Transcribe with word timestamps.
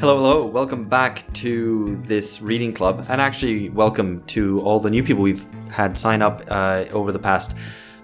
Hello, 0.00 0.16
hello. 0.16 0.46
Welcome 0.46 0.88
back 0.88 1.30
to 1.34 1.94
this 2.06 2.40
reading 2.40 2.72
club, 2.72 3.04
and 3.10 3.20
actually, 3.20 3.68
welcome 3.68 4.22
to 4.28 4.58
all 4.60 4.80
the 4.80 4.88
new 4.88 5.02
people 5.02 5.22
we've 5.22 5.44
had 5.68 5.98
sign 5.98 6.22
up 6.22 6.42
uh, 6.48 6.86
over 6.92 7.12
the 7.12 7.18
past 7.18 7.54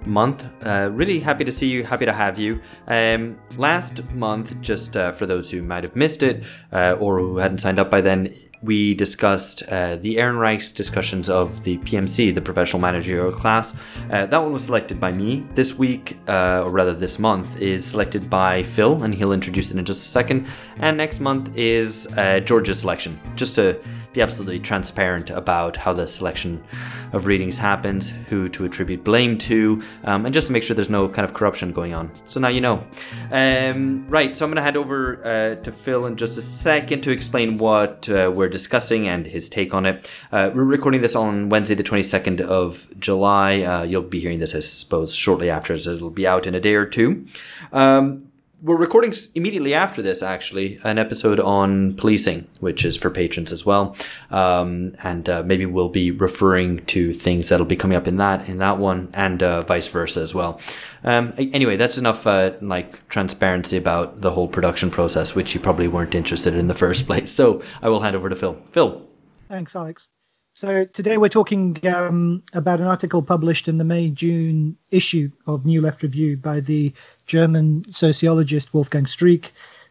month. 0.06 0.48
Uh, 0.64 0.90
really 0.92 1.18
happy 1.18 1.44
to 1.44 1.52
see 1.52 1.68
you, 1.68 1.84
happy 1.84 2.06
to 2.06 2.12
have 2.12 2.38
you. 2.38 2.60
Um, 2.86 3.38
last 3.56 4.02
month, 4.12 4.60
just 4.60 4.96
uh, 4.96 5.12
for 5.12 5.26
those 5.26 5.50
who 5.50 5.62
might 5.62 5.84
have 5.84 5.96
missed 5.96 6.22
it 6.22 6.44
uh, 6.72 6.96
or 6.98 7.18
who 7.18 7.38
hadn't 7.38 7.58
signed 7.58 7.78
up 7.78 7.90
by 7.90 8.00
then, 8.00 8.32
we 8.62 8.94
discussed 8.94 9.62
uh, 9.64 9.96
the 9.96 10.16
Ehrenreichs 10.16 10.74
discussions 10.74 11.28
of 11.28 11.62
the 11.62 11.78
PMC, 11.78 12.34
the 12.34 12.40
professional 12.40 12.80
managerial 12.80 13.30
class. 13.30 13.74
Uh, 14.10 14.26
that 14.26 14.42
one 14.42 14.52
was 14.52 14.64
selected 14.64 14.98
by 14.98 15.12
me. 15.12 15.46
This 15.54 15.78
week, 15.78 16.18
uh, 16.28 16.62
or 16.64 16.70
rather 16.70 16.94
this 16.94 17.18
month, 17.18 17.60
is 17.60 17.84
selected 17.84 18.28
by 18.30 18.62
Phil, 18.62 19.02
and 19.02 19.14
he'll 19.14 19.32
introduce 19.32 19.70
it 19.70 19.78
in 19.78 19.84
just 19.84 20.06
a 20.06 20.08
second. 20.08 20.46
And 20.78 20.96
next 20.96 21.20
month 21.20 21.56
is 21.56 22.08
George's 22.44 22.80
selection, 22.80 23.20
just 23.36 23.54
to 23.56 23.78
be 24.16 24.22
absolutely 24.22 24.58
transparent 24.58 25.28
about 25.28 25.76
how 25.76 25.92
the 25.92 26.08
selection 26.08 26.64
of 27.12 27.26
readings 27.26 27.58
happens, 27.58 28.08
who 28.28 28.48
to 28.48 28.64
attribute 28.64 29.04
blame 29.04 29.36
to, 29.36 29.82
um, 30.04 30.24
and 30.24 30.32
just 30.32 30.46
to 30.46 30.52
make 30.54 30.62
sure 30.62 30.74
there's 30.74 30.88
no 30.88 31.06
kind 31.06 31.24
of 31.24 31.34
corruption 31.34 31.70
going 31.70 31.92
on. 31.92 32.10
So 32.24 32.40
now 32.40 32.48
you 32.48 32.62
know. 32.62 32.82
Um, 33.30 34.08
right, 34.08 34.34
so 34.34 34.44
I'm 34.44 34.50
going 34.50 34.56
to 34.56 34.62
hand 34.62 34.78
over 34.78 35.18
uh, 35.22 35.62
to 35.62 35.70
Phil 35.70 36.06
in 36.06 36.16
just 36.16 36.38
a 36.38 36.42
second 36.42 37.02
to 37.02 37.10
explain 37.10 37.56
what 37.56 38.08
uh, 38.08 38.32
we're 38.34 38.48
discussing 38.48 39.06
and 39.06 39.26
his 39.26 39.50
take 39.50 39.74
on 39.74 39.84
it. 39.84 40.10
Uh, 40.32 40.50
we're 40.54 40.64
recording 40.64 41.02
this 41.02 41.14
on 41.14 41.50
Wednesday, 41.50 41.74
the 41.74 41.84
22nd 41.84 42.40
of 42.40 42.88
July. 42.98 43.60
Uh, 43.60 43.82
you'll 43.82 44.00
be 44.00 44.20
hearing 44.20 44.38
this, 44.38 44.54
I 44.54 44.60
suppose, 44.60 45.14
shortly 45.14 45.50
after, 45.50 45.78
so 45.78 45.90
it'll 45.92 46.08
be 46.08 46.26
out 46.26 46.46
in 46.46 46.54
a 46.54 46.60
day 46.60 46.74
or 46.74 46.86
two. 46.86 47.26
Um, 47.70 48.25
we're 48.66 48.76
recording 48.76 49.14
immediately 49.36 49.74
after 49.74 50.02
this, 50.02 50.24
actually, 50.24 50.80
an 50.82 50.98
episode 50.98 51.38
on 51.38 51.94
policing, 51.94 52.48
which 52.58 52.84
is 52.84 52.96
for 52.96 53.10
patrons 53.10 53.52
as 53.52 53.64
well, 53.64 53.96
um, 54.32 54.92
and 55.04 55.28
uh, 55.28 55.44
maybe 55.44 55.64
we'll 55.64 55.88
be 55.88 56.10
referring 56.10 56.84
to 56.86 57.12
things 57.12 57.48
that'll 57.48 57.64
be 57.64 57.76
coming 57.76 57.96
up 57.96 58.08
in 58.08 58.16
that 58.16 58.48
in 58.48 58.58
that 58.58 58.78
one, 58.78 59.08
and 59.14 59.40
uh, 59.40 59.60
vice 59.60 59.86
versa 59.86 60.20
as 60.20 60.34
well. 60.34 60.60
Um, 61.04 61.32
anyway, 61.38 61.76
that's 61.76 61.96
enough 61.96 62.26
uh, 62.26 62.54
like 62.60 63.08
transparency 63.08 63.76
about 63.76 64.20
the 64.20 64.32
whole 64.32 64.48
production 64.48 64.90
process, 64.90 65.36
which 65.36 65.54
you 65.54 65.60
probably 65.60 65.86
weren't 65.86 66.16
interested 66.16 66.52
in, 66.52 66.58
in 66.58 66.66
the 66.66 66.74
first 66.74 67.06
place. 67.06 67.30
So 67.30 67.62
I 67.80 67.88
will 67.88 68.00
hand 68.00 68.16
over 68.16 68.28
to 68.28 68.34
Phil. 68.34 68.60
Phil. 68.72 69.06
Thanks, 69.48 69.76
Alex. 69.76 70.10
So 70.56 70.86
today 70.86 71.18
we're 71.18 71.28
talking 71.28 71.76
um, 71.86 72.42
about 72.54 72.80
an 72.80 72.86
article 72.86 73.20
published 73.20 73.68
in 73.68 73.76
the 73.76 73.84
May 73.84 74.08
June 74.08 74.74
issue 74.90 75.30
of 75.46 75.66
New 75.66 75.82
Left 75.82 76.02
Review 76.02 76.38
by 76.38 76.60
the 76.60 76.94
German 77.26 77.84
sociologist 77.92 78.72
Wolfgang 78.72 79.04
Streeck, 79.04 79.50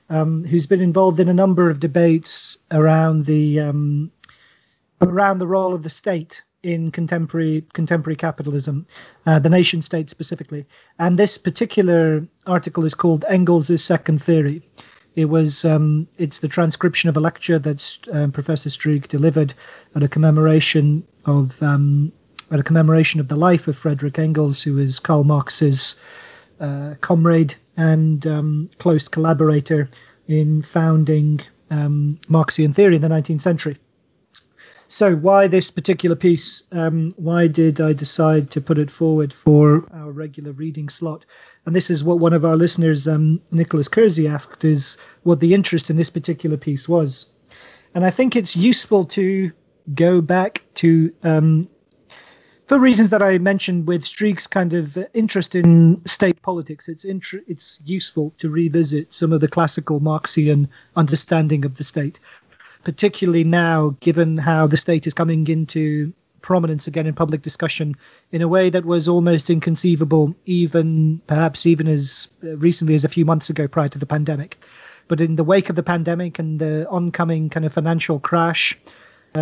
um, 0.10 0.44
who's 0.44 0.66
been 0.66 0.82
involved 0.82 1.20
in 1.20 1.30
a 1.30 1.36
number 1.36 1.70
of 1.70 1.80
debates 1.80 2.58
around 2.72 3.28
the 3.28 3.60
um, 3.60 4.12
around 5.04 5.38
the 5.38 5.46
role 5.46 5.76
of 5.76 5.84
the 5.84 5.90
state 5.92 6.42
in 6.64 6.90
contemporary 6.90 7.64
contemporary 7.74 8.16
capitalism, 8.16 8.88
uh, 9.28 9.38
the 9.38 9.52
nation 9.52 9.84
state 9.84 10.10
specifically. 10.10 10.66
And 10.98 11.20
this 11.20 11.38
particular 11.38 12.28
article 12.48 12.86
is 12.86 12.96
called 12.96 13.24
Engels' 13.30 13.84
Second 13.84 14.20
Theory. 14.20 14.64
It 15.16 15.26
was 15.26 15.64
um, 15.64 16.08
it's 16.18 16.40
the 16.40 16.48
transcription 16.48 17.10
of 17.10 17.16
a 17.16 17.22
lecture 17.22 17.58
that 17.60 17.98
um, 18.12 18.32
Professor 18.32 18.70
Streeck 18.70 19.08
delivered 19.08 19.54
at 19.96 20.04
a 20.04 20.08
commemoration 20.08 21.04
of 21.26 21.62
um, 21.64 22.12
at 22.52 22.60
a 22.60 22.64
commemoration 22.64 23.20
of 23.20 23.28
the 23.28 23.36
life 23.36 23.68
of 23.68 23.78
Frederick 23.78 24.20
Engels, 24.20 24.62
who 24.62 24.74
was 24.74 25.00
Karl 25.00 25.24
Marx's 25.24 25.96
uh, 26.60 26.96
comrade 27.02 27.56
and 27.78 28.28
um, 28.28 28.70
close 28.80 29.08
collaborator 29.08 29.90
in 30.28 30.62
founding 30.62 31.42
um, 31.72 32.20
Marxian 32.28 32.74
theory 32.74 32.96
in 32.96 33.02
the 33.02 33.08
19th 33.08 33.42
century. 33.42 33.78
So, 34.96 35.14
why 35.14 35.48
this 35.48 35.72
particular 35.72 36.16
piece? 36.16 36.64
Um, 36.72 37.12
why 37.18 37.48
did 37.48 37.82
I 37.82 37.92
decide 37.92 38.50
to 38.52 38.62
put 38.62 38.80
it 38.80 38.90
forward 38.90 39.34
for 39.34 39.84
our 39.92 40.10
regular 40.10 40.54
reading 40.54 40.88
slot? 40.88 41.26
And 41.66 41.76
this 41.76 41.90
is 41.90 42.02
what 42.02 42.20
one 42.20 42.32
of 42.32 42.46
our 42.46 42.56
listeners, 42.56 43.06
um, 43.06 43.42
Nicholas 43.52 43.90
Kersey, 43.90 44.26
asked: 44.26 44.64
is 44.64 44.98
what 45.24 45.42
the 45.42 45.54
interest 45.54 45.90
in 45.90 45.98
this 45.98 46.10
particular 46.10 46.56
piece 46.56 46.88
was. 46.88 47.26
And 47.94 48.06
I 48.06 48.10
think 48.10 48.38
it's 48.38 48.56
useful 48.56 49.04
to 49.08 49.52
go 49.96 50.22
back 50.22 50.64
to, 50.76 51.12
um, 51.24 51.68
for 52.68 52.80
reasons 52.80 53.10
that 53.10 53.22
I 53.22 53.38
mentioned 53.38 53.90
with 53.90 54.06
Streeck's 54.06 54.48
kind 54.48 54.74
of 54.74 54.98
interest 55.14 55.56
in 55.56 56.02
state 56.06 56.42
politics. 56.42 56.88
It's 56.88 57.04
int- 57.04 57.44
it's 57.48 57.82
useful 57.84 58.34
to 58.40 58.50
revisit 58.50 59.14
some 59.14 59.34
of 59.34 59.42
the 59.42 59.50
classical 59.50 60.00
Marxian 60.00 60.70
understanding 60.96 61.66
of 61.66 61.76
the 61.76 61.84
state 61.84 62.18
particularly 62.86 63.44
now, 63.44 63.98
given 64.00 64.38
how 64.38 64.68
the 64.68 64.78
state 64.78 65.06
is 65.06 65.14
coming 65.14 65.46
into 65.48 66.14
prominence 66.42 66.86
again 66.86 67.08
in 67.08 67.14
public 67.14 67.42
discussion 67.42 67.96
in 68.32 68.42
a 68.42 68.48
way 68.48 68.70
that 68.70 68.86
was 68.86 69.10
almost 69.10 69.50
inconceivable, 69.50 70.34
even 70.46 71.20
perhaps 71.26 71.66
even 71.66 71.88
as 71.88 72.30
recently 72.42 72.94
as 72.94 73.04
a 73.04 73.10
few 73.10 73.26
months 73.26 73.50
ago 73.50 73.68
prior 73.68 73.90
to 73.90 73.98
the 73.98 74.06
pandemic. 74.06 74.64
But 75.08 75.20
in 75.20 75.36
the 75.36 75.44
wake 75.44 75.70
of 75.70 75.76
the 75.76 75.84
pandemic 75.84 76.40
and 76.40 76.60
the 76.60 76.88
oncoming 76.90 77.50
kind 77.50 77.66
of 77.66 77.74
financial 77.74 78.20
crash 78.20 78.78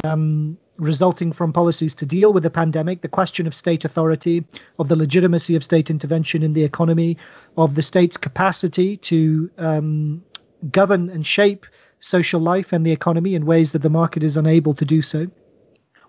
um, 0.06 0.58
resulting 0.78 1.34
from 1.34 1.52
policies 1.52 1.94
to 1.96 2.06
deal 2.06 2.32
with 2.32 2.44
the 2.44 2.50
pandemic, 2.50 3.02
the 3.02 3.10
question 3.10 3.46
of 3.46 3.54
state 3.54 3.84
authority, 3.84 4.46
of 4.80 4.88
the 4.88 4.96
legitimacy 4.96 5.56
of 5.56 5.64
state 5.64 5.90
intervention 5.90 6.42
in 6.42 6.54
the 6.54 6.64
economy, 6.64 7.18
of 7.58 7.76
the 7.76 7.84
state's 7.84 8.18
capacity 8.18 8.98
to 8.98 9.52
um, 9.58 10.24
govern 10.72 11.10
and 11.10 11.26
shape 11.26 11.66
social 12.04 12.42
life 12.42 12.74
and 12.74 12.86
the 12.86 12.92
economy 12.92 13.34
in 13.34 13.46
ways 13.46 13.72
that 13.72 13.82
the 13.82 13.90
market 13.90 14.24
is 14.24 14.38
unable 14.38 14.74
to 14.74 14.86
do 14.86 15.02
so. 15.02 15.26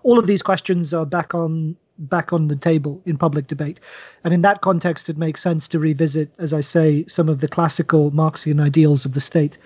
All 0.03 0.19
of 0.19 0.27
these 0.27 0.43
questions 0.43 0.93
are 0.93 1.05
back 1.05 1.33
on 1.33 1.75
back 1.97 2.33
on 2.33 2.49
the 2.49 2.57
table 2.57 3.01
in 3.05 3.17
public 3.17 3.47
debate. 3.47 3.79
And 4.25 4.33
in 4.33 4.41
that 4.41 4.59
context, 4.59 5.07
it 5.07 5.17
makes 5.17 5.41
sense 5.41 5.65
to 5.69 5.79
revisit, 5.79 6.29
as 6.37 6.51
I 6.51 6.59
say, 6.59 7.05
some 7.07 7.29
of 7.29 7.39
the 7.39 7.47
classical 7.47 8.11
Marxian 8.11 8.59
ideals 8.59 9.05
of 9.05 9.13
the 9.13 9.21
state, 9.21 9.57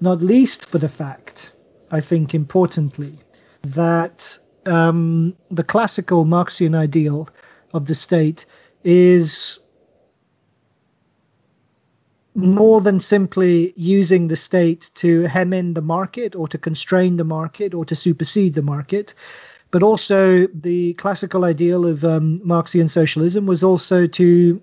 not 0.00 0.20
least 0.20 0.64
for 0.64 0.78
the 0.78 0.88
fact, 0.88 1.52
I 1.92 2.00
think 2.00 2.34
importantly, 2.34 3.16
that 3.62 4.36
um, 4.66 5.36
the 5.48 5.62
classical 5.62 6.24
Marxian 6.24 6.74
ideal 6.74 7.28
of 7.72 7.86
the 7.86 7.94
state 7.94 8.44
is 8.82 9.60
more 12.36 12.80
than 12.80 13.00
simply 13.00 13.72
using 13.76 14.28
the 14.28 14.36
state 14.36 14.90
to 14.96 15.22
hem 15.22 15.52
in 15.52 15.74
the 15.74 15.80
market 15.80 16.36
or 16.36 16.46
to 16.48 16.58
constrain 16.58 17.16
the 17.16 17.24
market 17.24 17.72
or 17.74 17.84
to 17.86 17.96
supersede 17.96 18.54
the 18.54 18.62
market. 18.62 19.14
But 19.70 19.82
also, 19.82 20.46
the 20.54 20.92
classical 20.94 21.44
ideal 21.44 21.84
of 21.86 22.04
um, 22.04 22.40
Marxian 22.44 22.88
socialism 22.88 23.46
was 23.46 23.64
also 23.64 24.06
to 24.06 24.60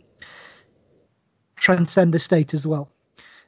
transcend 1.56 2.14
the 2.14 2.20
state 2.20 2.54
as 2.54 2.66
well. 2.66 2.90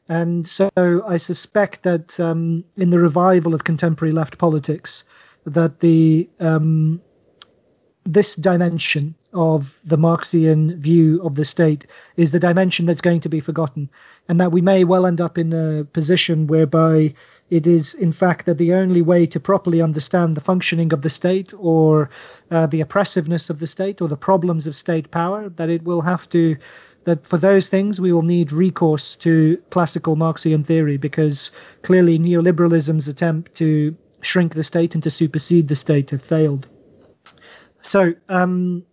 And 0.09 0.47
so 0.47 0.69
I 1.07 1.17
suspect 1.17 1.83
that 1.83 2.19
um, 2.19 2.63
in 2.77 2.89
the 2.89 2.99
revival 2.99 3.53
of 3.53 3.63
contemporary 3.63 4.11
left 4.11 4.37
politics, 4.37 5.03
that 5.45 5.79
the 5.79 6.29
um, 6.39 7.01
this 8.05 8.35
dimension 8.35 9.15
of 9.35 9.79
the 9.83 9.97
Marxian 9.97 10.75
view 10.77 11.21
of 11.23 11.35
the 11.35 11.45
state 11.45 11.85
is 12.17 12.31
the 12.31 12.39
dimension 12.39 12.85
that's 12.85 13.01
going 13.01 13.21
to 13.21 13.29
be 13.29 13.39
forgotten, 13.39 13.89
and 14.27 14.39
that 14.39 14.51
we 14.51 14.61
may 14.61 14.83
well 14.83 15.05
end 15.05 15.21
up 15.21 15.37
in 15.37 15.53
a 15.53 15.83
position 15.83 16.47
whereby 16.47 17.13
it 17.51 17.67
is, 17.67 17.93
in 17.93 18.11
fact, 18.11 18.47
that 18.47 18.57
the 18.57 18.73
only 18.73 19.01
way 19.01 19.27
to 19.27 19.39
properly 19.39 19.81
understand 19.81 20.35
the 20.35 20.41
functioning 20.41 20.91
of 20.91 21.03
the 21.03 21.09
state 21.09 21.53
or 21.57 22.09
uh, 22.49 22.65
the 22.65 22.81
oppressiveness 22.81 23.51
of 23.51 23.59
the 23.59 23.67
state 23.67 24.01
or 24.01 24.07
the 24.07 24.17
problems 24.17 24.65
of 24.65 24.75
state 24.75 25.11
power, 25.11 25.49
that 25.49 25.69
it 25.69 25.83
will 25.83 26.01
have 26.01 26.27
to 26.29 26.57
that 27.03 27.25
for 27.25 27.37
those 27.37 27.69
things 27.69 28.01
we 28.01 28.11
will 28.11 28.23
need 28.23 28.51
recourse 28.51 29.15
to 29.15 29.61
classical 29.69 30.15
Marxian 30.15 30.63
theory 30.63 30.97
because 30.97 31.51
clearly 31.83 32.17
neoliberalism's 32.17 33.07
attempt 33.07 33.53
to 33.55 33.95
shrink 34.21 34.55
the 34.55 34.63
state 34.63 34.95
and 34.95 35.03
to 35.03 35.11
supersede 35.11 35.67
the 35.67 35.75
state 35.75 36.09
have 36.09 36.21
failed. 36.21 36.67
So 37.83 38.15
um, 38.29 38.83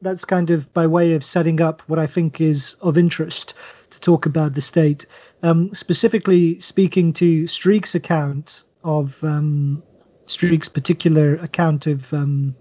that's 0.00 0.24
kind 0.24 0.50
of 0.50 0.72
by 0.72 0.86
way 0.86 1.14
of 1.14 1.24
setting 1.24 1.60
up 1.60 1.82
what 1.82 1.98
I 1.98 2.06
think 2.06 2.40
is 2.40 2.74
of 2.80 2.96
interest 2.96 3.54
to 3.90 4.00
talk 4.00 4.26
about 4.26 4.54
the 4.54 4.60
state. 4.60 5.06
Um, 5.42 5.74
specifically 5.74 6.60
speaking 6.60 7.12
to 7.14 7.44
Streeck's 7.44 7.94
account 7.94 8.64
of 8.84 9.22
um, 9.24 9.82
Streeck's 10.26 10.68
particular 10.68 11.36
account 11.36 11.86
of 11.86 12.12
um, 12.12 12.54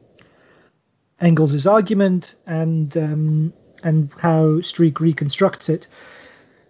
Engels' 1.19 1.67
argument 1.67 2.35
and 2.45 2.95
um, 2.97 3.53
and 3.83 4.11
how 4.19 4.59
Streeck 4.61 4.99
reconstructs 4.99 5.69
it. 5.69 5.87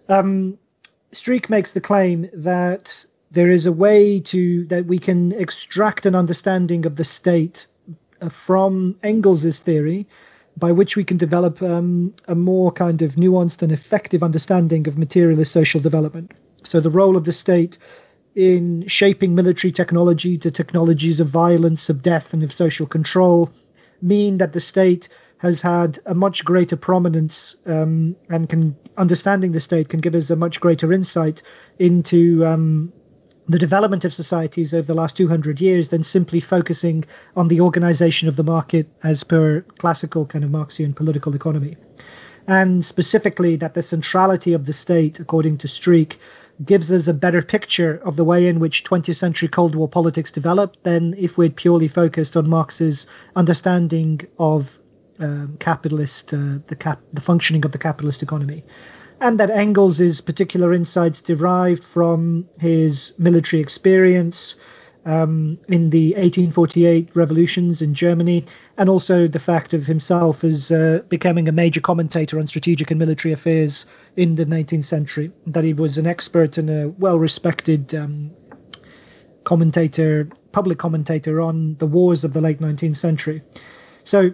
Um, 0.08 0.58
Streeck 1.12 1.48
makes 1.48 1.72
the 1.72 1.80
claim 1.80 2.28
that 2.32 3.04
there 3.30 3.50
is 3.50 3.66
a 3.66 3.72
way 3.72 4.20
to 4.20 4.64
that 4.66 4.86
we 4.86 4.98
can 4.98 5.32
extract 5.32 6.06
an 6.06 6.14
understanding 6.14 6.86
of 6.86 6.96
the 6.96 7.04
state 7.04 7.66
uh, 8.20 8.28
from 8.28 8.96
Engels' 9.02 9.58
theory 9.58 10.06
by 10.58 10.72
which 10.72 10.96
we 10.96 11.04
can 11.04 11.16
develop 11.16 11.62
um, 11.62 12.14
a 12.26 12.34
more 12.34 12.72
kind 12.72 13.02
of 13.02 13.14
nuanced 13.14 13.62
and 13.62 13.72
effective 13.72 14.22
understanding 14.22 14.88
of 14.88 14.98
materialist 14.98 15.52
social 15.52 15.80
development. 15.80 16.32
So, 16.64 16.80
the 16.80 16.90
role 16.90 17.16
of 17.16 17.24
the 17.24 17.32
state 17.32 17.78
in 18.34 18.86
shaping 18.86 19.34
military 19.34 19.72
technology 19.72 20.38
to 20.38 20.50
technologies 20.50 21.20
of 21.20 21.28
violence, 21.28 21.88
of 21.88 22.02
death, 22.02 22.32
and 22.32 22.42
of 22.42 22.52
social 22.52 22.86
control 22.86 23.50
mean 24.02 24.38
that 24.38 24.52
the 24.52 24.60
state 24.60 25.08
has 25.38 25.60
had 25.60 25.98
a 26.06 26.14
much 26.14 26.44
greater 26.44 26.76
prominence 26.76 27.56
um, 27.66 28.14
and 28.28 28.48
can 28.48 28.76
understanding 28.96 29.52
the 29.52 29.60
state 29.60 29.88
can 29.88 30.00
give 30.00 30.14
us 30.14 30.30
a 30.30 30.36
much 30.36 30.60
greater 30.60 30.92
insight 30.92 31.42
into 31.78 32.44
um, 32.44 32.92
the 33.48 33.58
development 33.58 34.04
of 34.04 34.12
societies 34.12 34.74
over 34.74 34.86
the 34.86 34.94
last 34.94 35.16
200 35.16 35.60
years 35.60 35.88
than 35.88 36.04
simply 36.04 36.40
focusing 36.40 37.04
on 37.36 37.48
the 37.48 37.60
organization 37.60 38.28
of 38.28 38.36
the 38.36 38.44
market 38.44 38.86
as 39.02 39.24
per 39.24 39.62
classical 39.78 40.26
kind 40.26 40.44
of 40.44 40.50
Marxian 40.50 40.94
political 40.94 41.34
economy. 41.34 41.76
And 42.46 42.84
specifically, 42.84 43.56
that 43.56 43.74
the 43.74 43.82
centrality 43.82 44.52
of 44.52 44.66
the 44.66 44.72
state, 44.72 45.20
according 45.20 45.58
to 45.58 45.66
Streeck, 45.66 46.16
gives 46.64 46.90
us 46.90 47.06
a 47.06 47.14
better 47.14 47.42
picture 47.42 48.00
of 48.04 48.16
the 48.16 48.24
way 48.24 48.48
in 48.48 48.58
which 48.58 48.84
20th 48.84 49.14
century 49.14 49.48
Cold 49.48 49.74
War 49.74 49.88
politics 49.88 50.30
developed 50.30 50.82
than 50.82 51.14
if 51.16 51.38
we'd 51.38 51.56
purely 51.56 51.88
focused 51.88 52.36
on 52.36 52.48
Marx's 52.48 53.06
understanding 53.36 54.26
of 54.38 54.78
um, 55.20 55.56
capitalist, 55.60 56.34
uh, 56.34 56.58
the 56.66 56.76
cap, 56.76 57.00
the 57.12 57.20
functioning 57.20 57.64
of 57.64 57.72
the 57.72 57.78
capitalist 57.78 58.22
economy, 58.22 58.64
and 59.20 59.38
that 59.40 59.50
Engels' 59.50 60.20
particular 60.20 60.72
insights 60.72 61.20
derived 61.20 61.82
from 61.82 62.48
his 62.58 63.14
military 63.18 63.60
experience 63.60 64.54
um, 65.06 65.58
in 65.68 65.90
the 65.90 66.08
1848 66.10 67.08
revolutions 67.14 67.80
in 67.80 67.94
Germany, 67.94 68.44
and 68.76 68.88
also 68.88 69.26
the 69.26 69.38
fact 69.38 69.72
of 69.72 69.86
himself 69.86 70.44
as 70.44 70.70
uh, 70.70 71.00
becoming 71.08 71.48
a 71.48 71.52
major 71.52 71.80
commentator 71.80 72.38
on 72.38 72.46
strategic 72.46 72.90
and 72.90 72.98
military 72.98 73.32
affairs 73.32 73.86
in 74.16 74.34
the 74.34 74.44
19th 74.44 74.84
century. 74.84 75.32
That 75.46 75.64
he 75.64 75.72
was 75.72 75.98
an 75.98 76.06
expert 76.06 76.58
and 76.58 76.68
a 76.68 76.88
well-respected 76.98 77.94
um, 77.94 78.30
commentator, 79.44 80.28
public 80.52 80.78
commentator 80.78 81.40
on 81.40 81.76
the 81.78 81.86
wars 81.86 82.22
of 82.22 82.34
the 82.34 82.40
late 82.40 82.60
19th 82.60 82.98
century. 82.98 83.42
So 84.04 84.32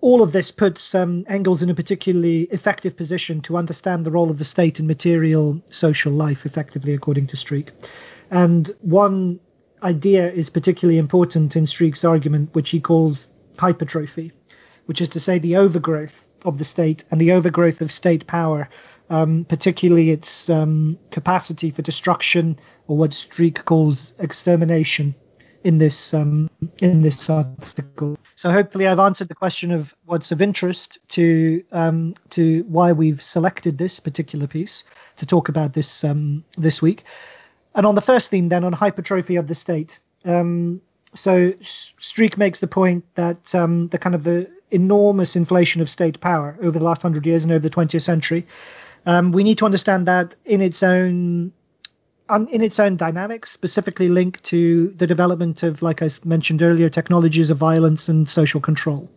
all 0.00 0.22
of 0.22 0.32
this 0.32 0.50
puts 0.50 0.94
um, 0.94 1.24
Engels 1.28 1.62
in 1.62 1.70
a 1.70 1.74
particularly 1.74 2.42
effective 2.44 2.96
position 2.96 3.40
to 3.42 3.56
understand 3.56 4.04
the 4.04 4.10
role 4.10 4.30
of 4.30 4.38
the 4.38 4.44
state 4.44 4.80
in 4.80 4.86
material 4.86 5.60
social 5.70 6.12
life, 6.12 6.46
effectively, 6.46 6.94
according 6.94 7.26
to 7.28 7.36
Streeck. 7.36 7.68
And 8.30 8.74
one 8.80 9.40
idea 9.82 10.30
is 10.32 10.50
particularly 10.50 10.98
important 10.98 11.56
in 11.56 11.64
Streeck's 11.64 12.04
argument, 12.04 12.54
which 12.54 12.70
he 12.70 12.80
calls 12.80 13.30
hypertrophy, 13.58 14.32
which 14.86 15.00
is 15.00 15.08
to 15.10 15.20
say 15.20 15.38
the 15.38 15.56
overgrowth 15.56 16.26
of 16.44 16.58
the 16.58 16.64
state 16.64 17.04
and 17.10 17.20
the 17.20 17.32
overgrowth 17.32 17.80
of 17.82 17.92
state 17.92 18.26
power, 18.26 18.68
um, 19.10 19.44
particularly 19.48 20.10
its 20.10 20.48
um, 20.48 20.98
capacity 21.10 21.70
for 21.70 21.82
destruction, 21.82 22.58
or 22.88 22.96
what 22.96 23.10
Streeck 23.10 23.64
calls 23.64 24.14
extermination 24.18 25.14
in 25.64 25.78
this 25.78 26.14
um, 26.14 26.50
in 26.78 27.02
this 27.02 27.28
article. 27.28 28.18
So 28.36 28.50
hopefully, 28.50 28.86
I've 28.86 28.98
answered 28.98 29.28
the 29.28 29.34
question 29.34 29.70
of 29.70 29.94
what's 30.06 30.32
of 30.32 30.40
interest 30.40 30.98
to 31.08 31.62
um, 31.72 32.14
to 32.30 32.64
why 32.64 32.92
we've 32.92 33.22
selected 33.22 33.78
this 33.78 34.00
particular 34.00 34.46
piece 34.46 34.84
to 35.16 35.26
talk 35.26 35.48
about 35.48 35.74
this 35.74 36.04
um, 36.04 36.44
this 36.56 36.80
week. 36.80 37.04
And 37.74 37.86
on 37.86 37.94
the 37.94 38.02
first 38.02 38.30
theme, 38.30 38.48
then 38.48 38.64
on 38.64 38.72
hypertrophy 38.72 39.36
of 39.36 39.46
the 39.46 39.54
state. 39.54 39.98
Um, 40.24 40.80
so 41.14 41.52
Streeck 41.60 42.36
makes 42.36 42.60
the 42.60 42.66
point 42.66 43.04
that 43.14 43.54
um, 43.54 43.88
the 43.88 43.98
kind 43.98 44.14
of 44.14 44.24
the 44.24 44.48
enormous 44.70 45.36
inflation 45.36 45.80
of 45.80 45.90
state 45.90 46.20
power 46.20 46.56
over 46.62 46.78
the 46.78 46.84
last 46.84 47.02
hundred 47.02 47.26
years 47.26 47.42
and 47.42 47.52
over 47.52 47.60
the 47.60 47.70
20th 47.70 48.02
century. 48.02 48.46
Um, 49.06 49.32
we 49.32 49.42
need 49.42 49.58
to 49.58 49.64
understand 49.64 50.06
that 50.06 50.34
in 50.44 50.60
its 50.60 50.82
own 50.82 51.52
in 52.50 52.62
its 52.62 52.78
own 52.78 52.96
dynamics, 52.96 53.50
specifically 53.50 54.08
linked 54.08 54.42
to 54.44 54.88
the 54.96 55.06
development 55.06 55.62
of, 55.62 55.82
like 55.82 56.02
I 56.02 56.10
mentioned 56.24 56.62
earlier, 56.62 56.88
technologies 56.88 57.50
of 57.50 57.58
violence 57.58 58.08
and 58.08 58.28
social 58.28 58.60
control. 58.60 59.10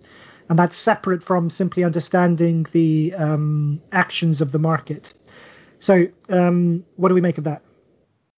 And 0.49 0.59
that's 0.59 0.77
separate 0.77 1.23
from 1.23 1.49
simply 1.49 1.83
understanding 1.83 2.65
the 2.71 3.13
um, 3.15 3.81
actions 3.91 4.41
of 4.41 4.51
the 4.51 4.59
market. 4.59 5.13
So, 5.79 6.07
um, 6.29 6.83
what 6.95 7.09
do 7.09 7.15
we 7.15 7.21
make 7.21 7.37
of 7.37 7.43
that? 7.45 7.61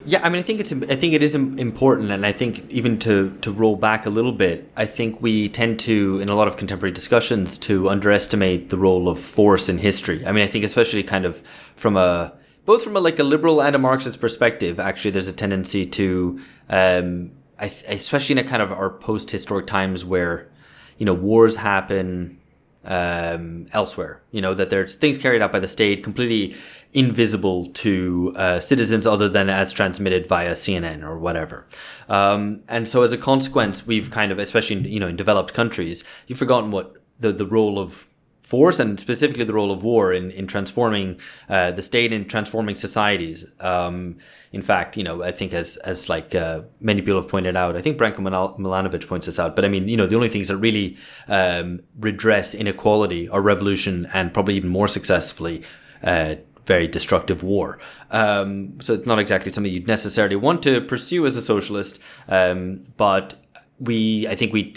Yeah, 0.03 0.19
I 0.23 0.29
mean, 0.29 0.39
I 0.39 0.43
think 0.43 0.59
it's 0.59 0.71
I 0.71 0.95
think 0.95 1.13
it 1.13 1.23
is 1.23 1.33
important, 1.33 2.11
and 2.11 2.25
I 2.25 2.31
think 2.31 2.69
even 2.69 2.99
to 2.99 3.35
to 3.41 3.51
roll 3.51 3.75
back 3.75 4.05
a 4.05 4.09
little 4.09 4.33
bit, 4.33 4.69
I 4.75 4.85
think 4.85 5.21
we 5.21 5.49
tend 5.49 5.79
to, 5.81 6.19
in 6.19 6.29
a 6.29 6.35
lot 6.35 6.47
of 6.47 6.57
contemporary 6.57 6.91
discussions, 6.91 7.57
to 7.59 7.89
underestimate 7.89 8.69
the 8.69 8.77
role 8.77 9.07
of 9.07 9.19
force 9.19 9.67
in 9.67 9.79
history. 9.79 10.25
I 10.27 10.31
mean, 10.31 10.43
I 10.43 10.47
think 10.47 10.63
especially 10.63 11.01
kind 11.01 11.25
of 11.25 11.41
from 11.75 11.97
a 11.97 12.33
both 12.65 12.83
from 12.83 12.95
a 12.95 12.99
like 12.99 13.19
a 13.19 13.23
liberal 13.23 13.61
and 13.61 13.75
a 13.75 13.79
Marxist 13.79 14.19
perspective, 14.19 14.79
actually, 14.79 15.11
there's 15.11 15.27
a 15.27 15.33
tendency 15.33 15.85
to, 15.85 16.39
um, 16.69 17.31
I, 17.59 17.71
especially 17.87 18.33
in 18.33 18.45
a 18.45 18.47
kind 18.47 18.61
of 18.61 18.71
our 18.71 18.89
post-historic 18.89 19.67
times 19.67 20.03
where, 20.03 20.49
you 20.97 21.05
know, 21.05 21.13
wars 21.13 21.57
happen 21.57 22.39
um, 22.85 23.67
elsewhere. 23.71 24.21
You 24.31 24.41
know 24.41 24.53
that 24.53 24.69
there's 24.69 24.95
things 24.95 25.17
carried 25.17 25.41
out 25.41 25.51
by 25.51 25.59
the 25.59 25.67
state 25.67 26.03
completely 26.03 26.55
invisible 26.93 27.67
to 27.67 28.33
uh, 28.35 28.59
citizens 28.59 29.05
other 29.05 29.27
than 29.27 29.49
as 29.49 29.71
transmitted 29.71 30.27
via 30.27 30.51
CNN 30.51 31.03
or 31.03 31.17
whatever. 31.17 31.65
Um, 32.07 32.61
and 32.67 32.87
so 32.87 33.03
as 33.03 33.11
a 33.11 33.17
consequence, 33.17 33.85
we've 33.85 34.11
kind 34.11 34.31
of, 34.31 34.39
especially 34.39 34.77
in, 34.77 34.85
you 34.85 34.99
know 34.99 35.07
in 35.07 35.15
developed 35.15 35.53
countries, 35.53 36.03
you've 36.27 36.39
forgotten 36.39 36.71
what 36.71 36.95
the 37.19 37.31
the 37.31 37.45
role 37.45 37.79
of 37.79 38.05
force 38.45 38.79
and 38.79 38.99
specifically 38.99 39.43
the 39.43 39.53
role 39.53 39.71
of 39.71 39.83
war 39.83 40.13
in, 40.13 40.29
in 40.29 40.45
transforming 40.45 41.19
uh, 41.49 41.71
the 41.71 41.81
state 41.81 42.13
and 42.13 42.29
transforming 42.29 42.75
societies. 42.75 43.43
Um, 43.59 44.17
in 44.51 44.61
fact, 44.61 44.95
you 44.95 45.03
know, 45.03 45.23
I 45.23 45.31
think 45.31 45.51
as 45.51 45.77
as 45.77 46.09
like 46.09 46.35
uh, 46.35 46.61
many 46.79 47.01
people 47.01 47.19
have 47.19 47.29
pointed 47.29 47.55
out, 47.55 47.75
I 47.75 47.81
think 47.81 47.97
Branko 47.97 48.17
Milanovic 48.57 49.07
points 49.07 49.25
this 49.25 49.39
out. 49.39 49.55
But 49.55 49.65
I 49.65 49.67
mean, 49.67 49.87
you 49.87 49.97
know, 49.97 50.05
the 50.05 50.15
only 50.15 50.29
things 50.29 50.49
that 50.49 50.57
really 50.57 50.95
um, 51.27 51.81
redress 51.99 52.53
inequality 52.53 53.27
are 53.29 53.41
revolution 53.41 54.07
and 54.13 54.31
probably 54.31 54.55
even 54.55 54.69
more 54.69 54.87
successfully. 54.87 55.63
Uh, 56.03 56.35
very 56.67 56.87
destructive 56.87 57.43
war. 57.43 57.79
Um, 58.09 58.79
so 58.81 58.93
it's 58.93 59.05
not 59.05 59.19
exactly 59.19 59.51
something 59.51 59.71
you'd 59.71 59.87
necessarily 59.87 60.35
want 60.35 60.63
to 60.63 60.81
pursue 60.81 61.25
as 61.27 61.35
a 61.35 61.41
socialist, 61.41 61.99
um, 62.27 62.81
but 62.97 63.35
we, 63.79 64.27
I 64.27 64.35
think 64.35 64.51
we, 64.51 64.73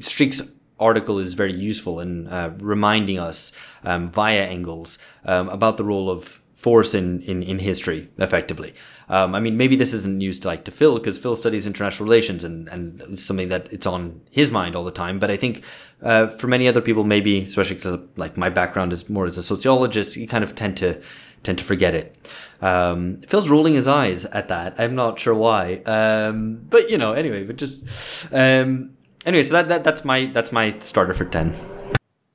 Streeck's 0.00 0.40
article 0.78 1.18
is 1.18 1.34
very 1.34 1.52
useful 1.52 2.00
in 2.00 2.26
uh, 2.28 2.54
reminding 2.58 3.18
us 3.18 3.52
um, 3.84 4.10
via 4.10 4.46
Engels 4.46 4.98
um, 5.24 5.48
about 5.48 5.76
the 5.76 5.84
role 5.84 6.10
of 6.10 6.40
force 6.58 6.92
in, 6.92 7.22
in, 7.22 7.40
in 7.40 7.60
history, 7.60 8.08
effectively. 8.18 8.74
Um, 9.08 9.36
I 9.36 9.40
mean, 9.40 9.56
maybe 9.56 9.76
this 9.76 9.94
isn't 9.94 10.18
news 10.18 10.40
to 10.40 10.48
like 10.48 10.64
to 10.64 10.72
Phil 10.72 10.98
because 10.98 11.16
Phil 11.16 11.36
studies 11.36 11.68
international 11.68 12.04
relations 12.04 12.42
and, 12.42 12.68
and 12.68 13.18
something 13.18 13.48
that 13.48 13.72
it's 13.72 13.86
on 13.86 14.20
his 14.30 14.50
mind 14.50 14.74
all 14.74 14.82
the 14.82 14.90
time. 14.90 15.20
But 15.20 15.30
I 15.30 15.36
think 15.36 15.62
uh, 16.02 16.26
for 16.28 16.48
many 16.48 16.66
other 16.66 16.80
people, 16.80 17.04
maybe, 17.04 17.42
especially 17.42 17.76
because 17.76 18.00
like 18.16 18.36
my 18.36 18.50
background 18.50 18.92
is 18.92 19.08
more 19.08 19.26
as 19.26 19.38
a 19.38 19.42
sociologist, 19.42 20.16
you 20.16 20.26
kind 20.26 20.42
of 20.42 20.56
tend 20.56 20.76
to 20.78 21.00
tend 21.44 21.58
to 21.58 21.64
forget 21.64 21.94
it. 21.94 22.16
Um, 22.60 23.20
Phil's 23.28 23.48
rolling 23.48 23.74
his 23.74 23.86
eyes 23.86 24.24
at 24.24 24.48
that. 24.48 24.74
I'm 24.78 24.96
not 24.96 25.20
sure 25.20 25.34
why. 25.34 25.76
Um, 25.86 26.66
but 26.68 26.90
you 26.90 26.98
know, 26.98 27.12
anyway, 27.12 27.44
but 27.44 27.54
just 27.54 28.26
um, 28.32 28.97
anyway, 29.28 29.44
so 29.44 29.52
that, 29.52 29.68
that 29.68 29.84
that's 29.84 30.04
my 30.04 30.26
that's 30.26 30.50
my 30.50 30.70
starter 30.80 31.14
for 31.14 31.26
ten. 31.26 31.54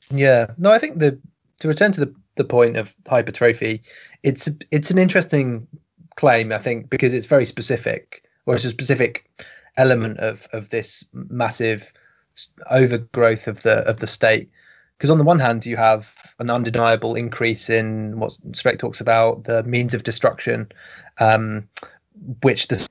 Yeah, 0.10 0.48
no, 0.58 0.72
I 0.72 0.80
think 0.80 1.00
the 1.00 1.20
to 1.60 1.68
return 1.68 1.92
to 1.94 2.06
the 2.06 2.16
the 2.36 2.44
point 2.44 2.78
of 2.78 2.96
hypertrophy, 3.08 3.82
it's 4.24 4.48
it's 4.72 4.92
an 4.92 4.98
interesting 4.98 5.68
claim, 6.16 6.52
I 6.54 6.60
think, 6.60 6.90
because 6.90 7.14
it's 7.14 7.26
very 7.26 7.46
specific, 7.46 8.24
or 8.46 8.56
it's 8.56 8.66
a 8.66 8.70
specific 8.70 9.30
element 9.78 10.20
of 10.20 10.48
of 10.54 10.70
this 10.70 11.04
massive 11.14 11.92
overgrowth 12.70 13.48
of 13.48 13.64
the 13.64 13.80
of 13.90 14.00
the 14.00 14.08
state. 14.08 14.50
Because 14.98 15.10
on 15.10 15.18
the 15.18 15.24
one 15.24 15.40
hand, 15.40 15.66
you 15.66 15.76
have 15.76 16.34
an 16.40 16.50
undeniable 16.50 17.16
increase 17.16 17.70
in 17.70 18.20
what 18.20 18.38
Streeck 18.52 18.80
talks 18.80 19.02
about 19.02 19.44
the 19.44 19.64
means 19.64 19.94
of 19.94 20.04
destruction, 20.04 20.72
um, 21.20 21.68
which 22.42 22.68
the 22.68 22.88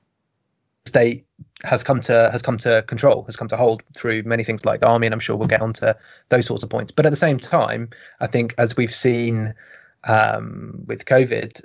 state 0.85 1.25
has 1.63 1.83
come 1.83 2.01
to 2.01 2.29
has 2.31 2.41
come 2.41 2.57
to 2.59 2.83
control, 2.87 3.23
has 3.23 3.35
come 3.35 3.47
to 3.47 3.57
hold 3.57 3.83
through 3.95 4.23
many 4.23 4.43
things 4.43 4.65
like 4.65 4.81
the 4.81 4.87
army, 4.87 5.07
and 5.07 5.13
I'm 5.13 5.19
sure 5.19 5.35
we'll 5.35 5.47
get 5.47 5.61
onto 5.61 5.93
those 6.29 6.45
sorts 6.45 6.63
of 6.63 6.69
points. 6.69 6.91
But 6.91 7.05
at 7.05 7.09
the 7.09 7.15
same 7.15 7.39
time, 7.39 7.89
I 8.19 8.27
think 8.27 8.53
as 8.57 8.75
we've 8.75 8.93
seen 8.93 9.53
um, 10.03 10.83
with 10.87 11.05
COVID, 11.05 11.61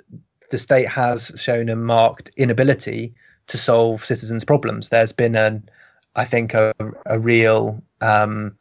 the 0.51 0.57
state 0.57 0.87
has 0.87 1.31
shown 1.35 1.69
a 1.69 1.75
marked 1.75 2.31
inability 2.37 3.13
to 3.47 3.57
solve 3.57 4.05
citizens' 4.05 4.45
problems. 4.45 4.89
There's 4.89 5.11
been 5.11 5.35
an, 5.35 5.67
I 6.15 6.25
think, 6.25 6.53
a, 6.53 6.73
a 7.05 7.19
real 7.19 7.83
um, 8.01 8.55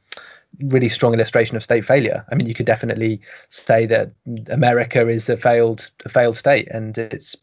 really 0.60 0.88
strong 0.88 1.14
illustration 1.14 1.56
of 1.56 1.62
state 1.62 1.84
failure. 1.84 2.24
I 2.30 2.34
mean, 2.34 2.46
you 2.46 2.54
could 2.54 2.66
definitely 2.66 3.20
say 3.50 3.86
that 3.86 4.12
America 4.50 5.08
is 5.08 5.28
a 5.28 5.36
failed 5.36 5.90
a 6.04 6.08
failed 6.08 6.36
state, 6.36 6.68
and 6.70 6.96
it's 6.98 7.36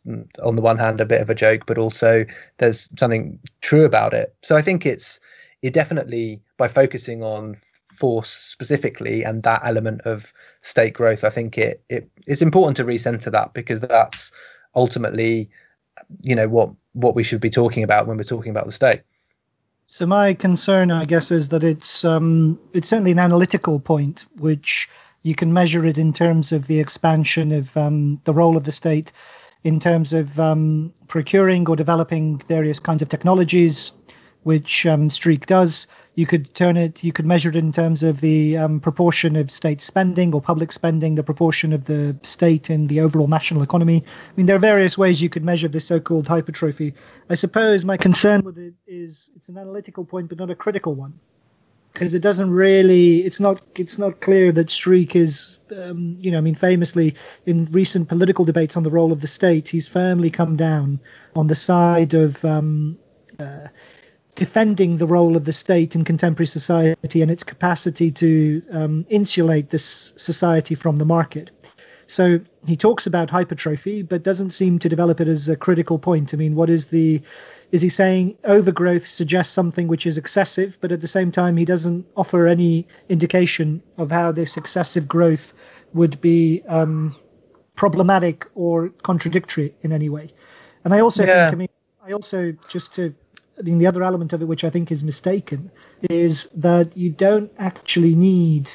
on 0.43 0.55
the 0.55 0.61
one 0.61 0.77
hand 0.77 0.99
a 0.99 1.05
bit 1.05 1.21
of 1.21 1.29
a 1.29 1.35
joke, 1.35 1.65
but 1.65 1.77
also 1.77 2.25
there's 2.57 2.89
something 2.99 3.39
true 3.61 3.85
about 3.85 4.13
it. 4.13 4.35
So 4.41 4.55
I 4.55 4.61
think 4.61 4.85
it's 4.85 5.19
it 5.61 5.73
definitely 5.73 6.41
by 6.57 6.67
focusing 6.67 7.23
on 7.23 7.55
force 7.95 8.29
specifically 8.29 9.23
and 9.23 9.43
that 9.43 9.61
element 9.63 10.01
of 10.01 10.33
state 10.61 10.93
growth, 10.93 11.23
I 11.23 11.29
think 11.29 11.57
it, 11.57 11.83
it 11.89 12.09
it's 12.27 12.41
important 12.41 12.77
to 12.77 12.83
recenter 12.83 13.31
that 13.31 13.53
because 13.53 13.81
that's 13.81 14.31
ultimately 14.75 15.49
you 16.21 16.35
know 16.35 16.47
what 16.47 16.69
what 16.93 17.15
we 17.15 17.23
should 17.23 17.41
be 17.41 17.49
talking 17.49 17.83
about 17.83 18.07
when 18.07 18.17
we're 18.17 18.23
talking 18.23 18.51
about 18.51 18.65
the 18.65 18.71
state. 18.71 19.01
So 19.87 20.05
my 20.05 20.33
concern, 20.33 20.91
I 20.91 21.05
guess, 21.05 21.31
is 21.31 21.49
that 21.49 21.63
it's 21.63 22.03
um, 22.03 22.59
it's 22.73 22.89
certainly 22.89 23.11
an 23.11 23.19
analytical 23.19 23.79
point, 23.79 24.25
which 24.37 24.89
you 25.23 25.35
can 25.35 25.53
measure 25.53 25.85
it 25.85 25.97
in 25.97 26.11
terms 26.11 26.51
of 26.51 26.67
the 26.67 26.79
expansion 26.79 27.51
of 27.51 27.75
um, 27.77 28.19
the 28.25 28.33
role 28.33 28.57
of 28.57 28.63
the 28.63 28.71
state, 28.71 29.11
in 29.63 29.79
terms 29.79 30.11
of 30.13 30.39
um, 30.39 30.93
procuring 31.07 31.67
or 31.67 31.75
developing 31.75 32.41
various 32.47 32.79
kinds 32.79 33.01
of 33.01 33.09
technologies, 33.09 33.91
which 34.45 34.85
um, 34.85 35.09
Streeck 35.09 35.47
does. 35.47 35.87
You 36.13 36.27
could 36.27 36.53
turn 36.53 36.77
it, 36.77 37.03
you 37.03 37.11
could 37.11 37.25
measure 37.25 37.49
it 37.49 37.55
in 37.55 37.71
terms 37.71 38.03
of 38.03 38.21
the 38.21 38.57
um, 38.57 38.79
proportion 38.79 39.35
of 39.35 39.49
state 39.49 39.81
spending 39.81 40.33
or 40.33 40.39
public 40.39 40.71
spending, 40.71 41.15
the 41.15 41.23
proportion 41.23 41.73
of 41.73 41.85
the 41.85 42.15
state 42.21 42.69
in 42.69 42.87
the 42.87 43.01
overall 43.01 43.27
national 43.27 43.63
economy. 43.63 44.03
I 44.05 44.31
mean, 44.37 44.45
there 44.45 44.55
are 44.55 44.59
various 44.59 44.97
ways 44.97 45.21
you 45.21 45.29
could 45.29 45.43
measure 45.43 45.67
this 45.67 45.87
so-called 45.87 46.27
hypertrophy. 46.27 46.93
I 47.29 47.33
suppose 47.33 47.83
my 47.83 47.97
concern 47.97 48.43
with 48.43 48.59
it 48.59 48.75
is 48.87 49.31
it's 49.35 49.49
an 49.49 49.57
analytical 49.57 50.05
point, 50.05 50.29
but 50.29 50.37
not 50.37 50.51
a 50.51 50.55
critical 50.55 50.93
one 50.93 51.19
because 51.93 52.13
it 52.13 52.19
doesn't 52.19 52.51
really 52.51 53.25
it's 53.25 53.39
not 53.39 53.61
it's 53.75 53.97
not 53.97 54.19
clear 54.19 54.51
that 54.51 54.67
Streeck 54.67 55.15
is 55.15 55.59
um, 55.71 56.17
you 56.19 56.29
know 56.29 56.37
I 56.37 56.41
mean 56.41 56.55
famously 56.55 57.15
in 57.45 57.65
recent 57.71 58.09
political 58.09 58.43
debates 58.43 58.75
on 58.75 58.83
the 58.83 58.89
role 58.89 59.13
of 59.13 59.21
the 59.21 59.27
state 59.27 59.69
he's 59.69 59.87
firmly 59.87 60.29
come 60.29 60.57
down 60.57 60.99
on 61.37 61.47
the 61.47 61.55
side 61.55 62.13
of 62.13 62.43
um, 62.43 62.97
uh, 63.39 63.67
defending 64.35 64.97
the 64.97 65.07
role 65.07 65.35
of 65.35 65.45
the 65.45 65.53
state 65.53 65.95
in 65.95 66.03
contemporary 66.03 66.45
society 66.45 67.21
and 67.21 67.31
its 67.31 67.43
capacity 67.43 68.11
to 68.11 68.61
um, 68.71 69.05
insulate 69.09 69.69
this 69.69 70.13
society 70.17 70.75
from 70.75 70.97
the 70.97 71.05
market. 71.05 71.51
So 72.07 72.39
he 72.65 72.75
talks 72.75 73.07
about 73.07 73.29
hypertrophy, 73.29 74.03
but 74.03 74.23
doesn't 74.23 74.51
seem 74.51 74.77
to 74.79 74.89
develop 74.89 75.19
it 75.19 75.27
as 75.27 75.49
a 75.49 75.55
critical 75.55 75.97
point. 75.97 76.33
I 76.33 76.37
mean, 76.37 76.55
what 76.55 76.69
is 76.69 76.87
the 76.87 77.21
is 77.71 77.81
he 77.81 77.89
saying 77.89 78.37
overgrowth 78.43 79.07
suggests 79.07 79.53
something 79.53 79.87
which 79.87 80.05
is 80.05 80.17
excessive, 80.17 80.77
but 80.81 80.91
at 80.91 81.01
the 81.01 81.07
same 81.07 81.31
time 81.31 81.57
he 81.57 81.65
doesn't 81.65 82.05
offer 82.15 82.45
any 82.45 82.87
indication 83.09 83.81
of 83.97 84.11
how 84.11 84.31
this 84.31 84.55
excessive 84.55 85.07
growth 85.07 85.53
would 85.93 86.21
be 86.21 86.61
um, 86.67 87.15
problematic 87.75 88.45
or 88.53 88.89
contradictory 89.01 89.73
in 89.81 89.91
any 89.91 90.09
way. 90.09 90.31
And 90.83 90.93
I 90.93 90.99
also 90.99 91.25
yeah. 91.25 91.45
think, 91.45 91.53
I 91.53 91.57
mean, 91.57 91.69
I 92.07 92.11
also 92.11 92.53
just 92.69 92.93
to 92.95 93.15
I 93.57 93.61
mean, 93.61 93.77
the 93.77 93.87
other 93.87 94.03
element 94.03 94.33
of 94.33 94.41
it, 94.41 94.45
which 94.45 94.63
I 94.63 94.69
think 94.69 94.91
is 94.91 95.03
mistaken, 95.03 95.71
is 96.09 96.47
that 96.55 96.95
you 96.97 97.09
don't 97.09 97.51
actually 97.57 98.15
need. 98.15 98.69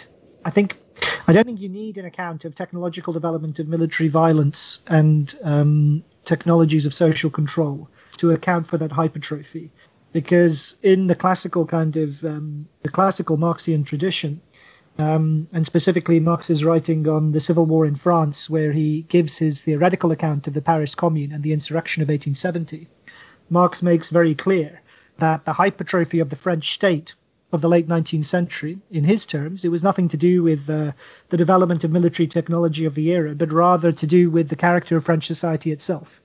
I 0.44 0.50
think 0.50 0.78
I 1.26 1.32
don't 1.32 1.44
think 1.44 1.60
you 1.60 1.68
need 1.68 1.98
an 1.98 2.06
account 2.06 2.44
of 2.44 2.54
technological 2.54 3.12
development 3.12 3.58
of 3.58 3.68
military 3.68 4.08
violence 4.08 4.80
and 4.86 5.34
um, 5.42 6.02
technologies 6.24 6.86
of 6.86 6.94
social 6.94 7.30
control 7.30 7.88
to 8.18 8.32
account 8.32 8.66
for 8.66 8.78
that 8.78 8.92
hypertrophy, 8.92 9.70
because 10.12 10.76
in 10.82 11.06
the 11.06 11.14
classical 11.14 11.66
kind 11.66 11.96
of 11.96 12.24
um, 12.24 12.66
the 12.82 12.88
classical 12.88 13.36
Marxian 13.36 13.84
tradition, 13.84 14.40
um, 14.98 15.46
and 15.52 15.66
specifically 15.66 16.20
Marx's 16.20 16.64
writing 16.64 17.06
on 17.06 17.32
the 17.32 17.40
civil 17.40 17.66
war 17.66 17.86
in 17.86 17.94
France, 17.94 18.48
where 18.48 18.72
he 18.72 19.02
gives 19.02 19.36
his 19.36 19.60
theoretical 19.60 20.10
account 20.10 20.46
of 20.46 20.54
the 20.54 20.62
Paris 20.62 20.94
Commune 20.94 21.32
and 21.32 21.42
the 21.42 21.52
insurrection 21.52 22.02
of 22.02 22.08
1870 22.08 22.88
Marx 23.50 23.82
makes 23.82 24.10
very 24.10 24.34
clear 24.34 24.80
that 25.18 25.44
the 25.44 25.52
hypertrophy 25.52 26.20
of 26.20 26.30
the 26.30 26.36
French 26.36 26.72
state 26.72 27.14
of 27.52 27.60
the 27.60 27.68
late 27.68 27.88
19th 27.88 28.24
century, 28.24 28.78
in 28.90 29.04
his 29.04 29.26
terms, 29.26 29.64
it 29.64 29.70
was 29.70 29.82
nothing 29.82 30.08
to 30.08 30.16
do 30.16 30.42
with 30.42 30.70
uh, 30.70 30.92
the 31.30 31.36
development 31.36 31.82
of 31.82 31.90
military 31.90 32.28
technology 32.28 32.84
of 32.84 32.94
the 32.94 33.10
era, 33.10 33.34
but 33.34 33.52
rather 33.52 33.90
to 33.90 34.06
do 34.06 34.30
with 34.30 34.48
the 34.48 34.56
character 34.56 34.96
of 34.96 35.04
French 35.04 35.26
society 35.26 35.72
itself. 35.72 36.20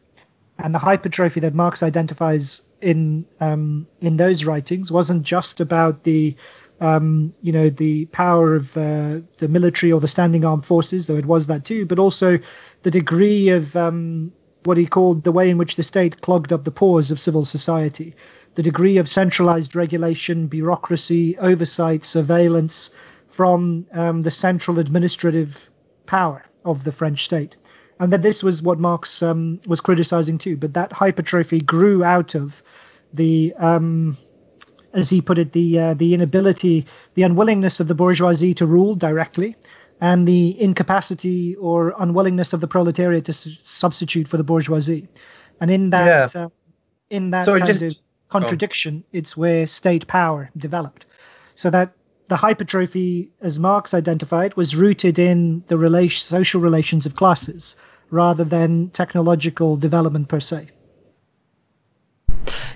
And 0.59 0.73
the 0.73 0.79
hypertrophy 0.79 1.39
that 1.39 1.55
Marx 1.55 1.81
identifies 1.81 2.61
in 2.81 3.25
um, 3.41 3.87
in 4.01 4.17
those 4.17 4.45
writings 4.45 4.91
wasn't 4.91 5.23
just 5.23 5.59
about 5.59 6.03
the 6.03 6.35
um, 6.79 7.33
you 7.41 7.51
know 7.51 7.69
the 7.69 8.05
power 8.07 8.55
of 8.55 8.77
uh, 8.77 9.19
the 9.39 9.47
military 9.49 9.91
or 9.91 9.99
the 9.99 10.07
standing 10.07 10.45
armed 10.45 10.65
forces, 10.65 11.07
though 11.07 11.17
it 11.17 11.25
was 11.25 11.47
that 11.47 11.65
too, 11.65 11.85
but 11.85 11.99
also 11.99 12.39
the 12.83 12.91
degree 12.91 13.49
of 13.49 13.75
um, 13.75 14.31
what 14.65 14.77
he 14.77 14.85
called 14.85 15.23
the 15.23 15.31
way 15.31 15.49
in 15.49 15.57
which 15.57 15.75
the 15.75 15.83
state 15.83 16.21
clogged 16.21 16.51
up 16.51 16.63
the 16.63 16.71
pores 16.71 17.11
of 17.11 17.19
civil 17.19 17.45
society, 17.45 18.15
the 18.55 18.63
degree 18.63 18.97
of 18.97 19.07
centralized 19.07 19.75
regulation, 19.75 20.47
bureaucracy, 20.47 21.37
oversight, 21.39 22.05
surveillance 22.05 22.89
from 23.27 23.85
um, 23.91 24.21
the 24.21 24.31
central 24.31 24.79
administrative 24.79 25.69
power 26.05 26.45
of 26.63 26.83
the 26.83 26.91
French 26.91 27.23
state. 27.25 27.55
And 27.99 28.11
that 28.11 28.21
this 28.21 28.43
was 28.43 28.61
what 28.61 28.79
Marx 28.79 29.21
um, 29.21 29.59
was 29.67 29.81
criticizing 29.81 30.37
too. 30.37 30.57
But 30.57 30.73
that 30.73 30.91
hypertrophy 30.91 31.61
grew 31.61 32.03
out 32.03 32.35
of 32.35 32.61
the, 33.13 33.53
um, 33.57 34.17
as 34.93 35.09
he 35.09 35.21
put 35.21 35.37
it, 35.37 35.53
the 35.53 35.79
uh, 35.79 35.93
the 35.93 36.13
inability, 36.13 36.85
the 37.13 37.23
unwillingness 37.23 37.79
of 37.79 37.87
the 37.87 37.95
bourgeoisie 37.95 38.53
to 38.55 38.65
rule 38.65 38.95
directly, 38.95 39.55
and 40.01 40.27
the 40.27 40.59
incapacity 40.61 41.55
or 41.55 41.93
unwillingness 41.99 42.53
of 42.53 42.61
the 42.61 42.67
proletariat 42.67 43.25
to 43.25 43.33
su- 43.33 43.51
substitute 43.65 44.27
for 44.27 44.37
the 44.37 44.43
bourgeoisie. 44.43 45.07
And 45.61 45.71
in 45.71 45.89
that, 45.91 46.33
yeah. 46.35 46.45
uh, 46.45 46.49
in 47.09 47.29
that 47.31 47.45
kind 47.45 47.65
just, 47.65 47.81
of 47.81 47.95
contradiction, 48.29 49.03
oh. 49.05 49.09
it's 49.13 49.37
where 49.37 49.67
state 49.67 50.07
power 50.07 50.49
developed. 50.57 51.05
So 51.55 51.69
that 51.69 51.93
the 52.27 52.35
hypertrophy, 52.35 53.29
as 53.41 53.59
Marx 53.59 53.93
identified, 53.93 54.55
was 54.55 54.75
rooted 54.75 55.19
in 55.19 55.63
the 55.67 55.77
relation, 55.77 56.25
social 56.25 56.59
relations 56.59 57.05
of 57.05 57.15
classes 57.15 57.75
rather 58.09 58.43
than 58.43 58.89
technological 58.89 59.77
development 59.77 60.27
per 60.27 60.39
se. 60.39 60.67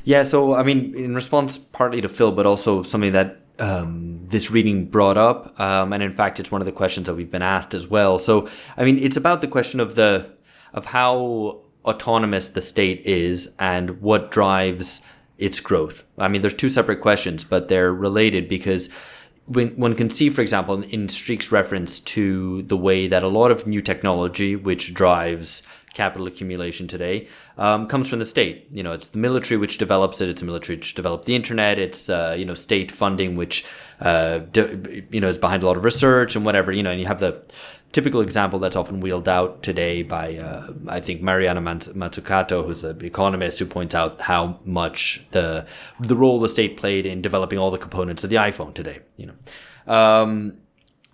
Yeah, 0.04 0.24
so 0.24 0.56
I 0.56 0.64
mean, 0.64 0.96
in 0.96 1.14
response 1.14 1.58
partly 1.58 2.02
to 2.02 2.10
Phil, 2.10 2.32
but 2.32 2.46
also 2.46 2.84
something 2.84 3.12
that 3.12 3.38
um, 3.60 4.25
this 4.28 4.51
reading 4.51 4.86
brought 4.86 5.18
up, 5.18 5.60
um, 5.60 5.94
and 5.94 6.01
in 6.01 6.13
fact, 6.13 6.39
it's 6.39 6.51
one 6.51 6.62
of 6.62 6.66
the 6.66 6.72
questions 6.72 7.08
that 7.08 7.16
we've 7.16 7.32
been 7.32 7.42
asked 7.42 7.74
as 7.74 7.88
well. 7.88 8.20
So, 8.20 8.48
I 8.78 8.84
mean, 8.84 8.98
it's 8.98 9.18
about 9.18 9.42
the 9.42 9.48
question 9.48 9.80
of 9.80 9.96
the 9.96 10.30
of 10.74 10.86
how 10.86 11.62
autonomous 11.86 12.50
the 12.50 12.62
state 12.62 13.01
is 13.06 13.56
and 13.58 14.01
what 14.01 14.32
drives 14.32 15.01
its 15.38 15.60
growth. 15.60 16.06
I 16.18 16.28
mean, 16.28 16.42
there's 16.42 16.54
two 16.54 16.70
separate 16.70 17.01
questions, 17.01 17.44
but 17.44 17.70
they're 17.70 17.94
related 17.94 18.48
because 18.50 18.89
when 19.46 19.70
one 19.78 19.96
can 19.96 20.10
see, 20.10 20.30
for 20.30 20.42
example, 20.42 20.84
in 20.84 21.08
Streeck's 21.08 21.51
reference 21.51 22.00
to 22.01 22.62
the 22.63 22.78
way 22.78 23.08
that 23.08 23.24
a 23.24 23.28
lot 23.28 23.50
of 23.50 23.66
new 23.66 23.82
technology, 23.82 24.56
which 24.56 24.94
drives 24.94 25.63
capital 25.93 26.27
accumulation 26.27 26.88
today 26.88 27.27
um, 27.58 27.88
comes 27.88 28.10
from 28.10 28.19
the 28.19 28.25
state. 28.25 28.67
You 28.72 28.84
know, 28.84 28.91
it's 28.91 29.10
the 29.10 29.17
military 29.17 29.58
which 29.58 29.77
develops 29.77 30.22
it. 30.22 30.29
It's 30.29 30.41
the 30.41 30.46
military 30.46 30.77
which 30.77 30.96
developed 30.96 31.25
the 31.25 31.36
internet. 31.36 31.79
It's 31.79 32.10
uh, 32.10 32.36
you 32.38 32.46
know 32.46 32.55
state 32.55 32.91
funding 32.91 33.36
which 33.36 33.65
uh, 34.00 34.39
de- 34.39 35.03
you 35.12 35.19
know 35.19 35.29
is 35.29 35.38
behind 35.38 35.63
a 35.63 35.65
lot 35.65 35.77
of 35.77 35.84
research 35.84 36.36
and 36.36 36.46
whatever. 36.46 36.72
You 36.72 36.84
know, 36.84 36.91
and 36.91 37.00
you 37.00 37.08
have 37.08 37.19
the 37.19 37.43
typical 37.91 38.22
example 38.22 38.60
that's 38.60 38.75
often 38.75 39.00
wheeled 39.00 39.27
out 39.27 39.63
today 39.63 40.03
by 40.03 40.38
uh, 40.38 40.72
I 40.88 41.00
think 41.00 41.22
Mariana 41.22 41.62
Mazzucato, 41.62 42.65
who's 42.65 42.84
an 42.84 43.03
economist, 43.03 43.60
who 43.60 43.65
points 43.65 43.96
out 43.96 44.22
how 44.22 44.60
much 44.65 45.25
the 45.31 45.65
the 46.00 46.15
role 46.15 46.39
the 46.39 46.50
state 46.50 46.77
played 46.77 47.05
in 47.05 47.22
developing 47.22 47.60
all 47.60 47.72
the 47.72 47.77
components 47.77 48.24
of 48.24 48.29
the 48.29 48.38
iPhone 48.38 48.74
today. 48.74 49.00
You 49.17 49.27
know. 49.27 49.93
Um, 49.93 50.58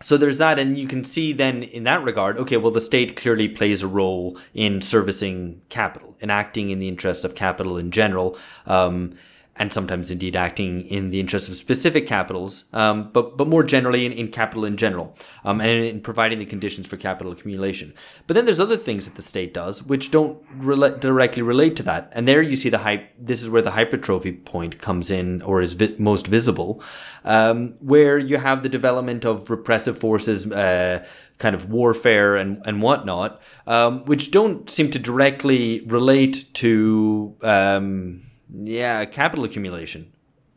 so 0.01 0.17
there's 0.17 0.37
that 0.37 0.59
and 0.59 0.77
you 0.77 0.87
can 0.87 1.03
see 1.03 1.31
then 1.31 1.63
in 1.63 1.83
that 1.83 2.03
regard 2.03 2.37
okay 2.37 2.57
well 2.57 2.71
the 2.71 2.81
state 2.81 3.15
clearly 3.15 3.47
plays 3.47 3.81
a 3.81 3.87
role 3.87 4.37
in 4.53 4.81
servicing 4.81 5.61
capital 5.69 6.05
and 6.21 6.31
acting 6.31 6.69
in 6.69 6.79
the 6.79 6.87
interests 6.87 7.23
of 7.23 7.35
capital 7.35 7.77
in 7.77 7.91
general. 7.91 8.37
Um, 8.65 9.13
and 9.57 9.71
sometimes 9.71 10.11
indeed 10.11 10.35
acting 10.35 10.81
in 10.81 11.11
the 11.11 11.19
interest 11.19 11.47
of 11.47 11.55
specific 11.55 12.05
capitals, 12.05 12.65
um, 12.73 13.09
but 13.13 13.37
but 13.37 13.47
more 13.47 13.63
generally 13.63 14.05
in, 14.05 14.11
in 14.11 14.27
capital 14.27 14.65
in 14.65 14.75
general, 14.75 15.15
um, 15.43 15.61
and 15.61 15.69
in 15.69 16.01
providing 16.01 16.39
the 16.39 16.45
conditions 16.45 16.87
for 16.87 16.97
capital 16.97 17.31
accumulation. 17.31 17.93
But 18.27 18.33
then 18.33 18.45
there's 18.45 18.59
other 18.59 18.77
things 18.77 19.05
that 19.05 19.15
the 19.15 19.21
state 19.21 19.53
does 19.53 19.81
which 19.81 20.11
don't 20.11 20.41
re- 20.55 20.97
directly 20.99 21.41
relate 21.41 21.75
to 21.77 21.83
that, 21.83 22.11
and 22.13 22.27
there 22.27 22.41
you 22.41 22.57
see 22.57 22.69
the 22.69 22.79
hype. 22.79 23.09
This 23.17 23.41
is 23.41 23.49
where 23.49 23.61
the 23.61 23.71
hypertrophy 23.71 24.33
point 24.33 24.79
comes 24.79 25.09
in, 25.09 25.41
or 25.41 25.61
is 25.61 25.73
vi- 25.73 25.95
most 25.97 26.27
visible, 26.27 26.83
um, 27.23 27.75
where 27.79 28.17
you 28.17 28.37
have 28.37 28.61
the 28.61 28.69
development 28.69 29.25
of 29.25 29.49
repressive 29.49 29.97
forces. 29.97 30.51
Uh, 30.51 31.05
kind 31.37 31.53
of 31.53 31.69
warfare 31.69 32.37
and, 32.37 32.61
and 32.65 32.81
whatnot, 32.81 33.41
um, 33.67 34.05
which 34.05 34.31
don't 34.31 34.69
seem 34.69 34.89
to 34.89 34.97
directly 34.97 35.81
relate 35.81 36.45
to 36.53 37.35
um, 37.41 38.24
yeah, 38.53 39.05
capital 39.05 39.45
accumulation. 39.45 40.11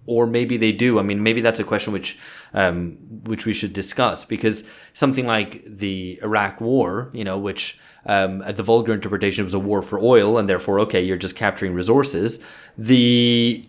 Or 0.07 0.27
maybe 0.27 0.57
they 0.57 0.73
do. 0.73 0.99
I 0.99 1.03
mean, 1.03 1.23
maybe 1.23 1.43
that's 1.43 1.61
a 1.61 1.65
question 1.65 1.93
which, 1.93 2.19
um, 2.55 2.97
which 3.25 3.45
we 3.45 3.53
should 3.53 3.75
discuss 3.75 4.25
because 4.25 4.65
something 4.95 5.27
like 5.27 5.63
the 5.67 6.19
Iraq 6.23 6.63
War, 6.63 7.11
you 7.13 7.25
know, 7.25 7.39
which 7.39 7.79
um, 8.07 8.39
the 8.39 8.63
vulgar 8.63 8.95
interpretation 8.95 9.45
was 9.45 9.53
a 9.53 9.59
war 9.59 9.83
for 9.83 9.99
oil, 9.99 10.39
and 10.39 10.49
therefore, 10.49 10.81
okay, 10.81 11.03
you're 11.03 11.19
just 11.19 11.37
capturing 11.37 11.75
resources. 11.75 12.41
The 12.79 13.67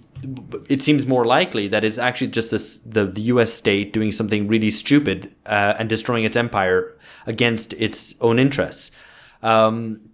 it 0.67 0.81
seems 0.81 1.05
more 1.05 1.25
likely 1.25 1.67
that 1.69 1.83
it's 1.83 1.97
actually 1.97 2.27
just 2.27 2.51
this, 2.51 2.77
the 2.77 3.05
the 3.05 3.21
U.S. 3.33 3.53
state 3.53 3.91
doing 3.93 4.11
something 4.11 4.47
really 4.47 4.71
stupid 4.71 5.33
uh, 5.45 5.75
and 5.77 5.89
destroying 5.89 6.23
its 6.23 6.37
empire 6.37 6.97
against 7.25 7.73
its 7.73 8.15
own 8.21 8.39
interests. 8.39 8.91
Um, 9.41 10.09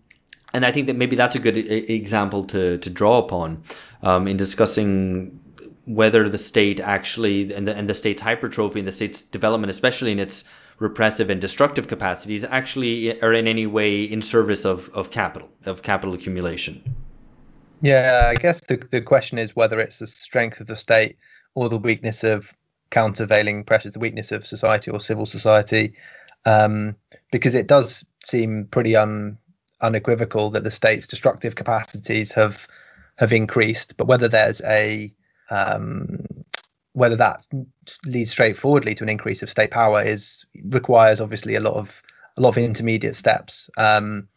and 0.53 0.65
I 0.65 0.71
think 0.71 0.87
that 0.87 0.95
maybe 0.95 1.15
that's 1.15 1.35
a 1.35 1.39
good 1.39 1.57
example 1.57 2.45
to 2.45 2.77
to 2.77 2.89
draw 2.89 3.19
upon 3.19 3.63
um, 4.05 4.27
in 4.27 4.37
discussing 4.37 5.39
whether 5.85 6.29
the 6.29 6.37
state 6.37 6.79
actually 6.79 7.53
and 7.53 7.67
the, 7.67 7.75
and 7.75 7.89
the 7.89 7.93
state's 7.93 8.21
hypertrophy 8.21 8.79
and 8.79 8.87
the 8.87 8.91
state's 8.91 9.21
development, 9.21 9.69
especially 9.69 10.11
in 10.11 10.19
its 10.19 10.45
repressive 10.79 11.29
and 11.29 11.41
destructive 11.41 11.87
capacities, 11.87 12.43
actually 12.45 13.21
are 13.21 13.33
in 13.33 13.47
any 13.47 13.65
way 13.65 14.03
in 14.03 14.21
service 14.21 14.65
of, 14.65 14.89
of 14.89 15.11
capital, 15.11 15.49
of 15.65 15.81
capital 15.81 16.13
accumulation. 16.13 16.95
Yeah, 17.81 18.27
I 18.29 18.35
guess 18.35 18.61
the 18.61 18.77
the 18.77 19.01
question 19.01 19.37
is 19.37 19.55
whether 19.55 19.79
it's 19.79 19.99
the 19.99 20.07
strength 20.07 20.59
of 20.59 20.67
the 20.67 20.75
state 20.75 21.17
or 21.55 21.69
the 21.69 21.77
weakness 21.77 22.23
of 22.23 22.53
countervailing 22.89 23.63
pressures, 23.63 23.93
the 23.93 23.99
weakness 23.99 24.31
of 24.31 24.45
society 24.45 24.91
or 24.91 24.99
civil 24.99 25.25
society, 25.25 25.93
um, 26.45 26.95
because 27.31 27.53
it 27.53 27.67
does 27.67 28.05
seem 28.23 28.65
pretty 28.71 28.95
un, 28.95 29.37
unequivocal 29.81 30.49
that 30.51 30.63
the 30.63 30.71
state's 30.71 31.07
destructive 31.07 31.55
capacities 31.55 32.31
have 32.31 32.67
have 33.17 33.33
increased, 33.33 33.95
but 33.97 34.07
whether 34.07 34.27
there's 34.27 34.61
a 34.63 35.13
um, 35.49 36.25
whether 36.93 37.15
that 37.15 37.47
leads 38.05 38.31
straightforwardly 38.31 38.95
to 38.95 39.03
an 39.03 39.09
increase 39.09 39.43
of 39.43 39.49
state 39.49 39.71
power 39.71 40.01
is 40.01 40.45
requires 40.69 41.19
obviously 41.19 41.55
a 41.55 41.59
lot 41.59 41.75
of 41.75 42.01
a 42.37 42.41
lot 42.41 42.49
of 42.49 42.57
intermediate 42.57 43.15
steps 43.15 43.69
um, 43.77 44.27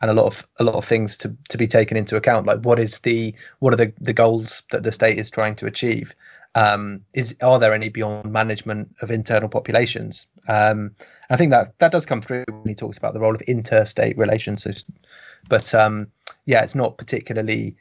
and 0.00 0.10
a 0.10 0.14
lot 0.14 0.26
of 0.26 0.46
a 0.58 0.64
lot 0.64 0.74
of 0.74 0.84
things 0.84 1.16
to 1.18 1.34
to 1.48 1.58
be 1.58 1.66
taken 1.66 1.96
into 1.96 2.16
account. 2.16 2.46
Like 2.46 2.60
what 2.60 2.78
is 2.78 3.00
the 3.00 3.34
what 3.60 3.72
are 3.72 3.76
the 3.76 3.92
the 4.00 4.12
goals 4.12 4.62
that 4.72 4.82
the 4.82 4.92
state 4.92 5.18
is 5.18 5.30
trying 5.30 5.54
to 5.56 5.66
achieve? 5.66 6.14
Um, 6.54 7.02
is 7.12 7.34
are 7.42 7.58
there 7.58 7.74
any 7.74 7.90
beyond 7.90 8.32
management 8.32 8.94
of 9.02 9.10
internal 9.10 9.50
populations? 9.50 10.26
Um, 10.48 10.94
I 11.28 11.36
think 11.36 11.50
that 11.50 11.78
that 11.78 11.92
does 11.92 12.06
come 12.06 12.22
through 12.22 12.44
when 12.48 12.66
he 12.66 12.74
talks 12.74 12.96
about 12.96 13.12
the 13.12 13.20
role 13.20 13.34
of 13.34 13.42
interstate 13.42 14.16
relations. 14.16 14.62
So, 14.62 14.72
but 15.48 15.74
um, 15.74 16.08
yeah, 16.46 16.62
it's 16.62 16.74
not 16.74 16.96
particularly 16.96 17.76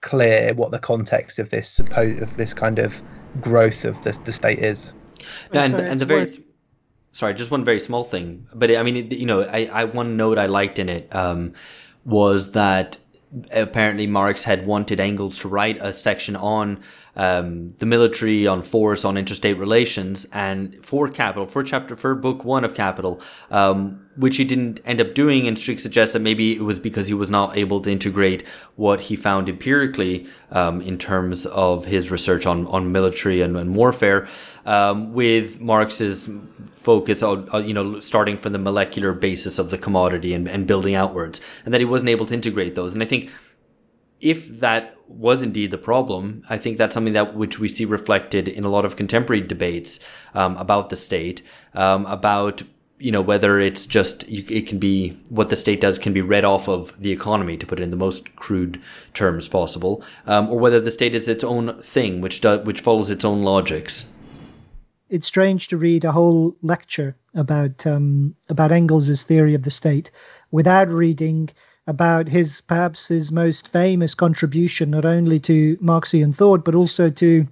clear 0.00 0.54
what 0.54 0.70
the 0.70 0.78
context 0.78 1.38
of 1.38 1.50
this 1.50 1.68
suppose 1.68 2.20
of 2.20 2.36
this 2.36 2.54
kind 2.54 2.78
of 2.78 3.02
growth 3.40 3.84
of 3.84 4.00
the, 4.02 4.18
the 4.24 4.32
state 4.32 4.58
is. 4.58 4.94
Yeah, 5.52 5.64
and, 5.64 5.74
and 5.74 6.00
the 6.00 6.06
very 6.06 6.22
worth... 6.22 6.38
sorry, 7.12 7.34
just 7.34 7.50
one 7.50 7.64
very 7.64 7.80
small 7.80 8.04
thing, 8.04 8.46
but 8.54 8.74
I 8.74 8.82
mean, 8.82 8.96
it, 8.96 9.12
you 9.12 9.26
know, 9.26 9.42
I, 9.42 9.68
I 9.72 9.84
one 9.84 10.16
note 10.16 10.38
I 10.38 10.46
liked 10.46 10.78
in 10.78 10.88
it 10.88 11.14
um, 11.14 11.52
was 12.04 12.52
that 12.52 12.98
apparently 13.50 14.06
Marx 14.06 14.44
had 14.44 14.66
wanted 14.66 15.00
Engels 15.00 15.38
to 15.40 15.48
write 15.48 15.76
a 15.80 15.92
section 15.92 16.34
on 16.36 16.80
um, 17.16 17.70
the 17.78 17.86
military, 17.86 18.46
on 18.46 18.62
force, 18.62 19.04
on 19.04 19.16
interstate 19.18 19.58
relations, 19.58 20.26
and 20.32 20.84
for 20.86 21.08
Capital, 21.08 21.46
for 21.46 21.62
chapter, 21.62 21.96
for 21.96 22.14
book 22.14 22.44
one 22.44 22.64
of 22.64 22.74
Capital, 22.74 23.20
um, 23.50 24.07
which 24.18 24.36
he 24.36 24.44
didn't 24.44 24.80
end 24.84 25.00
up 25.00 25.14
doing. 25.14 25.46
And 25.46 25.56
Streeck 25.56 25.80
suggests 25.80 26.12
that 26.12 26.22
maybe 26.22 26.56
it 26.56 26.62
was 26.62 26.80
because 26.80 27.06
he 27.06 27.14
was 27.14 27.30
not 27.30 27.56
able 27.56 27.80
to 27.80 27.90
integrate 27.90 28.44
what 28.76 29.02
he 29.02 29.16
found 29.16 29.48
empirically 29.48 30.26
um, 30.50 30.80
in 30.80 30.98
terms 30.98 31.46
of 31.46 31.84
his 31.84 32.10
research 32.10 32.44
on, 32.44 32.66
on 32.66 32.90
military 32.90 33.40
and, 33.40 33.56
and 33.56 33.76
warfare 33.76 34.26
um, 34.66 35.12
with 35.12 35.60
Marx's 35.60 36.28
focus 36.72 37.22
on, 37.22 37.48
uh, 37.54 37.58
you 37.58 37.74
know, 37.74 38.00
starting 38.00 38.36
from 38.36 38.52
the 38.52 38.58
molecular 38.58 39.12
basis 39.12 39.58
of 39.58 39.70
the 39.70 39.78
commodity 39.78 40.34
and, 40.34 40.48
and 40.48 40.66
building 40.66 40.94
outwards, 40.94 41.40
and 41.64 41.72
that 41.72 41.80
he 41.80 41.84
wasn't 41.84 42.08
able 42.08 42.26
to 42.26 42.34
integrate 42.34 42.74
those. 42.74 42.94
And 42.94 43.02
I 43.02 43.06
think 43.06 43.30
if 44.20 44.48
that 44.60 44.96
was 45.06 45.42
indeed 45.42 45.70
the 45.70 45.78
problem, 45.78 46.42
I 46.50 46.58
think 46.58 46.76
that's 46.76 46.94
something 46.94 47.12
that 47.14 47.34
which 47.34 47.58
we 47.58 47.68
see 47.68 47.84
reflected 47.84 48.48
in 48.48 48.64
a 48.64 48.68
lot 48.68 48.84
of 48.84 48.96
contemporary 48.96 49.42
debates 49.42 50.00
um, 50.34 50.56
about 50.56 50.88
the 50.88 50.96
state, 50.96 51.42
um, 51.74 52.04
about 52.06 52.62
you 52.98 53.12
know 53.12 53.20
whether 53.20 53.60
it's 53.60 53.86
just 53.86 54.24
it 54.28 54.66
can 54.66 54.78
be 54.78 55.10
what 55.28 55.48
the 55.48 55.56
state 55.56 55.80
does 55.80 55.98
can 55.98 56.12
be 56.12 56.20
read 56.20 56.44
off 56.44 56.68
of 56.68 56.98
the 57.00 57.12
economy 57.12 57.56
to 57.56 57.66
put 57.66 57.78
it 57.78 57.82
in 57.82 57.90
the 57.90 57.96
most 57.96 58.34
crude 58.36 58.80
terms 59.14 59.48
possible, 59.48 60.02
um, 60.26 60.48
or 60.48 60.58
whether 60.58 60.80
the 60.80 60.90
state 60.90 61.14
is 61.14 61.28
its 61.28 61.44
own 61.44 61.80
thing 61.82 62.20
which 62.20 62.40
does 62.40 62.64
which 62.66 62.80
follows 62.80 63.10
its 63.10 63.24
own 63.24 63.42
logics. 63.42 64.12
It's 65.10 65.26
strange 65.26 65.68
to 65.68 65.76
read 65.76 66.04
a 66.04 66.12
whole 66.12 66.54
lecture 66.62 67.16
about 67.34 67.86
um, 67.86 68.34
about 68.48 68.72
Engels's 68.72 69.24
theory 69.24 69.54
of 69.54 69.62
the 69.62 69.70
state 69.70 70.10
without 70.50 70.88
reading 70.88 71.50
about 71.86 72.28
his 72.28 72.60
perhaps 72.60 73.08
his 73.08 73.32
most 73.32 73.68
famous 73.68 74.14
contribution 74.14 74.90
not 74.90 75.04
only 75.04 75.40
to 75.40 75.78
Marxian 75.80 76.32
thought 76.32 76.64
but 76.64 76.74
also 76.74 77.08
to 77.08 77.46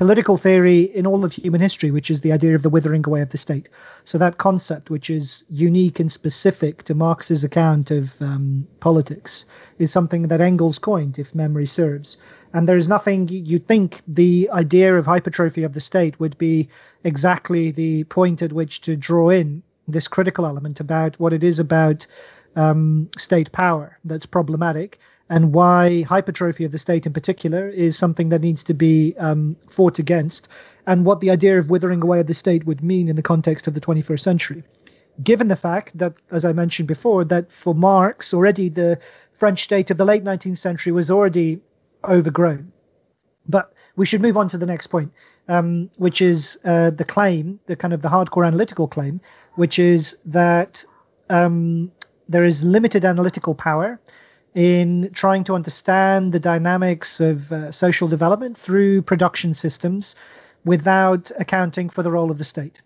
political 0.00 0.38
theory 0.38 0.84
in 0.96 1.06
all 1.06 1.26
of 1.26 1.32
human 1.34 1.60
history, 1.60 1.90
which 1.90 2.10
is 2.10 2.22
the 2.22 2.32
idea 2.32 2.54
of 2.54 2.62
the 2.62 2.70
withering 2.70 3.04
away 3.06 3.20
of 3.20 3.28
the 3.28 3.36
state. 3.36 3.68
So 4.06 4.16
that 4.16 4.38
concept, 4.38 4.88
which 4.88 5.10
is 5.10 5.44
unique 5.50 6.00
and 6.00 6.10
specific 6.10 6.84
to 6.84 6.94
Marx's 6.94 7.44
account 7.44 7.90
of 7.90 8.22
um, 8.22 8.66
politics, 8.80 9.44
is 9.78 9.92
something 9.92 10.22
that 10.28 10.40
Engels 10.40 10.78
coined, 10.78 11.18
if 11.18 11.34
memory 11.34 11.66
serves. 11.66 12.16
And 12.54 12.66
there 12.66 12.78
is 12.78 12.88
nothing 12.88 13.28
you'd 13.28 13.68
think 13.68 14.00
the 14.08 14.48
idea 14.54 14.96
of 14.96 15.04
hypertrophy 15.04 15.64
of 15.64 15.74
the 15.74 15.80
state 15.80 16.18
would 16.18 16.38
be 16.38 16.70
exactly 17.04 17.70
the 17.70 18.04
point 18.04 18.40
at 18.40 18.54
which 18.54 18.80
to 18.80 18.96
draw 18.96 19.28
in 19.28 19.62
this 19.86 20.08
critical 20.08 20.46
element 20.46 20.80
about 20.80 21.20
what 21.20 21.34
it 21.34 21.44
is 21.44 21.58
about 21.58 22.06
um, 22.56 23.10
state 23.18 23.52
power 23.52 23.98
that's 24.06 24.24
problematic, 24.24 24.98
and 25.30 25.54
why 25.54 26.02
hypertrophy 26.02 26.64
of 26.64 26.72
the 26.72 26.78
state 26.78 27.06
in 27.06 27.12
particular 27.12 27.68
is 27.68 27.96
something 27.96 28.28
that 28.30 28.42
needs 28.42 28.64
to 28.64 28.74
be 28.74 29.14
um, 29.16 29.56
fought 29.68 30.00
against, 30.00 30.48
and 30.86 31.06
what 31.06 31.20
the 31.20 31.30
idea 31.30 31.56
of 31.56 31.70
withering 31.70 32.02
away 32.02 32.18
of 32.18 32.26
the 32.26 32.34
state 32.34 32.66
would 32.66 32.82
mean 32.82 33.08
in 33.08 33.14
the 33.14 33.22
context 33.22 33.68
of 33.68 33.74
the 33.74 33.80
21st 33.80 34.20
century. 34.20 34.64
Given 35.22 35.46
the 35.46 35.56
fact 35.56 35.96
that, 35.96 36.14
as 36.32 36.44
I 36.44 36.52
mentioned 36.52 36.88
before, 36.88 37.24
that 37.26 37.52
for 37.52 37.74
Marx, 37.74 38.34
already 38.34 38.68
the 38.68 38.98
French 39.32 39.62
state 39.62 39.90
of 39.90 39.98
the 39.98 40.04
late 40.04 40.24
19th 40.24 40.58
century 40.58 40.92
was 40.92 41.10
already 41.10 41.60
overgrown. 42.04 42.72
But 43.48 43.72
we 43.96 44.06
should 44.06 44.22
move 44.22 44.36
on 44.36 44.48
to 44.48 44.58
the 44.58 44.66
next 44.66 44.88
point, 44.88 45.12
um, 45.48 45.90
which 45.98 46.20
is 46.20 46.58
uh, 46.64 46.90
the 46.90 47.04
claim, 47.04 47.60
the 47.66 47.76
kind 47.76 47.94
of 47.94 48.02
the 48.02 48.08
hardcore 48.08 48.46
analytical 48.46 48.88
claim, 48.88 49.20
which 49.54 49.78
is 49.78 50.16
that 50.24 50.84
um, 51.28 51.92
there 52.28 52.44
is 52.44 52.64
limited 52.64 53.04
analytical 53.04 53.54
power 53.54 54.00
in 54.54 55.10
trying 55.14 55.44
to 55.44 55.54
understand 55.54 56.32
the 56.32 56.40
dynamics 56.40 57.20
of 57.20 57.52
uh, 57.52 57.70
social 57.70 58.08
development 58.08 58.58
through 58.58 59.02
production 59.02 59.54
systems 59.54 60.16
without 60.64 61.30
accounting 61.38 61.88
for 61.88 62.02
the 62.02 62.10
role 62.10 62.30
of 62.30 62.38
the 62.38 62.44
state. 62.44 62.80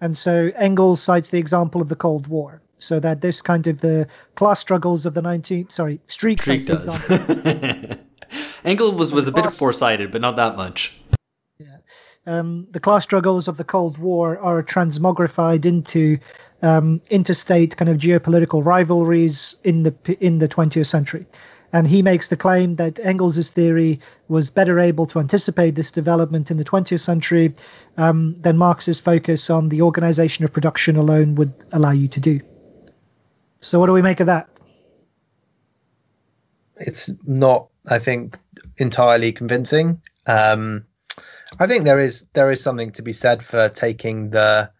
And 0.00 0.16
so 0.16 0.50
Engels 0.56 1.02
cites 1.02 1.30
the 1.30 1.38
example 1.38 1.80
of 1.80 1.88
the 1.88 1.96
Cold 1.96 2.26
War. 2.26 2.60
So 2.78 3.00
that 3.00 3.22
this 3.22 3.40
kind 3.40 3.66
of 3.66 3.80
the 3.80 4.06
class 4.34 4.60
struggles 4.60 5.06
of 5.06 5.14
the 5.14 5.22
19th, 5.22 5.72
sorry, 5.72 5.98
Streeck, 6.08 6.36
Streeck 6.36 6.66
does. 6.66 7.98
Engels 8.64 8.92
was, 8.92 9.12
was 9.12 9.28
a 9.28 9.32
bit 9.32 9.50
foresighted, 9.54 10.12
but 10.12 10.20
not 10.20 10.36
that 10.36 10.56
much. 10.56 11.00
Yeah. 11.58 11.78
Um, 12.26 12.66
the 12.72 12.80
class 12.80 13.02
struggles 13.02 13.48
of 13.48 13.56
the 13.56 13.64
Cold 13.64 13.96
War 13.96 14.38
are 14.40 14.62
transmogrified 14.62 15.64
into 15.64 16.18
um, 16.62 17.00
interstate 17.10 17.76
kind 17.76 17.88
of 17.88 17.98
geopolitical 17.98 18.64
rivalries 18.64 19.56
in 19.64 19.82
the 19.82 19.94
in 20.20 20.38
the 20.38 20.48
20th 20.48 20.86
century. 20.86 21.26
And 21.72 21.88
he 21.88 22.00
makes 22.00 22.28
the 22.28 22.36
claim 22.36 22.76
that 22.76 23.00
Engels' 23.00 23.50
theory 23.50 24.00
was 24.28 24.50
better 24.50 24.78
able 24.78 25.04
to 25.06 25.18
anticipate 25.18 25.74
this 25.74 25.90
development 25.90 26.50
in 26.50 26.56
the 26.58 26.64
20th 26.64 27.00
century 27.00 27.52
um, 27.96 28.34
than 28.36 28.56
Marx's 28.56 29.00
focus 29.00 29.50
on 29.50 29.68
the 29.68 29.82
organization 29.82 30.44
of 30.44 30.52
production 30.52 30.96
alone 30.96 31.34
would 31.34 31.52
allow 31.72 31.90
you 31.90 32.08
to 32.08 32.20
do. 32.20 32.40
So, 33.60 33.80
what 33.80 33.86
do 33.86 33.92
we 33.92 34.02
make 34.02 34.20
of 34.20 34.26
that? 34.26 34.48
It's 36.78 37.10
not, 37.26 37.68
I 37.88 37.98
think, 37.98 38.38
entirely 38.76 39.32
convincing. 39.32 40.00
Um, 40.26 40.86
I 41.58 41.66
think 41.66 41.84
there 41.84 42.00
is 42.00 42.26
there 42.32 42.50
is 42.50 42.62
something 42.62 42.90
to 42.92 43.02
be 43.02 43.12
said 43.12 43.42
for 43.42 43.68
taking 43.68 44.30
the 44.30 44.70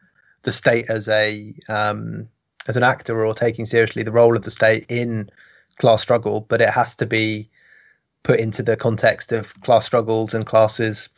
the 0.46 0.52
state 0.52 0.88
as 0.88 1.08
a 1.08 1.52
um, 1.68 2.26
as 2.68 2.76
an 2.76 2.82
actor 2.82 3.26
or 3.26 3.34
taking 3.34 3.66
seriously 3.66 4.02
the 4.02 4.12
role 4.12 4.34
of 4.34 4.42
the 4.42 4.50
state 4.50 4.86
in 4.88 5.28
class 5.76 6.00
struggle, 6.00 6.46
but 6.48 6.62
it 6.62 6.70
has 6.70 6.94
to 6.96 7.04
be 7.04 7.50
put 8.22 8.40
into 8.40 8.62
the 8.62 8.76
context 8.76 9.30
of 9.32 9.60
class 9.60 9.84
struggles 9.84 10.32
and 10.32 10.46
classes 10.46 11.10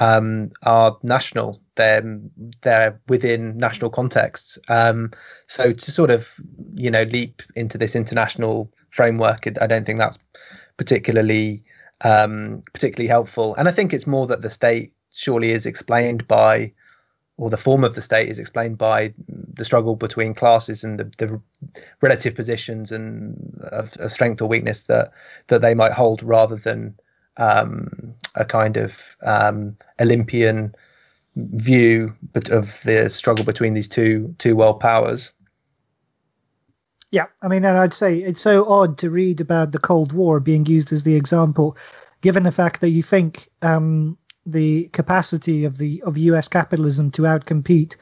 um, 0.00 0.50
are 0.64 0.96
national. 1.02 1.60
They're 1.76 2.20
they're 2.62 3.00
within 3.08 3.56
national 3.56 3.90
contexts. 3.90 4.58
Um, 4.68 5.12
so 5.46 5.72
to 5.72 5.92
sort 5.92 6.10
of 6.10 6.34
you 6.72 6.90
know 6.90 7.04
leap 7.04 7.42
into 7.54 7.78
this 7.78 7.94
international 7.94 8.70
framework, 8.90 9.46
I 9.60 9.66
don't 9.66 9.84
think 9.84 9.98
that's 9.98 10.18
particularly 10.78 11.62
um, 12.00 12.62
particularly 12.72 13.08
helpful. 13.08 13.54
And 13.56 13.68
I 13.68 13.72
think 13.72 13.92
it's 13.92 14.06
more 14.06 14.26
that 14.26 14.42
the 14.42 14.50
state 14.50 14.92
surely 15.12 15.52
is 15.52 15.66
explained 15.66 16.26
by 16.26 16.72
or 17.40 17.48
the 17.48 17.56
form 17.56 17.84
of 17.84 17.94
the 17.94 18.02
state 18.02 18.28
is 18.28 18.38
explained 18.38 18.76
by 18.76 19.14
the 19.26 19.64
struggle 19.64 19.96
between 19.96 20.34
classes 20.34 20.84
and 20.84 21.00
the, 21.00 21.04
the 21.16 21.40
relative 22.02 22.34
positions 22.34 22.92
and 22.92 23.58
of, 23.72 23.96
of, 23.96 24.12
strength 24.12 24.42
or 24.42 24.46
weakness 24.46 24.86
that 24.86 25.10
that 25.46 25.62
they 25.62 25.74
might 25.74 25.92
hold, 25.92 26.22
rather 26.22 26.56
than 26.56 26.94
um, 27.38 28.14
a 28.34 28.44
kind 28.44 28.76
of 28.76 29.16
um, 29.22 29.74
Olympian 29.98 30.74
view 31.34 32.14
of 32.34 32.82
the 32.82 33.08
struggle 33.08 33.44
between 33.44 33.72
these 33.72 33.88
two 33.88 34.34
two 34.38 34.54
world 34.54 34.78
powers. 34.78 35.32
Yeah, 37.10 37.26
I 37.40 37.48
mean, 37.48 37.64
and 37.64 37.78
I'd 37.78 37.94
say 37.94 38.18
it's 38.18 38.42
so 38.42 38.68
odd 38.68 38.98
to 38.98 39.08
read 39.08 39.40
about 39.40 39.72
the 39.72 39.78
Cold 39.78 40.12
War 40.12 40.40
being 40.40 40.66
used 40.66 40.92
as 40.92 41.04
the 41.04 41.16
example, 41.16 41.76
given 42.20 42.42
the 42.42 42.52
fact 42.52 42.82
that 42.82 42.90
you 42.90 43.02
think 43.02 43.48
um, 43.62 44.18
the 44.52 44.84
capacity 44.92 45.64
of 45.64 45.78
the 45.78 46.02
of 46.02 46.16
U.S. 46.18 46.48
capitalism 46.48 47.10
to 47.12 47.22
outcompete 47.22 47.96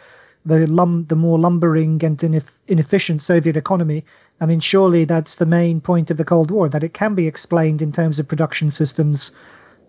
the 0.45 0.67
lum 0.67 1.05
the 1.09 1.17
more 1.17 1.39
lumbering 1.39 2.03
and 2.05 2.19
ineff- 2.19 2.59
inefficient 2.69 3.23
Soviet 3.23 3.57
economy. 3.57 4.05
I 4.41 4.47
mean, 4.47 4.61
surely 4.61 5.05
that's 5.05 5.37
the 5.37 5.47
main 5.47 5.81
point 5.81 6.11
of 6.11 6.17
the 6.17 6.25
Cold 6.25 6.51
War 6.51 6.69
that 6.69 6.85
it 6.85 6.95
can 6.95 7.15
be 7.15 7.27
explained 7.27 7.83
in 7.83 7.93
terms 7.93 8.19
of 8.19 8.29
production 8.29 8.71
systems, 8.71 9.33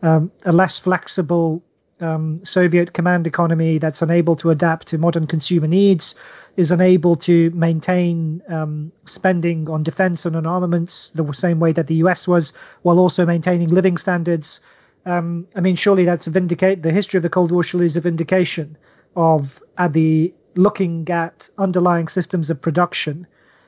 um, 0.02 0.32
a 0.46 0.52
less 0.52 0.80
flexible 0.80 1.64
um, 2.02 2.44
Soviet 2.44 2.94
command 2.94 3.28
economy 3.28 3.78
that's 3.78 4.02
unable 4.02 4.36
to 4.38 4.50
adapt 4.50 4.88
to 4.88 4.98
modern 4.98 5.28
consumer 5.28 5.68
needs, 5.68 6.16
is 6.58 6.72
unable 6.72 7.16
to 7.16 7.50
maintain 7.52 8.42
um, 8.50 8.92
spending 9.06 9.70
on 9.70 9.84
defense 9.84 10.26
and 10.26 10.36
on 10.36 10.46
armaments 10.46 11.10
the 11.12 11.32
same 11.34 11.60
way 11.60 11.72
that 11.72 11.88
the 11.88 11.96
US 11.96 12.28
was, 12.28 12.54
while 12.82 13.00
also 13.00 13.26
maintaining 13.26 13.70
living 13.70 13.98
standards. 13.98 14.60
Um, 15.06 15.48
I 15.56 15.62
mean, 15.62 15.76
surely 15.76 16.06
that's 16.06 16.28
a 16.28 16.32
vindicate. 16.32 16.84
The 16.84 16.92
history 16.92 17.18
of 17.18 17.24
the 17.24 17.30
Cold 17.30 17.52
War 17.52 17.64
surely 17.64 17.86
is 17.86 17.98
a 17.98 18.02
vindication 18.02 18.78
of 19.16 19.62
the 19.90 20.34
looking 20.56 21.10
at 21.10 21.50
underlying 21.58 22.08
systems 22.08 22.50
of 22.50 22.62
production 22.62 23.26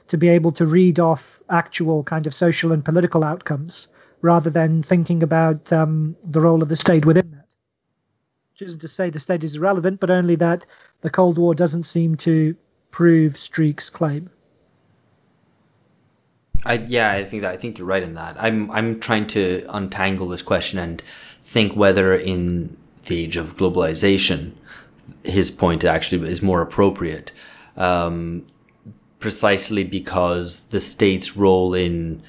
to 0.08 0.18
be 0.18 0.28
able 0.28 0.52
to 0.52 0.66
read 0.66 1.00
off 1.00 1.40
actual 1.50 2.04
kind 2.04 2.28
of 2.28 2.34
social 2.34 2.72
and 2.72 2.84
political 2.84 3.24
outcomes 3.24 3.88
rather 4.22 4.50
than 4.50 4.84
thinking 4.84 5.24
about 5.24 5.72
um, 5.72 6.16
the 6.24 6.42
role 6.42 6.62
of 6.62 6.70
the 6.70 6.76
state 6.76 7.06
within 7.06 7.32
that. 7.32 7.48
Which 8.54 8.68
isn't 8.68 8.82
to 8.82 8.88
say 8.88 9.10
the 9.10 9.20
state 9.20 9.44
is 9.44 9.56
irrelevant, 9.56 10.00
but 10.00 10.12
only 10.12 10.36
that 10.36 10.66
the 11.02 11.10
Cold 11.10 11.38
War 11.38 11.56
doesn't 11.56 11.86
seem 11.86 12.16
to 12.18 12.56
prove 12.92 13.34
Streeck's 13.34 13.90
claim. 13.90 14.30
I, 16.66 16.74
yeah, 16.74 17.12
I 17.12 17.26
think 17.26 17.42
that 17.42 17.52
I 17.52 17.58
think 17.58 17.78
you're 17.78 17.88
right 17.88 18.04
in 18.04 18.14
that. 18.16 18.36
I'm 18.40 18.70
I'm 18.72 19.00
trying 19.00 19.28
to 19.28 19.66
untangle 19.70 20.28
this 20.28 20.42
question 20.42 20.80
and 20.80 21.02
think 21.44 21.76
whether 21.76 22.14
in 22.14 22.78
the 23.06 23.24
age 23.24 23.38
of 23.38 23.58
globalization, 23.58 24.54
his 25.24 25.50
point 25.50 25.84
actually 25.84 26.30
is 26.30 26.42
more 26.42 26.62
appropriate, 26.62 27.32
um, 27.78 28.46
precisely 29.20 29.84
because 29.84 30.62
the 30.70 30.80
state's 30.80 31.36
role 31.36 31.74
in 31.74 32.22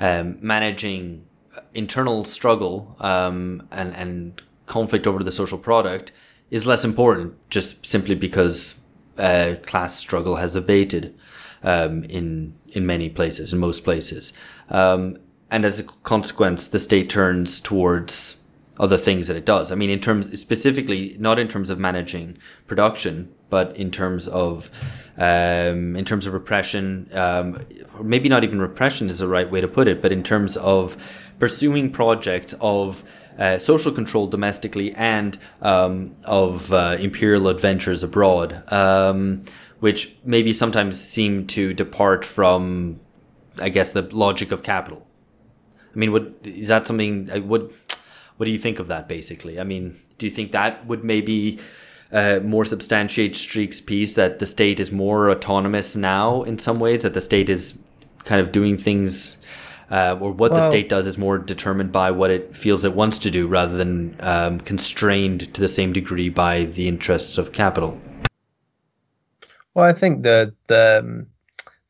um, 0.00 0.36
managing 0.40 1.24
internal 1.72 2.24
struggle 2.24 2.96
um, 3.00 3.66
and 3.70 3.94
and 3.94 4.42
conflict 4.66 5.06
over 5.06 5.24
the 5.24 5.32
social 5.32 5.58
product 5.58 6.12
is 6.50 6.66
less 6.66 6.84
important, 6.84 7.34
just 7.48 7.86
simply 7.86 8.14
because 8.14 8.80
uh, 9.16 9.54
class 9.62 9.94
struggle 9.94 10.36
has 10.36 10.54
abated 10.54 11.14
um, 11.62 12.04
in 12.04 12.54
in 12.72 12.86
many 12.86 13.08
places, 13.08 13.52
in 13.52 13.58
most 13.58 13.84
places, 13.84 14.32
um, 14.70 15.18
and 15.50 15.64
as 15.64 15.80
a 15.80 15.84
consequence, 15.84 16.68
the 16.68 16.78
state 16.78 17.08
turns 17.08 17.60
towards 17.60 18.36
other 18.78 18.98
things 18.98 19.26
that 19.26 19.36
it 19.36 19.44
does. 19.44 19.72
I 19.72 19.74
mean, 19.74 19.90
in 19.90 20.00
terms 20.00 20.38
specifically, 20.38 21.16
not 21.18 21.38
in 21.38 21.48
terms 21.48 21.70
of 21.70 21.78
managing 21.78 22.38
production, 22.66 23.32
but 23.50 23.76
in 23.76 23.90
terms 23.90 24.28
of 24.28 24.70
um, 25.16 25.96
in 25.96 26.04
terms 26.04 26.26
of 26.26 26.32
repression, 26.32 27.08
um, 27.12 27.64
maybe 28.00 28.28
not 28.28 28.44
even 28.44 28.60
repression 28.60 29.08
is 29.10 29.18
the 29.18 29.28
right 29.28 29.50
way 29.50 29.60
to 29.60 29.68
put 29.68 29.88
it, 29.88 30.00
but 30.00 30.12
in 30.12 30.22
terms 30.22 30.56
of 30.56 30.96
pursuing 31.38 31.90
projects 31.90 32.54
of 32.60 33.02
uh, 33.38 33.58
social 33.58 33.92
control 33.92 34.26
domestically 34.26 34.92
and 34.94 35.38
um, 35.62 36.14
of 36.24 36.72
uh, 36.72 36.96
imperial 37.00 37.48
adventures 37.48 38.02
abroad, 38.02 38.62
um, 38.72 39.44
which 39.80 40.16
maybe 40.24 40.52
sometimes 40.52 41.00
seem 41.00 41.46
to 41.48 41.72
depart 41.72 42.24
from, 42.24 43.00
I 43.60 43.68
guess, 43.68 43.90
the 43.90 44.02
logic 44.02 44.52
of 44.52 44.62
capital. 44.62 45.06
I 45.94 45.98
mean, 45.98 46.12
what 46.12 46.34
is 46.44 46.68
that 46.68 46.86
something? 46.86 47.30
Uh, 47.30 47.40
what 47.40 47.72
what 48.36 48.46
do 48.46 48.52
you 48.52 48.58
think 48.58 48.78
of 48.78 48.88
that? 48.88 49.08
Basically, 49.08 49.58
I 49.60 49.64
mean, 49.64 50.00
do 50.18 50.26
you 50.26 50.30
think 50.30 50.52
that 50.52 50.86
would 50.86 51.04
maybe 51.04 51.58
uh, 52.12 52.40
more 52.42 52.64
substantiate 52.64 53.32
Streeck's 53.32 53.80
piece 53.80 54.14
that 54.14 54.38
the 54.38 54.46
state 54.46 54.80
is 54.80 54.90
more 54.90 55.30
autonomous 55.30 55.96
now 55.96 56.42
in 56.42 56.58
some 56.58 56.80
ways, 56.80 57.02
that 57.02 57.14
the 57.14 57.20
state 57.20 57.48
is 57.48 57.78
kind 58.24 58.40
of 58.40 58.52
doing 58.52 58.76
things, 58.76 59.36
uh, 59.90 60.16
or 60.20 60.30
what 60.32 60.50
well, 60.50 60.60
the 60.60 60.68
state 60.68 60.88
does 60.88 61.06
is 61.06 61.18
more 61.18 61.38
determined 61.38 61.92
by 61.92 62.10
what 62.10 62.30
it 62.30 62.54
feels 62.56 62.84
it 62.84 62.94
wants 62.94 63.18
to 63.18 63.30
do 63.30 63.46
rather 63.46 63.76
than 63.76 64.16
um, 64.20 64.60
constrained 64.60 65.52
to 65.54 65.60
the 65.60 65.68
same 65.68 65.92
degree 65.92 66.28
by 66.28 66.64
the 66.64 66.88
interests 66.88 67.38
of 67.38 67.52
capital? 67.52 68.00
Well, 69.78 69.86
I 69.86 69.92
think 69.92 70.24
the 70.24 70.52
the 70.66 70.98
um, 71.04 71.28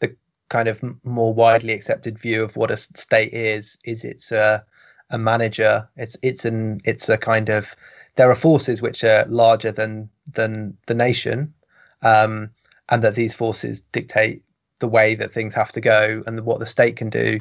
the 0.01 0.14
kind 0.51 0.68
of 0.68 0.85
more 1.07 1.33
widely 1.33 1.72
accepted 1.72 2.18
view 2.18 2.42
of 2.44 2.55
what 2.55 2.70
a 2.70 2.77
state 2.77 3.33
is 3.33 3.79
is 3.83 4.05
it's 4.05 4.31
a 4.31 4.62
a 5.09 5.16
manager. 5.16 5.88
It's 5.96 6.14
it's 6.20 6.44
an 6.44 6.81
it's 6.85 7.09
a 7.09 7.16
kind 7.16 7.48
of 7.48 7.74
there 8.16 8.31
are 8.31 8.35
forces 8.35 8.83
which 8.83 9.05
are 9.05 9.24
larger 9.31 9.72
than 9.72 10.11
than 10.35 10.77
the 10.87 10.92
nation, 10.92 11.55
um, 12.03 12.51
and 12.90 13.03
that 13.03 13.14
these 13.14 13.33
forces 13.33 13.81
dictate 13.92 14.42
the 14.81 14.88
way 14.88 15.14
that 15.14 15.33
things 15.33 15.55
have 15.55 15.72
to 15.72 15.81
go, 15.81 16.22
and 16.27 16.38
what 16.44 16.59
the 16.59 16.66
state 16.66 16.96
can 16.96 17.09
do 17.09 17.40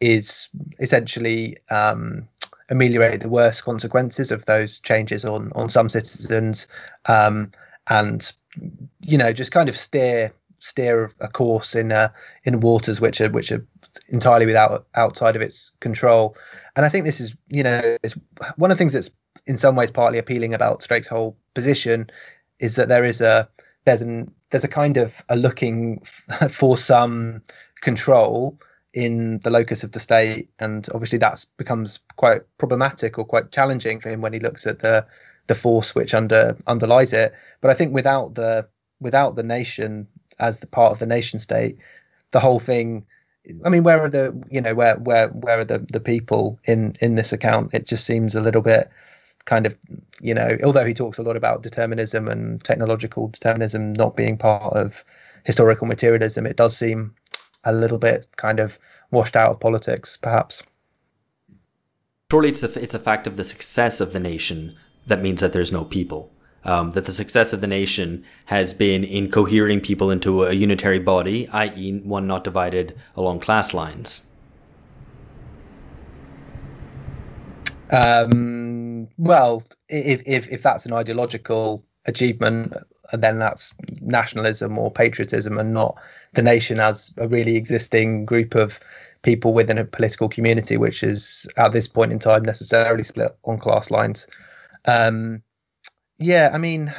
is 0.00 0.48
essentially 0.80 1.58
um, 1.68 2.26
ameliorate 2.70 3.20
the 3.20 3.28
worst 3.28 3.62
consequences 3.62 4.30
of 4.30 4.46
those 4.46 4.78
changes 4.78 5.22
on 5.26 5.52
on 5.54 5.68
some 5.68 5.90
citizens, 5.90 6.66
um, 7.04 7.50
and 7.90 8.32
you 9.00 9.18
know 9.18 9.32
just 9.32 9.52
kind 9.52 9.68
of 9.68 9.76
steer 9.76 10.32
steer 10.62 11.10
a 11.18 11.28
course 11.28 11.74
in 11.74 11.90
uh, 11.90 12.08
in 12.44 12.60
waters 12.60 13.00
which 13.00 13.20
are 13.20 13.30
which 13.30 13.50
are 13.50 13.66
entirely 14.08 14.46
without 14.46 14.86
outside 14.94 15.36
of 15.36 15.42
its 15.42 15.72
control. 15.80 16.36
And 16.76 16.86
I 16.86 16.88
think 16.88 17.04
this 17.04 17.20
is, 17.20 17.34
you 17.48 17.62
know, 17.62 17.98
it's 18.02 18.14
one 18.56 18.70
of 18.70 18.78
the 18.78 18.78
things 18.78 18.92
that's 18.92 19.10
in 19.46 19.56
some 19.56 19.74
ways 19.74 19.90
partly 19.90 20.18
appealing 20.18 20.54
about 20.54 20.80
Streeck's 20.80 21.08
whole 21.08 21.36
position 21.54 22.08
is 22.60 22.76
that 22.76 22.88
there 22.88 23.04
is 23.04 23.20
a 23.20 23.48
there's 23.84 24.02
an 24.02 24.32
there's 24.50 24.64
a 24.64 24.68
kind 24.68 24.96
of 24.96 25.22
a 25.28 25.36
looking 25.36 26.00
f- 26.02 26.50
for 26.52 26.76
some 26.76 27.42
control 27.80 28.58
in 28.94 29.38
the 29.40 29.50
locus 29.50 29.82
of 29.82 29.92
the 29.92 30.00
state, 30.00 30.48
and 30.58 30.88
obviously 30.94 31.18
that 31.18 31.44
becomes 31.56 31.98
quite 32.16 32.42
problematic 32.58 33.18
or 33.18 33.24
quite 33.24 33.50
challenging 33.50 34.00
for 34.00 34.10
him 34.10 34.20
when 34.20 34.32
he 34.32 34.38
looks 34.38 34.66
at 34.66 34.80
the 34.80 35.04
the 35.52 35.60
force 35.60 35.94
which 35.94 36.14
under 36.14 36.56
underlies 36.66 37.12
it. 37.12 37.32
But 37.60 37.70
I 37.70 37.74
think 37.74 37.92
without 37.92 38.34
the 38.34 38.66
without 39.00 39.36
the 39.36 39.42
nation 39.42 40.06
as 40.38 40.58
the 40.58 40.66
part 40.66 40.92
of 40.92 40.98
the 40.98 41.06
nation 41.06 41.38
state, 41.38 41.76
the 42.30 42.40
whole 42.40 42.58
thing 42.58 43.04
I 43.64 43.68
mean, 43.68 43.82
where 43.82 44.00
are 44.00 44.08
the 44.08 44.26
you 44.50 44.60
know 44.60 44.74
where 44.74 44.96
where 44.96 45.28
where 45.28 45.58
are 45.60 45.64
the 45.64 45.80
the 45.92 46.00
people 46.00 46.58
in 46.64 46.96
in 47.00 47.16
this 47.16 47.32
account? 47.32 47.74
It 47.74 47.86
just 47.86 48.06
seems 48.06 48.34
a 48.34 48.40
little 48.40 48.62
bit 48.62 48.88
kind 49.44 49.66
of 49.66 49.76
you 50.20 50.34
know 50.34 50.56
although 50.64 50.84
he 50.84 50.94
talks 50.94 51.18
a 51.18 51.22
lot 51.22 51.36
about 51.36 51.62
determinism 51.62 52.28
and 52.28 52.62
technological 52.62 53.28
determinism 53.28 53.92
not 53.94 54.16
being 54.16 54.38
part 54.38 54.72
of 54.74 55.04
historical 55.44 55.86
materialism 55.86 56.46
it 56.46 56.56
does 56.56 56.76
seem 56.76 57.12
a 57.64 57.72
little 57.72 57.98
bit 57.98 58.28
kind 58.36 58.60
of 58.60 58.78
washed 59.10 59.34
out 59.34 59.50
of 59.50 59.58
politics 59.58 60.16
perhaps 60.16 60.62
surely 62.30 62.50
it's 62.50 62.62
a, 62.62 62.80
it's 62.80 62.94
a 62.94 62.98
fact 62.98 63.26
of 63.26 63.36
the 63.36 63.44
success 63.44 64.00
of 64.00 64.12
the 64.12 64.20
nation 64.20 64.76
that 65.06 65.20
means 65.20 65.40
that 65.40 65.52
there's 65.52 65.72
no 65.72 65.84
people 65.84 66.32
um, 66.64 66.92
that 66.92 67.04
the 67.04 67.12
success 67.12 67.52
of 67.52 67.60
the 67.60 67.66
nation 67.66 68.24
has 68.46 68.72
been 68.72 69.04
in 69.04 69.30
cohering 69.30 69.80
people 69.80 70.10
into 70.10 70.44
a 70.44 70.52
unitary 70.52 70.98
body, 70.98 71.48
i.e., 71.48 71.98
one 72.04 72.26
not 72.26 72.44
divided 72.44 72.96
along 73.16 73.40
class 73.40 73.74
lines. 73.74 74.26
Um, 77.90 79.08
well, 79.18 79.62
if, 79.88 80.22
if 80.24 80.50
if 80.50 80.62
that's 80.62 80.86
an 80.86 80.94
ideological 80.94 81.84
achievement, 82.06 82.72
then 83.12 83.38
that's 83.38 83.74
nationalism 84.00 84.78
or 84.78 84.90
patriotism, 84.90 85.58
and 85.58 85.74
not 85.74 85.96
the 86.32 86.42
nation 86.42 86.80
as 86.80 87.12
a 87.18 87.28
really 87.28 87.56
existing 87.56 88.24
group 88.24 88.54
of 88.54 88.80
people 89.20 89.52
within 89.52 89.76
a 89.76 89.84
political 89.84 90.28
community, 90.28 90.78
which 90.78 91.02
is 91.02 91.46
at 91.58 91.72
this 91.72 91.86
point 91.86 92.12
in 92.12 92.18
time 92.18 92.44
necessarily 92.44 93.02
split 93.02 93.36
on 93.44 93.58
class 93.58 93.90
lines. 93.90 94.26
Um, 94.84 95.42
yeah, 96.18 96.50
I 96.52 96.58
mean, 96.58 96.92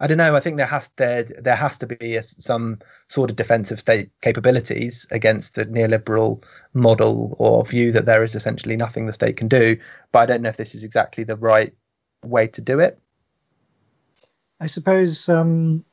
I 0.00 0.06
don't 0.06 0.18
know. 0.18 0.34
I 0.34 0.40
think 0.40 0.56
there 0.56 0.66
has 0.66 0.88
there 0.96 1.24
there 1.24 1.56
has 1.56 1.76
to 1.78 1.86
be 1.86 2.16
a, 2.16 2.22
some 2.22 2.78
sort 3.08 3.30
of 3.30 3.36
defensive 3.36 3.78
state 3.78 4.10
capabilities 4.22 5.06
against 5.10 5.54
the 5.54 5.66
neoliberal 5.66 6.42
model 6.72 7.36
or 7.38 7.64
view 7.64 7.92
that 7.92 8.06
there 8.06 8.24
is 8.24 8.34
essentially 8.34 8.76
nothing 8.76 9.06
the 9.06 9.12
state 9.12 9.36
can 9.36 9.48
do. 9.48 9.76
But 10.12 10.20
I 10.20 10.26
don't 10.26 10.42
know 10.42 10.48
if 10.48 10.56
this 10.56 10.74
is 10.74 10.84
exactly 10.84 11.24
the 11.24 11.36
right 11.36 11.74
way 12.24 12.46
to 12.48 12.62
do 12.62 12.80
it. 12.80 12.98
I 14.60 14.66
suppose. 14.66 15.28
Um, 15.28 15.84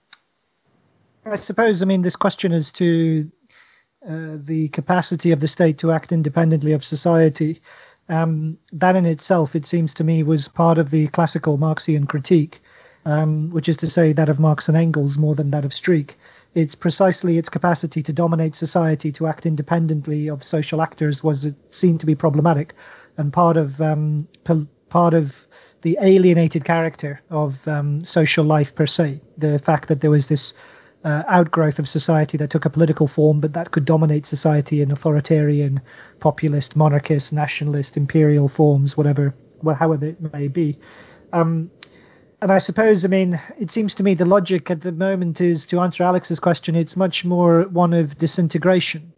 I 1.25 1.35
suppose. 1.35 1.81
I 1.81 1.85
mean, 1.85 2.01
this 2.01 2.15
question 2.15 2.53
is 2.53 2.71
to 2.73 3.29
uh, 4.07 4.37
the 4.37 4.69
capacity 4.69 5.31
of 5.31 5.41
the 5.41 5.47
state 5.49 5.77
to 5.79 5.91
act 5.91 6.13
independently 6.13 6.71
of 6.71 6.85
society 6.85 7.61
um, 8.09 8.57
that 8.71 8.95
in 8.95 9.05
itself, 9.05 9.55
it 9.55 9.65
seems 9.65 9.93
to 9.95 10.03
me, 10.03 10.23
was 10.23 10.47
part 10.47 10.77
of 10.77 10.91
the 10.91 11.07
classical 11.07 11.57
Marxian 11.57 12.07
critique, 12.07 12.61
um, 13.05 13.49
which 13.51 13.69
is 13.69 13.77
to 13.77 13.87
say 13.87 14.13
that 14.13 14.29
of 14.29 14.39
Marx 14.39 14.67
and 14.67 14.77
Engels 14.77 15.17
more 15.17 15.35
than 15.35 15.51
that 15.51 15.65
of 15.65 15.71
Streeck, 15.71 16.11
it's 16.55 16.75
precisely 16.75 17.37
its 17.37 17.49
capacity 17.49 18.01
to 18.01 18.13
dominate 18.13 18.55
society, 18.55 19.11
to 19.11 19.27
act 19.27 19.45
independently 19.45 20.27
of 20.27 20.43
social 20.43 20.81
actors, 20.81 21.23
was 21.23 21.51
seen 21.71 21.97
to 21.97 22.05
be 22.05 22.15
problematic, 22.15 22.73
and 23.17 23.31
part 23.31 23.57
of 23.57 23.79
um, 23.81 24.27
part 24.89 25.13
of 25.13 25.47
the 25.83 25.97
alienated 26.01 26.65
character 26.65 27.21
of 27.29 27.67
um, 27.67 28.03
social 28.03 28.43
life 28.43 28.73
per 28.73 28.87
se. 28.87 29.21
The 29.37 29.59
fact 29.59 29.87
that 29.89 30.01
there 30.01 30.09
was 30.09 30.27
this 30.27 30.53
uh, 31.07 31.23
outgrowth 31.29 31.79
of 31.79 31.87
society 31.87 32.37
that 32.37 32.49
took 32.49 32.65
a 32.65 32.69
political 32.69 33.07
form, 33.07 33.39
but 33.39 33.53
that 33.53 33.71
could 33.71 33.85
dominate 33.85 34.27
society 34.27 34.81
in 34.81 34.91
authoritarian, 34.91 35.79
populist, 36.19 36.75
monarchist, 36.75 37.31
nationalist, 37.31 37.95
imperial 37.95 38.49
forms, 38.49 38.97
whatever, 38.97 39.33
well, 39.63 39.73
however 39.73 40.07
it 40.07 40.33
may 40.33 40.49
be. 40.49 40.77
Um, 41.31 41.71
and 42.41 42.51
I 42.51 42.57
suppose, 42.57 43.05
I 43.05 43.07
mean, 43.07 43.39
it 43.57 43.71
seems 43.71 43.95
to 43.95 44.03
me 44.03 44.15
the 44.15 44.25
logic 44.25 44.69
at 44.69 44.81
the 44.81 44.91
moment 44.91 45.39
is 45.39 45.65
to 45.67 45.79
answer 45.79 46.03
Alex's 46.03 46.41
question. 46.41 46.75
It's 46.75 46.97
much 46.97 47.23
more 47.23 47.63
one 47.69 47.93
of 47.93 48.17
disintegration, 48.17 49.13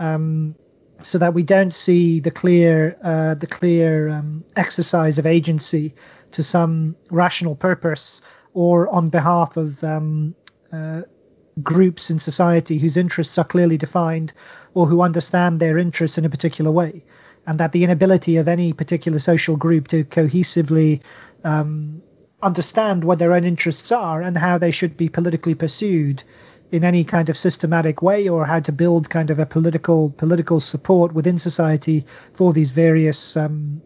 um, 0.00 0.56
so 1.04 1.18
that 1.18 1.34
we 1.34 1.44
don't 1.44 1.72
see 1.72 2.18
the 2.18 2.32
clear, 2.32 2.96
uh, 3.04 3.34
the 3.34 3.46
clear 3.46 4.08
um, 4.08 4.42
exercise 4.56 5.20
of 5.20 5.26
agency 5.26 5.94
to 6.32 6.42
some 6.42 6.96
rational 7.10 7.54
purpose 7.54 8.20
or 8.54 8.88
on 8.88 9.08
behalf 9.08 9.56
of 9.56 9.82
um, 9.84 10.34
uh, 10.72 11.02
groups 11.62 12.10
in 12.10 12.18
society 12.18 12.78
whose 12.78 12.96
interests 12.96 13.38
are 13.38 13.44
clearly 13.44 13.76
defined 13.76 14.32
or 14.74 14.86
who 14.86 15.02
understand 15.02 15.60
their 15.60 15.76
interests 15.76 16.18
in 16.18 16.24
a 16.24 16.30
particular 16.30 16.70
way. 16.70 17.04
And 17.46 17.58
that 17.58 17.72
the 17.72 17.84
inability 17.84 18.36
of 18.36 18.48
any 18.48 18.72
particular 18.72 19.18
social 19.18 19.56
group 19.56 19.88
to 19.88 20.04
cohesively 20.04 21.00
um, 21.44 22.00
understand 22.42 23.04
what 23.04 23.18
their 23.18 23.32
own 23.32 23.44
interests 23.44 23.92
are 23.92 24.22
and 24.22 24.36
how 24.36 24.58
they 24.58 24.70
should 24.70 24.96
be 24.96 25.08
politically 25.08 25.54
pursued 25.54 26.22
in 26.70 26.84
any 26.84 27.04
kind 27.04 27.28
of 27.28 27.36
systematic 27.36 28.00
way 28.00 28.28
or 28.28 28.46
how 28.46 28.58
to 28.60 28.72
build 28.72 29.10
kind 29.10 29.30
of 29.30 29.38
a 29.38 29.46
political 29.46 30.10
political 30.10 30.58
support 30.58 31.12
within 31.12 31.38
society 31.38 32.04
for 32.32 32.52
these 32.52 32.72
various 32.72 33.36
um, 33.36 33.80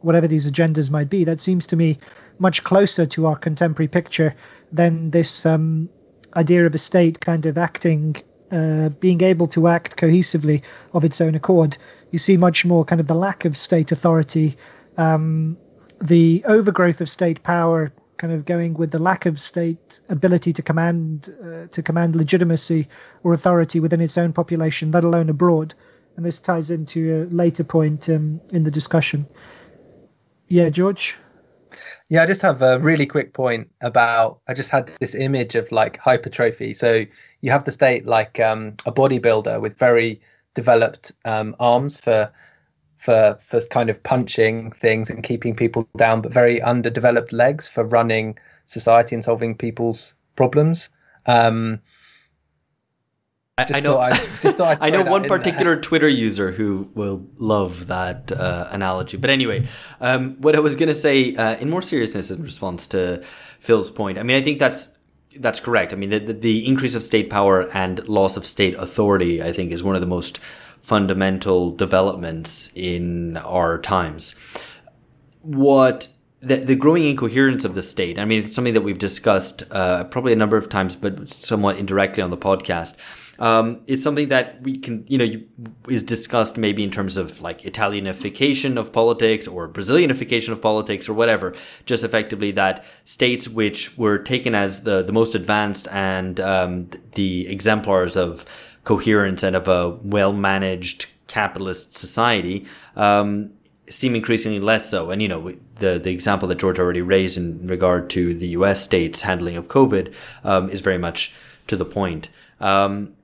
whatever 0.00 0.26
these 0.26 0.50
agendas 0.50 0.90
might 0.90 1.10
be 1.10 1.22
that 1.24 1.40
seems 1.40 1.66
to 1.66 1.76
me 1.76 1.98
much 2.38 2.64
closer 2.64 3.04
to 3.04 3.26
our 3.26 3.36
contemporary 3.36 3.88
picture 3.88 4.34
than 4.72 5.10
this 5.10 5.44
um, 5.44 5.88
idea 6.36 6.66
of 6.66 6.74
a 6.74 6.78
state 6.78 7.20
kind 7.20 7.46
of 7.46 7.58
acting, 7.58 8.16
uh, 8.52 8.88
being 9.00 9.22
able 9.22 9.46
to 9.48 9.68
act 9.68 9.96
cohesively 9.96 10.62
of 10.92 11.04
its 11.04 11.20
own 11.20 11.34
accord. 11.34 11.76
You 12.10 12.18
see 12.18 12.36
much 12.36 12.64
more 12.64 12.84
kind 12.84 13.00
of 13.00 13.06
the 13.06 13.14
lack 13.14 13.44
of 13.44 13.56
state 13.56 13.92
authority, 13.92 14.56
um, 14.96 15.56
the 16.00 16.42
overgrowth 16.46 17.00
of 17.00 17.08
state 17.08 17.42
power, 17.42 17.92
kind 18.18 18.32
of 18.32 18.44
going 18.44 18.74
with 18.74 18.90
the 18.90 18.98
lack 18.98 19.26
of 19.26 19.40
state 19.40 20.00
ability 20.08 20.52
to 20.52 20.62
command 20.62 21.34
uh, 21.42 21.66
to 21.70 21.82
command 21.82 22.16
legitimacy 22.16 22.88
or 23.22 23.32
authority 23.32 23.80
within 23.80 24.00
its 24.00 24.18
own 24.18 24.32
population, 24.32 24.90
let 24.90 25.04
alone 25.04 25.28
abroad. 25.28 25.74
And 26.16 26.26
this 26.26 26.40
ties 26.40 26.70
into 26.70 27.00
a 27.22 27.32
later 27.32 27.62
point 27.62 28.08
um, 28.08 28.40
in 28.52 28.64
the 28.64 28.72
discussion. 28.72 29.26
Yeah, 30.48 30.68
George. 30.68 31.16
Yeah, 32.10 32.22
I 32.22 32.26
just 32.26 32.40
have 32.40 32.62
a 32.62 32.78
really 32.78 33.04
quick 33.04 33.34
point 33.34 33.70
about. 33.82 34.40
I 34.48 34.54
just 34.54 34.70
had 34.70 34.90
this 35.00 35.14
image 35.14 35.54
of 35.54 35.70
like 35.70 35.98
hypertrophy. 35.98 36.72
So 36.72 37.04
you 37.42 37.50
have 37.50 37.64
the 37.64 37.72
state 37.72 38.06
like 38.06 38.40
um, 38.40 38.76
a 38.86 38.92
bodybuilder 38.92 39.60
with 39.60 39.78
very 39.78 40.20
developed 40.54 41.12
um, 41.26 41.54
arms 41.60 41.98
for 41.98 42.32
for 42.96 43.38
for 43.42 43.60
kind 43.66 43.90
of 43.90 44.02
punching 44.02 44.72
things 44.72 45.10
and 45.10 45.22
keeping 45.22 45.54
people 45.54 45.86
down, 45.98 46.22
but 46.22 46.32
very 46.32 46.62
underdeveloped 46.62 47.32
legs 47.32 47.68
for 47.68 47.84
running 47.84 48.38
society 48.66 49.14
and 49.14 49.22
solving 49.22 49.54
people's 49.54 50.14
problems. 50.34 50.88
Um, 51.26 51.80
I, 53.58 53.80
know. 53.80 53.98
I, 53.98 54.12
I 54.80 54.90
know 54.90 55.04
one 55.04 55.24
particular 55.24 55.74
there. 55.74 55.80
Twitter 55.80 56.08
user 56.08 56.52
who 56.52 56.88
will 56.94 57.26
love 57.38 57.88
that 57.88 58.30
uh, 58.30 58.68
analogy. 58.70 59.16
But 59.16 59.30
anyway, 59.30 59.66
um, 60.00 60.36
what 60.40 60.54
I 60.54 60.60
was 60.60 60.76
going 60.76 60.88
to 60.88 60.94
say, 60.94 61.34
uh, 61.34 61.56
in 61.56 61.68
more 61.68 61.82
seriousness, 61.82 62.30
in 62.30 62.42
response 62.42 62.86
to 62.88 63.22
Phil's 63.58 63.90
point, 63.90 64.18
I 64.18 64.22
mean, 64.22 64.36
I 64.36 64.42
think 64.42 64.58
that's 64.58 64.94
that's 65.36 65.60
correct. 65.60 65.92
I 65.92 65.96
mean, 65.96 66.10
the, 66.10 66.32
the 66.32 66.66
increase 66.66 66.94
of 66.94 67.02
state 67.02 67.30
power 67.30 67.68
and 67.74 68.06
loss 68.08 68.36
of 68.36 68.46
state 68.46 68.74
authority, 68.74 69.42
I 69.42 69.52
think, 69.52 69.72
is 69.72 69.82
one 69.82 69.94
of 69.94 70.00
the 70.00 70.06
most 70.06 70.40
fundamental 70.82 71.70
developments 71.70 72.70
in 72.74 73.36
our 73.38 73.78
times. 73.78 74.34
What 75.42 76.08
the, 76.40 76.56
the 76.56 76.76
growing 76.76 77.04
incoherence 77.04 77.64
of 77.64 77.74
the 77.74 77.82
state, 77.82 78.18
I 78.18 78.24
mean, 78.24 78.44
it's 78.44 78.54
something 78.54 78.74
that 78.74 78.80
we've 78.80 78.98
discussed 78.98 79.64
uh, 79.70 80.04
probably 80.04 80.32
a 80.32 80.36
number 80.36 80.56
of 80.56 80.68
times, 80.68 80.96
but 80.96 81.28
somewhat 81.28 81.76
indirectly 81.76 82.22
on 82.22 82.30
the 82.30 82.36
podcast 82.36 82.96
um, 83.38 83.80
is 83.86 84.02
something 84.02 84.28
that 84.28 84.62
we 84.62 84.78
can, 84.78 85.04
you 85.08 85.18
know, 85.18 85.40
is 85.88 86.02
discussed 86.02 86.56
maybe 86.56 86.82
in 86.82 86.90
terms 86.90 87.16
of 87.16 87.40
like 87.40 87.62
Italianification 87.62 88.76
of 88.76 88.92
politics 88.92 89.46
or 89.46 89.68
Brazilianification 89.68 90.50
of 90.50 90.60
politics 90.60 91.08
or 91.08 91.14
whatever. 91.14 91.54
Just 91.86 92.02
effectively 92.02 92.50
that 92.52 92.84
states 93.04 93.48
which 93.48 93.96
were 93.96 94.18
taken 94.18 94.54
as 94.54 94.82
the, 94.82 95.02
the 95.02 95.12
most 95.12 95.34
advanced 95.34 95.86
and 95.92 96.40
um, 96.40 96.90
the 97.14 97.48
exemplars 97.48 98.16
of 98.16 98.44
coherence 98.84 99.42
and 99.42 99.54
of 99.54 99.68
a 99.68 99.90
well 100.02 100.32
managed 100.32 101.06
capitalist 101.26 101.96
society 101.96 102.66
um, 102.96 103.50
seem 103.88 104.14
increasingly 104.14 104.58
less 104.58 104.88
so. 104.88 105.10
And, 105.10 105.22
you 105.22 105.28
know, 105.28 105.52
the, 105.76 105.98
the 105.98 106.10
example 106.10 106.48
that 106.48 106.58
George 106.58 106.78
already 106.78 107.02
raised 107.02 107.38
in 107.38 107.66
regard 107.68 108.10
to 108.10 108.34
the 108.34 108.48
US 108.48 108.82
states 108.82 109.22
handling 109.22 109.56
of 109.56 109.68
COVID 109.68 110.12
um, 110.44 110.70
is 110.70 110.80
very 110.80 110.98
much 110.98 111.34
to 111.68 111.76
the 111.76 111.84
point. 111.84 112.30
Um, 112.60 113.14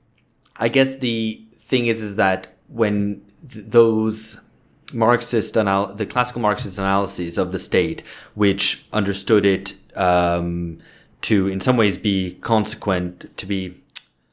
I 0.57 0.67
guess 0.67 0.95
the 0.95 1.41
thing 1.59 1.87
is 1.87 2.01
is 2.01 2.15
that 2.15 2.47
when 2.67 3.21
th- 3.49 3.65
those 3.67 4.39
Marxist 4.93 5.57
anal- 5.57 5.93
the 5.93 6.05
classical 6.05 6.41
Marxist 6.41 6.77
analyses 6.77 7.37
of 7.37 7.51
the 7.51 7.59
state, 7.59 8.03
which 8.35 8.85
understood 8.93 9.45
it 9.45 9.73
um, 9.95 10.79
to 11.21 11.47
in 11.47 11.59
some 11.59 11.77
ways 11.77 11.97
be 11.97 12.35
consequent, 12.41 13.35
to 13.37 13.45
be 13.45 13.81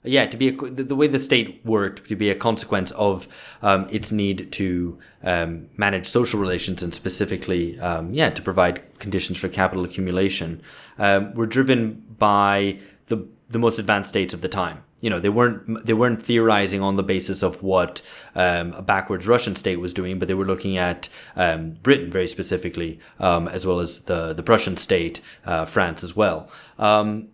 yeah, 0.05 0.27
to 0.27 0.37
be 0.37 0.49
a, 0.49 0.53
the, 0.53 0.83
the, 0.83 0.97
way 0.97 1.07
the 1.07 1.21
state 1.21 1.61
worked 1.65 2.09
to 2.09 2.17
be 2.17 2.29
a 2.29 2.35
consequence 2.35 2.91
of 2.93 3.29
um, 3.63 3.87
its 3.89 4.11
need 4.11 4.51
to 4.51 4.99
um, 5.23 5.69
manage 5.77 6.09
social 6.09 6.41
relations 6.41 6.83
and 6.83 6.93
specifically, 6.93 7.79
um, 7.79 8.13
yeah, 8.13 8.29
to 8.29 8.43
provide 8.43 8.83
conditions 8.99 9.39
for 9.39 9.49
capital 9.49 9.85
accumulation, 9.85 10.61
um, 10.99 11.33
were 11.35 11.47
driven 11.47 12.05
by 12.19 12.79
the 13.07 13.27
the 13.49 13.59
most 13.59 13.79
advanced 13.79 14.09
states 14.09 14.35
of 14.35 14.41
the 14.41 14.49
time 14.49 14.83
you 15.03 15.11
know 15.11 15.19
they 15.19 15.29
weren't 15.29 15.85
they 15.85 15.93
weren't 15.93 16.25
theorizing 16.25 16.81
on 16.81 16.97
the 16.97 17.03
basis 17.03 17.43
of 17.43 17.63
what 17.63 18.01
um, 18.35 18.73
a 18.73 18.81
backwards 18.81 19.27
Russian 19.27 19.57
state 19.57 19.81
was 19.81 19.93
doing, 19.93 20.19
but 20.19 20.29
they 20.29 20.35
were 20.35 20.47
looking 20.47 20.79
at 20.79 21.11
um, 21.37 21.73
Britain 21.83 22.11
very 22.11 22.29
specifically, 22.29 22.99
um, 23.19 23.49
as 23.49 23.67
well 23.67 23.81
as 23.81 24.05
the 24.05 24.33
the 24.33 24.43
Prussian 24.43 24.79
state, 24.79 25.21
uh, 25.45 25.67
France 25.67 26.03
as 26.03 26.17
well. 26.17 26.49
Um, 26.79 27.29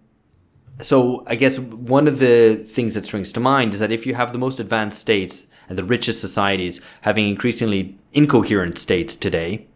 so 0.81 1.25
I 1.27 1.35
guess 1.37 1.59
one 1.59 2.09
of 2.09 2.19
the 2.19 2.57
things 2.69 2.95
that 2.95 3.05
springs 3.05 3.33
to 3.33 3.41
mind 3.41 3.75
is 3.75 3.81
that 3.81 3.93
if 3.93 4.07
you 4.07 4.15
have 4.15 4.33
the 4.33 4.39
most 4.39 4.59
advanced 4.59 4.99
states 4.99 5.47
and 5.69 5.77
the 5.77 5.85
richest 5.85 6.21
societies 6.21 6.81
having 7.03 7.29
increasingly 7.29 7.99
incoherent 8.13 8.79
states 8.79 9.15
today, 9.15 9.67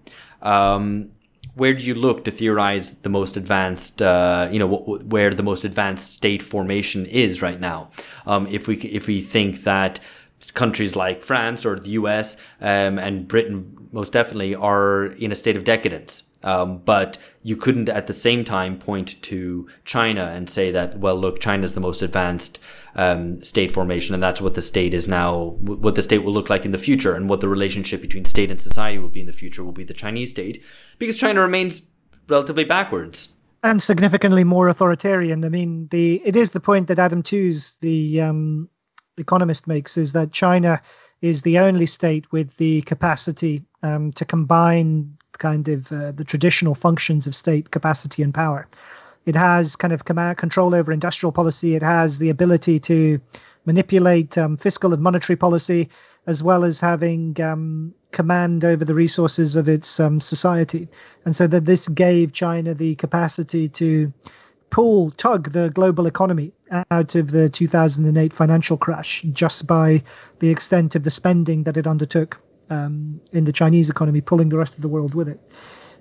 um, 0.40 1.11
where 1.54 1.74
do 1.74 1.84
you 1.84 1.94
look 1.94 2.24
to 2.24 2.30
theorize 2.30 2.92
the 3.02 3.08
most 3.08 3.36
advanced, 3.36 4.00
uh, 4.00 4.48
you 4.50 4.58
know, 4.58 4.68
where 4.68 5.30
the 5.30 5.42
most 5.42 5.64
advanced 5.64 6.12
state 6.12 6.42
formation 6.42 7.06
is 7.06 7.42
right 7.42 7.60
now? 7.60 7.90
Um, 8.26 8.46
if 8.46 8.66
we 8.66 8.76
if 8.76 9.06
we 9.06 9.20
think 9.20 9.64
that 9.64 10.00
countries 10.54 10.96
like 10.96 11.22
France 11.22 11.64
or 11.64 11.76
the 11.76 11.90
US 11.90 12.36
um, 12.60 12.98
and 12.98 13.28
Britain 13.28 13.88
most 13.92 14.12
definitely 14.12 14.54
are 14.54 15.06
in 15.06 15.30
a 15.30 15.34
state 15.34 15.56
of 15.56 15.64
decadence. 15.64 16.24
Um, 16.44 16.78
but 16.78 17.18
you 17.42 17.56
couldn't 17.56 17.88
at 17.88 18.06
the 18.06 18.12
same 18.12 18.44
time 18.44 18.78
point 18.78 19.20
to 19.22 19.68
China 19.84 20.32
and 20.34 20.50
say 20.50 20.70
that, 20.70 20.98
well, 20.98 21.16
look, 21.16 21.40
China's 21.40 21.74
the 21.74 21.80
most 21.80 22.02
advanced 22.02 22.58
um, 22.96 23.42
state 23.42 23.72
formation, 23.72 24.14
and 24.14 24.22
that's 24.22 24.40
what 24.40 24.54
the 24.54 24.62
state 24.62 24.94
is 24.94 25.06
now, 25.06 25.56
what 25.60 25.94
the 25.94 26.02
state 26.02 26.18
will 26.18 26.32
look 26.32 26.50
like 26.50 26.64
in 26.64 26.72
the 26.72 26.78
future, 26.78 27.14
and 27.14 27.28
what 27.28 27.40
the 27.40 27.48
relationship 27.48 28.00
between 28.00 28.24
state 28.24 28.50
and 28.50 28.60
society 28.60 28.98
will 28.98 29.08
be 29.08 29.20
in 29.20 29.26
the 29.26 29.32
future 29.32 29.64
will 29.64 29.72
be 29.72 29.84
the 29.84 29.94
Chinese 29.94 30.30
state, 30.30 30.62
because 30.98 31.16
China 31.16 31.40
remains 31.40 31.82
relatively 32.28 32.64
backwards 32.64 33.36
and 33.62 33.82
significantly 33.82 34.44
more 34.44 34.68
authoritarian. 34.68 35.44
I 35.44 35.48
mean, 35.48 35.88
the 35.90 36.20
it 36.24 36.36
is 36.36 36.50
the 36.50 36.60
point 36.60 36.88
that 36.88 36.98
Adam 36.98 37.22
Tooze, 37.22 37.76
the 37.80 38.20
um, 38.20 38.68
economist, 39.16 39.66
makes 39.66 39.96
is 39.96 40.12
that 40.12 40.32
China 40.32 40.80
is 41.20 41.42
the 41.42 41.58
only 41.58 41.86
state 41.86 42.30
with 42.32 42.56
the 42.56 42.82
capacity 42.82 43.62
um, 43.82 44.12
to 44.12 44.24
combine 44.24 45.16
kind 45.38 45.68
of 45.68 45.90
uh, 45.92 46.12
the 46.12 46.24
traditional 46.24 46.74
functions 46.74 47.26
of 47.26 47.34
state 47.34 47.70
capacity 47.70 48.22
and 48.22 48.34
power. 48.34 48.68
It 49.24 49.36
has 49.36 49.76
kind 49.76 49.92
of 49.92 50.04
command, 50.04 50.38
control 50.38 50.74
over 50.74 50.92
industrial 50.92 51.32
policy. 51.32 51.74
It 51.74 51.82
has 51.82 52.18
the 52.18 52.30
ability 52.30 52.80
to 52.80 53.20
manipulate 53.66 54.36
um, 54.36 54.56
fiscal 54.56 54.92
and 54.92 55.02
monetary 55.02 55.36
policy, 55.36 55.88
as 56.26 56.42
well 56.42 56.64
as 56.64 56.80
having 56.80 57.40
um, 57.40 57.94
command 58.10 58.64
over 58.64 58.84
the 58.84 58.94
resources 58.94 59.54
of 59.56 59.68
its 59.68 60.00
um, 60.00 60.20
society. 60.20 60.88
And 61.24 61.36
so 61.36 61.46
that 61.46 61.64
this 61.66 61.88
gave 61.88 62.32
China 62.32 62.74
the 62.74 62.96
capacity 62.96 63.68
to 63.70 64.12
pull, 64.70 65.10
tug 65.12 65.52
the 65.52 65.70
global 65.70 66.06
economy 66.06 66.52
out 66.90 67.14
of 67.14 67.30
the 67.30 67.48
2008 67.48 68.32
financial 68.32 68.76
crash 68.76 69.22
just 69.32 69.66
by 69.66 70.02
the 70.40 70.48
extent 70.48 70.96
of 70.96 71.04
the 71.04 71.10
spending 71.10 71.64
that 71.64 71.76
it 71.76 71.86
undertook 71.86 72.40
um, 72.70 73.20
in 73.32 73.44
the 73.44 73.52
Chinese 73.52 73.90
economy, 73.90 74.20
pulling 74.20 74.48
the 74.48 74.58
rest 74.58 74.74
of 74.74 74.82
the 74.82 74.88
world 74.88 75.14
with 75.14 75.28
it. 75.28 75.40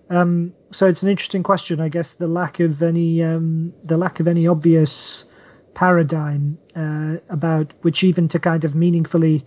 Um, 0.09 0.53
so 0.71 0.87
it's 0.87 1.01
an 1.03 1.09
interesting 1.09 1.43
question, 1.43 1.79
I 1.79 1.89
guess. 1.89 2.15
The 2.15 2.27
lack 2.27 2.59
of 2.59 2.81
any 2.81 3.23
um, 3.23 3.73
the 3.83 3.97
lack 3.97 4.19
of 4.19 4.27
any 4.27 4.47
obvious 4.47 5.25
paradigm 5.73 6.57
uh, 6.75 7.15
about 7.29 7.73
which 7.81 8.03
even 8.03 8.27
to 8.27 8.39
kind 8.39 8.65
of 8.65 8.75
meaningfully 8.75 9.45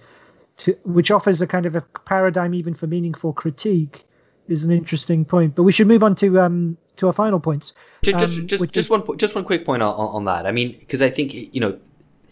to 0.57 0.73
which 0.85 1.11
offers 1.11 1.43
a 1.43 1.47
kind 1.47 1.67
of 1.67 1.75
a 1.75 1.83
paradigm 2.07 2.55
even 2.55 2.75
for 2.75 2.87
meaningful 2.87 3.33
critique 3.33 4.07
is 4.49 4.65
an 4.65 4.71
interesting 4.71 5.25
point. 5.25 5.55
But 5.55 5.65
we 5.65 5.73
should 5.73 5.87
move 5.87 6.03
on 6.03 6.15
to 6.17 6.41
um 6.41 6.79
to 6.97 7.09
our 7.09 7.13
final 7.13 7.41
points. 7.41 7.75
Just 8.03 8.15
um, 8.15 8.21
just, 8.21 8.47
just, 8.47 8.63
just 8.63 8.77
is- 8.77 8.91
one 8.91 9.19
just 9.19 9.35
one 9.35 9.45
quick 9.45 9.67
point 9.67 9.83
on, 9.83 9.93
on 9.93 10.25
that. 10.25 10.47
I 10.47 10.53
mean, 10.53 10.77
because 10.79 11.03
I 11.03 11.11
think 11.11 11.35
you 11.35 11.61
know. 11.61 11.79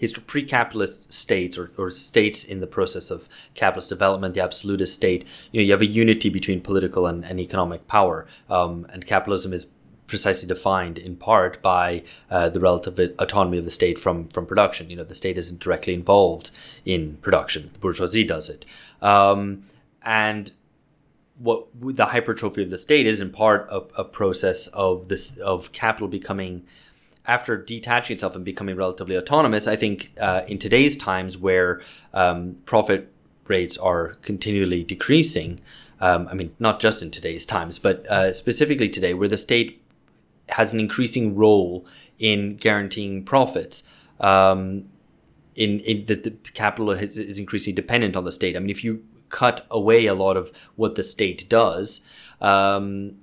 Hist- 0.02 0.26
Pre-capitalist 0.26 1.12
states 1.12 1.56
or, 1.56 1.70
or 1.78 1.90
states 1.90 2.44
in 2.44 2.60
the 2.60 2.66
process 2.66 3.10
of 3.10 3.28
capitalist 3.54 3.88
development, 3.88 4.34
the 4.34 4.42
absolutist 4.42 4.94
state, 4.94 5.24
you 5.52 5.60
know, 5.60 5.64
you 5.64 5.72
have 5.72 5.80
a 5.80 5.86
unity 5.86 6.28
between 6.28 6.60
political 6.60 7.06
and, 7.06 7.24
and 7.24 7.38
economic 7.38 7.86
power, 7.86 8.26
um, 8.50 8.86
and 8.92 9.06
capitalism 9.06 9.52
is 9.52 9.66
precisely 10.08 10.46
defined 10.46 10.98
in 10.98 11.16
part 11.16 11.62
by 11.62 12.02
uh, 12.30 12.48
the 12.48 12.60
relative 12.60 12.98
autonomy 13.18 13.56
of 13.56 13.64
the 13.64 13.70
state 13.70 13.98
from 13.98 14.28
from 14.28 14.44
production. 14.44 14.90
You 14.90 14.96
know, 14.96 15.04
the 15.04 15.14
state 15.14 15.38
isn't 15.38 15.60
directly 15.60 15.94
involved 15.94 16.50
in 16.84 17.16
production; 17.22 17.70
the 17.72 17.78
bourgeoisie 17.78 18.24
does 18.24 18.50
it, 18.50 18.66
um, 19.00 19.62
and 20.02 20.50
what 21.38 21.68
the 21.80 22.06
hypertrophy 22.06 22.62
of 22.62 22.70
the 22.70 22.78
state 22.78 23.06
is 23.06 23.20
in 23.20 23.30
part 23.30 23.68
a, 23.70 23.78
a 24.02 24.04
process 24.04 24.66
of 24.68 25.08
this 25.08 25.36
of 25.38 25.72
capital 25.72 26.08
becoming 26.08 26.64
after 27.26 27.56
detaching 27.56 28.14
itself 28.14 28.34
and 28.34 28.44
becoming 28.44 28.76
relatively 28.76 29.16
autonomous. 29.16 29.66
I 29.66 29.76
think 29.76 30.12
uh, 30.20 30.42
in 30.48 30.58
today's 30.58 30.96
times 30.96 31.38
where 31.38 31.80
um, 32.12 32.56
profit 32.66 33.12
rates 33.46 33.76
are 33.76 34.14
continually 34.22 34.82
decreasing. 34.84 35.60
Um, 36.00 36.28
I 36.28 36.34
mean, 36.34 36.54
not 36.58 36.80
just 36.80 37.02
in 37.02 37.10
today's 37.10 37.46
times, 37.46 37.78
but 37.78 38.06
uh, 38.08 38.32
specifically 38.32 38.88
today, 38.88 39.14
where 39.14 39.28
the 39.28 39.36
state 39.36 39.82
has 40.48 40.72
an 40.72 40.80
increasing 40.80 41.36
role 41.36 41.86
in 42.18 42.56
guaranteeing 42.56 43.24
profits. 43.24 43.82
Um, 44.20 44.88
in, 45.54 45.80
in 45.80 46.06
the, 46.06 46.14
the 46.14 46.30
capital 46.54 46.90
is, 46.90 47.16
is 47.16 47.38
increasingly 47.38 47.74
dependent 47.74 48.16
on 48.16 48.24
the 48.24 48.32
state. 48.32 48.56
I 48.56 48.58
mean, 48.58 48.70
if 48.70 48.82
you 48.82 49.04
cut 49.28 49.66
away 49.70 50.06
a 50.06 50.14
lot 50.14 50.36
of 50.36 50.52
what 50.76 50.94
the 50.94 51.02
state 51.02 51.48
does, 51.48 52.00
um, 52.40 53.16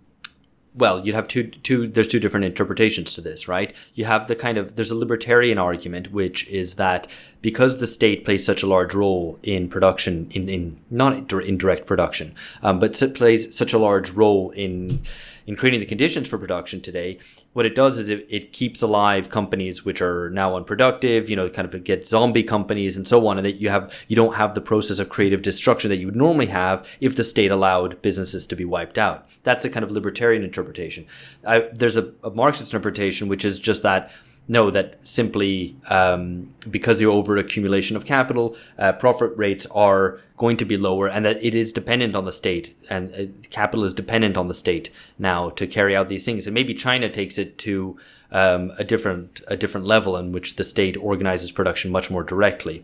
well, 0.75 1.03
you'd 1.03 1.15
have 1.15 1.27
two 1.27 1.47
two. 1.47 1.87
There's 1.87 2.07
two 2.07 2.19
different 2.19 2.45
interpretations 2.45 3.13
to 3.15 3.21
this, 3.21 3.47
right? 3.47 3.73
You 3.95 4.05
have 4.05 4.27
the 4.27 4.35
kind 4.35 4.57
of 4.57 4.75
there's 4.75 4.91
a 4.91 4.95
libertarian 4.95 5.57
argument, 5.57 6.11
which 6.11 6.47
is 6.47 6.75
that 6.75 7.07
because 7.41 7.79
the 7.79 7.87
state 7.87 8.23
plays 8.23 8.45
such 8.45 8.61
a 8.61 8.67
large 8.67 8.93
role 8.93 9.39
in 9.41 9.67
production, 9.67 10.29
in 10.31 10.47
in 10.47 10.79
not 10.89 11.31
in 11.31 11.57
direct 11.57 11.87
production, 11.87 12.35
um, 12.61 12.79
but 12.79 12.95
plays 13.15 13.55
such 13.55 13.73
a 13.73 13.79
large 13.79 14.11
role 14.11 14.51
in 14.51 15.01
in 15.47 15.55
creating 15.55 15.79
the 15.79 15.85
conditions 15.85 16.27
for 16.27 16.37
production 16.37 16.81
today. 16.81 17.17
What 17.53 17.65
it 17.65 17.75
does 17.75 17.97
is 17.97 18.09
it, 18.09 18.27
it 18.29 18.53
keeps 18.53 18.81
alive 18.81 19.29
companies 19.29 19.83
which 19.83 20.01
are 20.01 20.29
now 20.29 20.55
unproductive. 20.55 21.29
You 21.29 21.35
know, 21.35 21.49
kind 21.49 21.71
of 21.71 21.83
get 21.83 22.07
zombie 22.07 22.43
companies 22.43 22.95
and 22.95 23.07
so 23.07 23.25
on, 23.27 23.37
and 23.37 23.45
that 23.45 23.59
you 23.59 23.69
have 23.69 24.05
you 24.07 24.15
don't 24.15 24.35
have 24.35 24.55
the 24.55 24.61
process 24.61 24.99
of 24.99 25.09
creative 25.09 25.41
destruction 25.41 25.89
that 25.89 25.97
you 25.97 26.05
would 26.05 26.15
normally 26.15 26.47
have 26.47 26.87
if 27.01 27.15
the 27.15 27.23
state 27.23 27.51
allowed 27.51 28.01
businesses 28.01 28.45
to 28.47 28.55
be 28.55 28.65
wiped 28.65 28.97
out. 28.97 29.27
That's 29.43 29.63
the 29.63 29.69
kind 29.69 29.83
of 29.83 29.91
libertarian 29.91 30.43
interpretation. 30.43 31.05
I, 31.45 31.69
there's 31.73 31.97
a, 31.97 32.13
a 32.23 32.29
Marxist 32.29 32.71
interpretation 32.71 33.27
which 33.27 33.43
is 33.43 33.59
just 33.59 33.83
that 33.83 34.11
no, 34.51 34.71
that 34.71 34.97
simply 35.07 35.75
um, 35.89 36.51
because 36.69 36.97
the 36.97 37.05
over 37.05 37.37
accumulation 37.37 37.95
of 37.95 38.03
capital, 38.03 38.57
uh, 38.79 38.91
profit 38.93 39.31
rates 39.37 39.67
are 39.67 40.19
going 40.37 40.57
to 40.57 40.65
be 40.65 40.75
lower, 40.75 41.07
and 41.07 41.23
that 41.23 41.41
it 41.43 41.53
is 41.53 41.71
dependent 41.71 42.15
on 42.15 42.25
the 42.25 42.31
state, 42.31 42.75
and 42.89 43.13
uh, 43.13 43.47
capital 43.51 43.85
is 43.85 43.93
dependent 43.93 44.37
on 44.37 44.47
the 44.47 44.55
state 44.55 44.89
now 45.19 45.51
to 45.51 45.67
carry 45.67 45.95
out 45.95 46.09
these 46.09 46.25
things. 46.25 46.47
And 46.47 46.55
maybe 46.55 46.73
China 46.73 47.09
takes 47.09 47.37
it 47.37 47.59
to 47.59 47.95
um, 48.31 48.71
a 48.79 48.83
different 48.83 49.39
a 49.47 49.55
different 49.55 49.85
level 49.85 50.17
in 50.17 50.31
which 50.31 50.55
the 50.55 50.63
state 50.63 50.97
organizes 50.97 51.51
production 51.51 51.91
much 51.91 52.09
more 52.09 52.23
directly. 52.23 52.83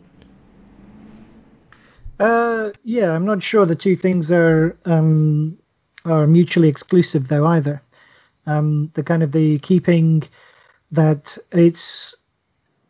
Uh, 2.19 2.69
yeah, 2.84 3.12
I'm 3.12 3.25
not 3.25 3.41
sure 3.41 3.65
the 3.65 3.75
two 3.75 3.95
things 3.95 4.30
are 4.30 4.78
um, 4.86 5.58
are 6.06 6.28
mutually 6.28 6.67
exclusive 6.67 7.28
though 7.28 7.47
either. 7.47 7.82
Um, 8.45 8.91
the 8.93 9.01
kind 9.01 9.23
of 9.23 9.32
the 9.32 9.58
keeping 9.60 10.21
that 10.95 11.38
it's 11.51 12.15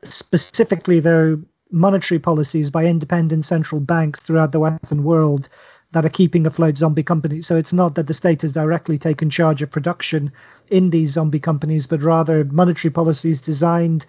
specifically 0.03 0.99
though 0.99 1.41
monetary 1.71 2.19
policies 2.19 2.69
by 2.69 2.85
independent 2.85 3.45
central 3.45 3.81
banks 3.81 4.21
throughout 4.21 4.51
the 4.51 4.59
Western 4.59 5.03
world 5.03 5.49
that 5.91 6.05
are 6.05 6.09
keeping 6.09 6.45
afloat 6.45 6.77
zombie 6.77 7.03
companies. 7.03 7.47
So 7.47 7.55
it's 7.55 7.73
not 7.73 7.95
that 7.95 8.07
the 8.07 8.13
state 8.13 8.41
has 8.41 8.51
directly 8.51 8.97
taken 8.97 9.29
charge 9.29 9.61
of 9.61 9.71
production 9.71 10.31
in 10.69 10.89
these 10.89 11.11
zombie 11.11 11.39
companies, 11.39 11.87
but 11.87 12.03
rather 12.03 12.43
monetary 12.45 12.91
policies 12.91 13.39
designed 13.39 14.05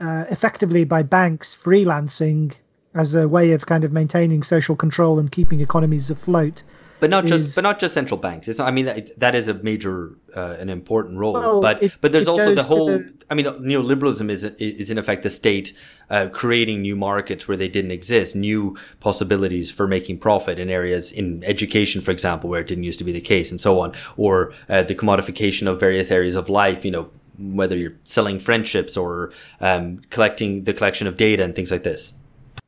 uh, 0.00 0.24
effectively 0.30 0.84
by 0.84 1.02
banks 1.02 1.56
freelancing 1.56 2.52
as 2.94 3.14
a 3.14 3.28
way 3.28 3.52
of 3.52 3.66
kind 3.66 3.84
of 3.84 3.92
maintaining 3.92 4.42
social 4.42 4.76
control 4.76 5.18
and 5.18 5.32
keeping 5.32 5.60
economies 5.60 6.10
afloat. 6.10 6.62
But 7.00 7.10
not 7.10 7.24
just, 7.26 7.46
is- 7.46 7.54
but 7.54 7.62
not 7.62 7.78
just 7.80 7.94
central 7.94 8.18
banks. 8.18 8.46
It's 8.48 8.58
not, 8.58 8.68
I 8.68 8.70
mean, 8.70 8.84
that, 8.84 9.18
that 9.18 9.34
is 9.34 9.48
a 9.48 9.54
major, 9.54 10.12
uh, 10.36 10.56
an 10.58 10.68
important 10.68 11.18
role. 11.18 11.32
Well, 11.34 11.60
but 11.60 11.82
it- 11.82 11.92
but 12.00 12.12
there's 12.12 12.28
also 12.28 12.44
the 12.54 12.62
whole. 12.68 12.86
the- 12.98 13.12
I 13.30 13.34
mean, 13.34 13.46
neoliberalism 13.46 14.28
is 14.28 14.42
is 14.44 14.90
in 14.90 14.98
effect 14.98 15.22
the 15.22 15.30
state 15.30 15.72
uh, 16.10 16.26
creating 16.32 16.82
new 16.82 16.96
markets 16.96 17.46
where 17.46 17.56
they 17.56 17.68
didn't 17.68 17.92
exist, 17.92 18.34
new 18.34 18.76
possibilities 18.98 19.70
for 19.70 19.86
making 19.86 20.18
profit 20.18 20.58
in 20.58 20.68
areas 20.68 21.12
in 21.12 21.42
education, 21.44 22.00
for 22.00 22.10
example, 22.10 22.50
where 22.50 22.60
it 22.60 22.66
didn't 22.66 22.84
used 22.84 22.98
to 22.98 23.04
be 23.04 23.12
the 23.12 23.20
case, 23.20 23.50
and 23.52 23.60
so 23.60 23.80
on, 23.80 23.92
or 24.16 24.52
uh, 24.68 24.82
the 24.82 24.94
commodification 24.94 25.66
of 25.68 25.78
various 25.80 26.10
areas 26.10 26.34
of 26.36 26.48
life. 26.48 26.84
You 26.84 26.90
know, 26.90 27.10
whether 27.38 27.76
you're 27.76 27.94
selling 28.04 28.38
friendships 28.38 28.96
or 28.96 29.32
um, 29.60 30.00
collecting 30.10 30.64
the 30.64 30.74
collection 30.74 31.06
of 31.06 31.16
data 31.16 31.42
and 31.44 31.54
things 31.54 31.70
like 31.70 31.84
this. 31.84 32.12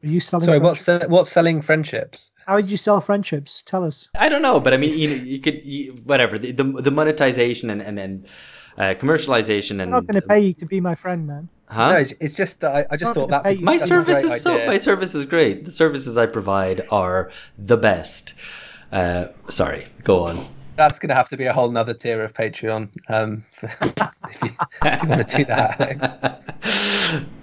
Are 0.03 0.09
you 0.09 0.21
selling? 0.21 0.47
Sorry, 0.47 0.59
what's 0.59 0.83
se- 0.83 1.07
what's 1.09 1.31
selling 1.31 1.63
friendships? 1.63 2.33
How 2.47 2.57
would 2.57 2.69
you 2.69 2.77
sell 2.77 3.01
friendships? 3.01 3.63
Tell 3.67 3.85
us. 3.85 4.09
I 4.19 4.29
don't 4.29 4.43
know, 4.43 4.59
but 4.59 4.75
I 4.75 4.77
mean, 4.77 4.99
you, 4.99 5.09
know, 5.09 5.15
you 5.15 5.39
could 5.39 5.65
you, 5.65 5.93
whatever 6.05 6.39
the, 6.39 6.51
the 6.51 6.65
the 6.65 6.91
monetization 6.91 7.71
and 7.71 7.81
and, 7.81 7.99
and 7.99 8.27
uh, 8.79 8.95
commercialization 8.99 9.73
and 9.73 9.83
I'm 9.83 9.91
not 9.91 10.07
going 10.07 10.21
to 10.21 10.27
pay 10.27 10.41
you 10.41 10.55
to 10.55 10.67
be 10.67 10.81
my 10.81 10.95
friend, 10.95 11.27
man. 11.27 11.49
huh? 11.69 11.93
No, 11.93 11.99
it's, 11.99 12.15
it's 12.21 12.37
just 12.37 12.61
that 12.61 12.75
I, 12.75 12.95
I 12.95 12.97
just 12.97 13.15
thought 13.15 13.31
gonna 13.31 13.43
that's 13.43 13.59
a, 13.59 13.63
my 13.63 13.73
that's 13.73 13.85
a 13.85 13.87
service 13.87 14.23
great 14.23 14.33
is 14.33 14.43
so 14.43 14.55
idea. 14.55 14.67
my 14.67 14.79
service 14.79 15.15
is 15.15 15.25
great. 15.25 15.65
The 15.65 15.71
services 15.71 16.17
I 16.17 16.27
provide 16.27 16.83
are 16.91 17.31
the 17.57 17.77
best. 17.77 18.35
Uh, 18.91 19.27
sorry, 19.49 19.87
go 20.03 20.25
on. 20.25 20.45
That's 20.77 20.99
going 20.99 21.11
to 21.11 21.15
have 21.15 21.29
to 21.29 21.37
be 21.37 21.45
a 21.45 21.53
whole 21.53 21.71
nother 21.71 21.95
tier 21.95 22.25
of 22.25 22.33
Patreon. 22.35 22.89
Um, 23.09 23.45
for, 23.53 23.67
if, 24.31 24.43
you, 24.43 24.51
if 24.83 25.03
you 25.03 25.09
want 25.09 25.29
to 25.29 25.37
do 25.37 25.45
that, 25.45 25.81
Alex. 25.81 27.25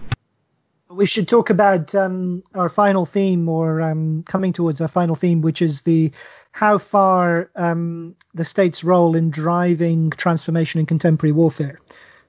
We 0.91 1.05
should 1.05 1.27
talk 1.27 1.51
about 1.51 1.93
um, 1.93 2.41
our 2.55 2.67
final 2.67 3.05
theme, 3.05 3.47
or 3.47 3.79
um, 3.79 4.23
coming 4.23 4.51
towards 4.51 4.81
our 4.81 4.87
final 4.87 5.15
theme, 5.15 5.41
which 5.41 5.61
is 5.61 5.83
the 5.83 6.11
how 6.51 6.79
far 6.79 7.51
um, 7.55 8.15
the 8.33 8.43
state's 8.43 8.83
role 8.83 9.15
in 9.15 9.29
driving 9.29 10.09
transformation 10.09 10.79
in 10.79 10.87
contemporary 10.87 11.31
warfare. 11.31 11.79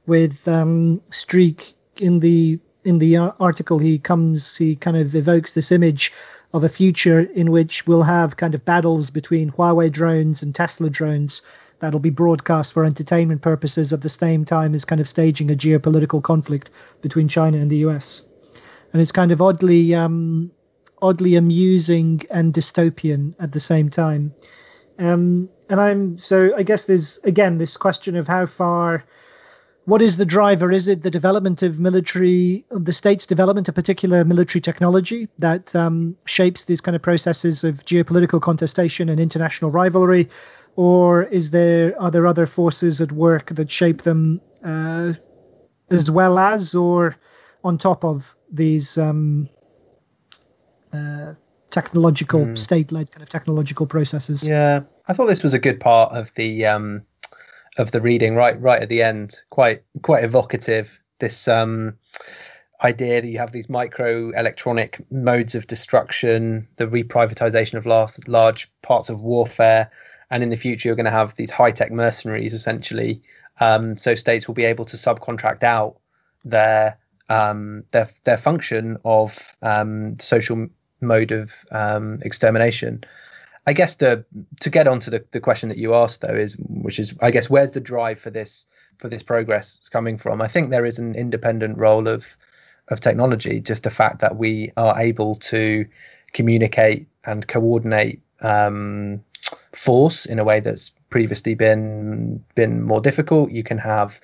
With 0.07 0.47
um, 0.47 1.01
Streeck 1.11 1.73
in 1.97 2.21
the 2.21 2.59
in 2.85 2.99
the 2.99 3.17
article, 3.17 3.79
he 3.79 3.99
comes, 3.99 4.59
he 4.59 4.77
kind 4.77 4.99
of 4.99 5.15
evokes 5.15 5.53
this 5.53 5.73
image 5.73 6.13
of 6.53 6.63
a 6.63 6.69
future 6.69 7.21
in 7.21 7.51
which 7.51 7.87
we'll 7.87 8.03
have 8.03 8.37
kind 8.37 8.55
of 8.55 8.63
battles 8.67 9.09
between 9.09 9.53
Huawei 9.53 9.91
drones 9.91 10.43
and 10.43 10.55
Tesla 10.55 10.91
drones 10.91 11.41
that'll 11.79 11.99
be 11.99 12.11
broadcast 12.11 12.75
for 12.75 12.85
entertainment 12.85 13.41
purposes 13.41 13.91
at 13.91 14.03
the 14.03 14.09
same 14.11 14.45
time 14.45 14.75
as 14.75 14.85
kind 14.85 15.01
of 15.01 15.09
staging 15.09 15.51
a 15.51 15.55
geopolitical 15.55 16.23
conflict 16.23 16.69
between 17.01 17.27
China 17.27 17.57
and 17.57 17.71
the 17.71 17.79
US 17.89 18.21
and 18.93 19.01
it's 19.03 19.13
kind 19.13 19.33
of 19.33 19.41
oddly 19.41 19.95
um, 19.95 20.51
oddly 21.03 21.37
amusing 21.37 22.23
and 22.31 22.53
dystopian 22.53 23.35
at 23.39 23.53
the 23.53 23.61
same 23.61 23.89
time. 23.89 24.35
Um, 24.99 25.49
and 25.69 25.81
I'm 25.81 26.19
so 26.19 26.55
I 26.57 26.63
guess 26.63 26.87
there's 26.87 27.19
again 27.25 27.59
this 27.59 27.77
question 27.77 28.17
of 28.17 28.27
how 28.27 28.47
far. 28.47 29.05
What 29.87 30.03
is 30.03 30.19
the 30.19 30.27
driver? 30.27 30.71
Is 30.71 30.87
it 30.87 31.03
the 31.03 31.11
development 31.11 31.63
of 31.63 31.81
military, 31.81 32.65
the 32.71 32.93
state's 32.93 33.27
development 33.27 33.67
of 33.67 33.75
particular 33.75 34.25
military 34.25 34.61
technology 34.61 35.27
that 35.39 35.75
um, 35.75 36.15
shapes 36.27 36.65
these 36.65 36.81
kind 36.81 36.95
of 36.95 37.03
processes 37.03 37.65
of 37.65 37.85
geopolitical 37.87 38.41
contestation 38.41 39.09
and 39.09 39.19
international 39.19 39.71
rivalry, 39.71 40.29
or 40.77 41.25
is 41.25 41.51
there 41.51 42.01
are 42.01 42.11
there 42.11 42.27
other 42.27 42.47
forces 42.47 43.01
at 43.01 43.11
work 43.11 43.55
that 43.55 43.71
shape 43.71 44.03
them 44.03 44.41
uh, 44.63 45.15
as 45.91 46.11
well 46.11 46.39
as 46.39 46.75
or 46.75 47.17
on 47.65 47.79
top 47.79 48.05
of 48.05 48.35
these 48.51 48.99
um, 48.99 49.49
uh, 50.93 51.35
technological 51.71 52.57
state-led 52.57 53.11
kind 53.13 53.23
of 53.23 53.29
technological 53.29 53.87
processes. 53.87 54.43
Yeah, 54.43 54.81
I 55.09 55.13
thought 55.13 55.27
this 55.27 55.43
was 55.43 55.55
a 55.55 55.59
good 55.59 55.81
part 55.81 56.13
of 56.13 56.35
the 56.35 56.67
um, 56.67 57.03
of 57.79 57.93
the 57.93 58.01
reading 58.01 58.35
right 58.35 58.61
right 58.61 58.81
at 58.81 58.89
the 58.89 59.03
end. 59.03 59.41
Quite 59.51 59.83
quite 60.03 60.25
evocative. 60.25 61.01
This 61.19 61.49
um, 61.49 61.97
idea 62.83 63.21
that 63.21 63.29
you 63.29 63.39
have 63.39 63.53
these 63.53 63.69
micro 63.69 64.31
electronic 64.31 65.05
modes 65.11 65.55
of 65.55 65.67
destruction, 65.67 66.67
the 66.77 66.87
reprivatization 66.87 67.75
of 67.75 67.87
large, 67.87 68.27
large 68.27 68.71
parts 68.83 69.11
of 69.11 69.21
warfare, 69.21 69.91
and 70.31 70.43
in 70.43 70.51
the 70.51 70.57
future 70.57 70.89
you're 70.89 70.97
going 70.97 71.05
to 71.05 71.11
have 71.11 71.35
these 71.35 71.51
high 71.51 71.71
tech 71.71 71.93
mercenaries 71.93 72.55
essentially. 72.55 73.23
Um, 73.61 73.97
so 73.97 74.15
states 74.15 74.49
will 74.49 74.55
be 74.55 74.65
able 74.65 74.87
to 74.87 74.97
subcontract 74.97 75.63
out 75.63 75.99
their 76.45 76.97
um, 77.31 77.85
their 77.93 78.09
their 78.25 78.37
function 78.37 78.99
of 79.05 79.57
um, 79.63 80.19
social 80.19 80.67
mode 81.01 81.31
of 81.31 81.65
um, 81.71 82.19
extermination. 82.23 83.03
I 83.67 83.73
guess 83.73 83.97
the 83.97 84.25
to 84.61 84.71
get 84.71 84.89
onto 84.89 85.11
the, 85.11 85.25
the 85.31 85.41
question 85.41 85.69
that 85.69 85.79
you 85.79 85.95
asked 85.95 86.21
though 86.21 86.35
is 86.35 86.57
which 86.59 86.99
is 86.99 87.15
I 87.21 87.31
guess 87.31 87.49
where's 87.49 87.71
the 87.71 87.81
drive 87.81 88.19
for 88.19 88.31
this 88.31 88.67
for 88.99 89.09
this 89.09 89.23
progress 89.23 89.81
coming 89.89 90.19
from? 90.19 90.43
I 90.43 90.49
think 90.49 90.71
there 90.71 90.85
is 90.85 90.99
an 90.99 91.15
independent 91.15 91.79
role 91.79 92.09
of 92.09 92.37
of 92.89 93.01
technology, 93.01 93.61
just 93.61 93.85
the 93.85 93.91
fact 93.91 94.19
that 94.19 94.37
we 94.37 94.73
are 94.77 94.99
able 94.99 95.37
to 95.37 95.87
communicate 96.33 97.07
and 97.25 97.47
coordinate 97.47 98.21
um, 98.41 99.23
force 99.73 100.27
in 100.27 100.39
a 100.39 100.45
way 100.45 100.59
that's 100.61 100.91
previously 101.11 101.55
been 101.55 102.45
been 102.55 102.83
more 102.83 103.01
difficult. 103.01 103.51
You 103.51 103.63
can 103.63 103.79
have 103.79 104.21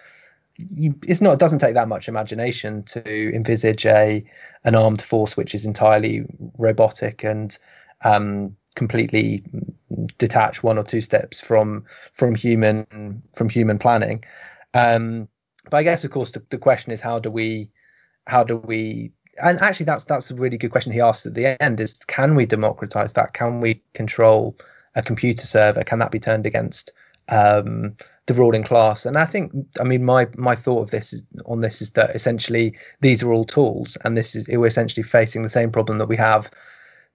you, 0.59 0.95
it's 1.07 1.21
not 1.21 1.35
it 1.35 1.39
doesn't 1.39 1.59
take 1.59 1.75
that 1.75 1.89
much 1.89 2.09
imagination 2.09 2.83
to 2.85 3.35
envisage 3.35 3.87
a 3.87 4.25
an 4.65 4.75
armed 4.75 5.03
force 5.03 5.37
which 5.37 5.55
is 5.55 5.65
entirely 5.65 6.25
robotic 6.59 7.25
and 7.25 7.59
um, 8.05 8.57
completely 8.75 9.43
detached 10.19 10.63
one 10.63 10.79
or 10.79 10.85
two 10.85 11.01
steps 11.01 11.41
from 11.41 11.85
from 12.13 12.35
human 12.35 13.23
from 13.35 13.49
human 13.49 13.79
planning. 13.79 14.25
Um, 14.75 15.29
but 15.71 15.79
I 15.79 15.83
guess 15.83 16.05
of 16.05 16.11
course 16.11 16.31
the, 16.31 16.43
the 16.51 16.59
question 16.59 16.93
is 16.93 17.01
how 17.01 17.19
do 17.19 17.31
we 17.31 17.71
how 18.27 18.45
do 18.45 18.57
we 18.57 19.13
and 19.43 19.61
actually 19.61 19.85
that's 19.85 20.05
that's 20.05 20.31
a 20.31 20.35
really 20.35 20.59
good 20.59 20.71
question 20.71 20.93
he 20.93 21.01
asked 21.01 21.27
at 21.27 21.35
the 21.35 21.61
end 21.63 21.81
is 21.81 21.95
can 22.07 22.35
we 22.35 22.47
democratize 22.47 23.13
that 23.15 23.35
can 23.35 23.61
we 23.61 23.83
control 23.95 24.57
a 24.95 25.03
computer 25.03 25.47
server 25.47 25.85
can 25.85 25.99
that 25.99 26.11
be 26.11 26.19
turned 26.19 26.47
against 26.47 26.93
um, 27.29 27.97
the 28.27 28.35
ruling 28.35 28.63
class. 28.63 29.07
And 29.07 29.17
i 29.17 29.25
think 29.25 29.53
i 29.81 29.85
mean 29.85 30.05
my 30.05 30.29
my 30.37 30.55
thought 30.55 30.83
of 30.83 30.91
this 30.91 31.13
is 31.13 31.25
on 31.47 31.61
this 31.61 31.81
is 31.81 31.93
that 31.93 32.15
essentially 32.15 32.77
these 33.01 33.23
are 33.23 33.33
all 33.33 33.45
tools 33.45 33.97
and 34.05 34.17
this 34.17 34.35
is 34.35 34.47
we're 34.49 34.67
essentially 34.67 35.03
facing 35.03 35.43
the 35.43 35.49
same 35.49 35.71
problem 35.71 35.99
that 35.99 36.09
we 36.09 36.17
have 36.17 36.51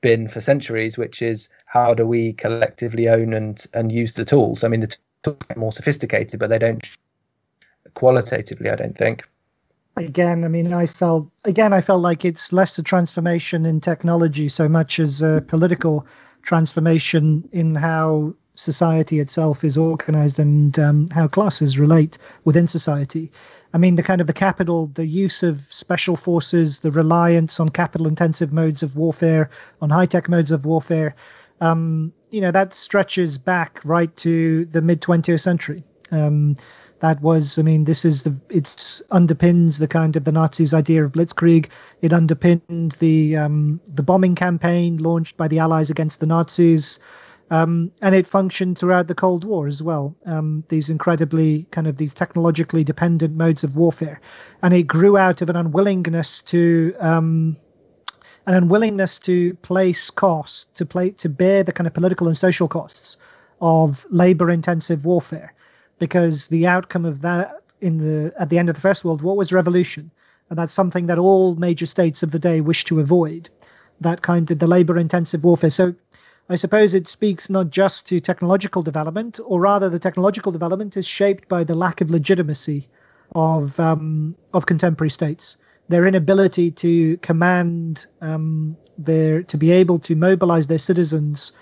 been 0.02 0.28
for 0.28 0.42
centuries 0.42 0.98
which 0.98 1.22
is 1.22 1.50
how 1.66 1.94
do 1.94 2.08
we 2.08 2.34
collectively 2.34 3.08
own 3.08 3.34
and 3.34 3.66
and 3.74 3.92
use 3.92 4.14
the 4.14 4.26
tools? 4.26 4.64
I 4.64 4.68
mean 4.68 4.80
the 4.80 4.96
tools 5.24 5.38
get 5.48 5.58
more 5.58 5.72
sophisticated 5.72 6.40
but 6.40 6.50
they 6.50 6.60
don't 6.60 6.88
qualitatively 7.94 8.70
i 8.70 8.76
don't 8.76 8.98
think. 8.98 9.24
Again 9.98 10.46
i 10.46 10.48
mean 10.48 10.74
i 10.74 10.86
felt 10.86 11.30
again 11.44 11.74
i 11.74 11.82
felt 11.82 12.02
like 12.02 12.24
it's 12.24 12.54
less 12.54 12.80
a 12.80 12.84
transformation 12.84 13.66
in 13.66 13.82
technology 13.82 14.48
so 14.48 14.70
much 14.70 15.00
as 15.00 15.22
a 15.22 15.44
political 15.48 16.08
transformation 16.44 17.48
in 17.52 17.76
how 17.76 18.34
society 18.56 19.20
itself 19.20 19.64
is 19.64 19.78
organized 19.78 20.40
and 20.40 20.78
um, 20.78 21.08
how 21.10 21.28
classes 21.28 21.80
relate 21.80 22.18
within 22.44 22.68
society. 22.68 23.32
I 23.74 23.78
mean 23.78 23.96
the 23.96 24.04
kind 24.04 24.22
of 24.22 24.28
the 24.28 24.34
capital 24.34 24.88
the 24.94 25.06
use 25.06 25.44
of 25.44 25.68
special 25.70 26.18
forces 26.18 26.80
the 26.80 26.92
reliance 26.92 27.60
on 27.60 27.70
capital 27.70 28.08
intensive 28.08 28.52
modes 28.52 28.84
of 28.84 28.96
warfare 28.96 29.50
on 29.82 29.90
high 29.90 30.06
tech 30.06 30.28
modes 30.28 30.52
of 30.52 30.66
warfare 30.66 31.16
um, 31.62 32.12
you 32.32 32.42
know 32.42 32.52
that 32.52 32.76
stretches 32.76 33.38
back 33.38 33.80
right 33.86 34.16
to 34.18 34.66
the 34.66 34.82
mid 34.82 35.02
20th 35.02 35.42
century. 35.42 35.84
Um, 36.12 36.58
that 37.00 37.20
was 37.22 37.58
i 37.58 37.64
mean 37.64 37.86
this 37.86 38.06
is 38.06 38.24
the 38.24 38.36
it's 38.50 39.02
underpins 39.12 39.80
the 39.80 39.88
kind 39.88 40.16
of 40.16 40.24
the 40.24 40.32
nazis 40.32 40.74
idea 40.74 41.04
of 41.04 41.12
blitzkrieg. 41.14 41.68
It 42.02 42.14
underpinned 42.14 42.92
the 43.00 43.38
um, 43.38 43.80
the 43.88 44.04
bombing 44.04 44.36
campaign 44.36 44.98
launched 44.98 45.38
by 45.38 45.48
the 45.48 45.60
allies 45.60 45.90
against 45.90 46.20
the 46.20 46.26
nazis 46.26 47.00
um, 47.52 47.92
and 48.02 48.16
it 48.16 48.26
functioned 48.26 48.80
throughout 48.80 49.08
the 49.08 49.16
cold 49.16 49.44
war 49.44 49.68
as 49.68 49.84
well 49.84 50.16
um, 50.26 50.64
these 50.70 50.90
incredibly 50.90 51.64
kind 51.72 51.86
of 51.86 51.98
these 51.98 52.14
technologically 52.14 52.84
dependent 52.84 53.36
modes 53.36 53.64
of 53.64 53.76
warfare 53.76 54.20
and 54.64 54.74
it 54.74 54.84
grew 54.84 55.18
out 55.18 55.42
of 55.42 55.50
an 55.50 55.56
unwillingness 55.56 56.42
to 56.42 56.96
um, 57.00 57.56
an 58.48 58.56
unwillingness 58.56 59.20
to 59.20 59.54
place 59.58 60.10
costs 60.10 60.66
to 60.74 60.86
play 60.86 61.12
to 61.12 61.30
bear 61.30 61.64
the 61.64 61.72
kind 61.72 61.86
of 61.86 61.94
political 61.94 62.28
and 62.28 62.38
social 62.38 62.68
costs 62.68 63.18
of 63.62 64.06
labor 64.10 64.50
intensive 64.50 65.06
warfare 65.06 65.54
because 66.00 66.48
the 66.48 66.66
outcome 66.66 67.06
of 67.06 67.22
that 67.22 67.62
in 67.82 67.98
the 67.98 68.34
at 68.40 68.50
the 68.50 68.58
end 68.58 68.70
of 68.70 68.76
the 68.76 68.82
First 68.82 69.04
World 69.04 69.22
War 69.22 69.36
was 69.36 69.52
revolution, 69.52 70.10
and 70.50 70.58
that's 70.58 70.74
something 70.74 71.08
that 71.08 71.18
all 71.18 71.56
major 71.56 71.86
states 71.86 72.24
of 72.24 72.32
the 72.32 72.40
day 72.40 72.62
wished 72.62 72.88
to 72.88 73.00
avoid. 73.00 73.50
That 74.00 74.24
kind 74.24 74.50
of 74.50 74.58
the 74.58 74.68
labor-intensive 74.68 75.44
warfare. 75.44 75.70
So, 75.70 75.94
I 76.52 76.56
suppose 76.56 76.94
it 76.94 77.08
speaks 77.08 77.50
not 77.50 77.70
just 77.70 78.06
to 78.08 78.20
technological 78.20 78.84
development, 78.84 79.40
or 79.46 79.62
rather, 79.62 79.88
the 79.88 80.00
technological 80.00 80.52
development 80.52 80.98
is 80.98 81.08
shaped 81.08 81.48
by 81.48 81.64
the 81.64 81.76
lack 81.76 82.02
of 82.02 82.12
legitimacy 82.12 82.90
of 83.34 83.80
um, 83.80 84.36
of 84.54 84.66
contemporary 84.66 85.12
states. 85.12 85.56
Their 85.88 86.06
inability 86.06 86.70
to 86.72 87.16
command 87.20 88.06
um, 88.20 88.76
their 88.98 89.44
to 89.44 89.56
be 89.56 89.72
able 89.72 89.98
to 90.00 90.14
mobilize 90.14 90.68
their 90.68 90.78
citizens 90.78 91.54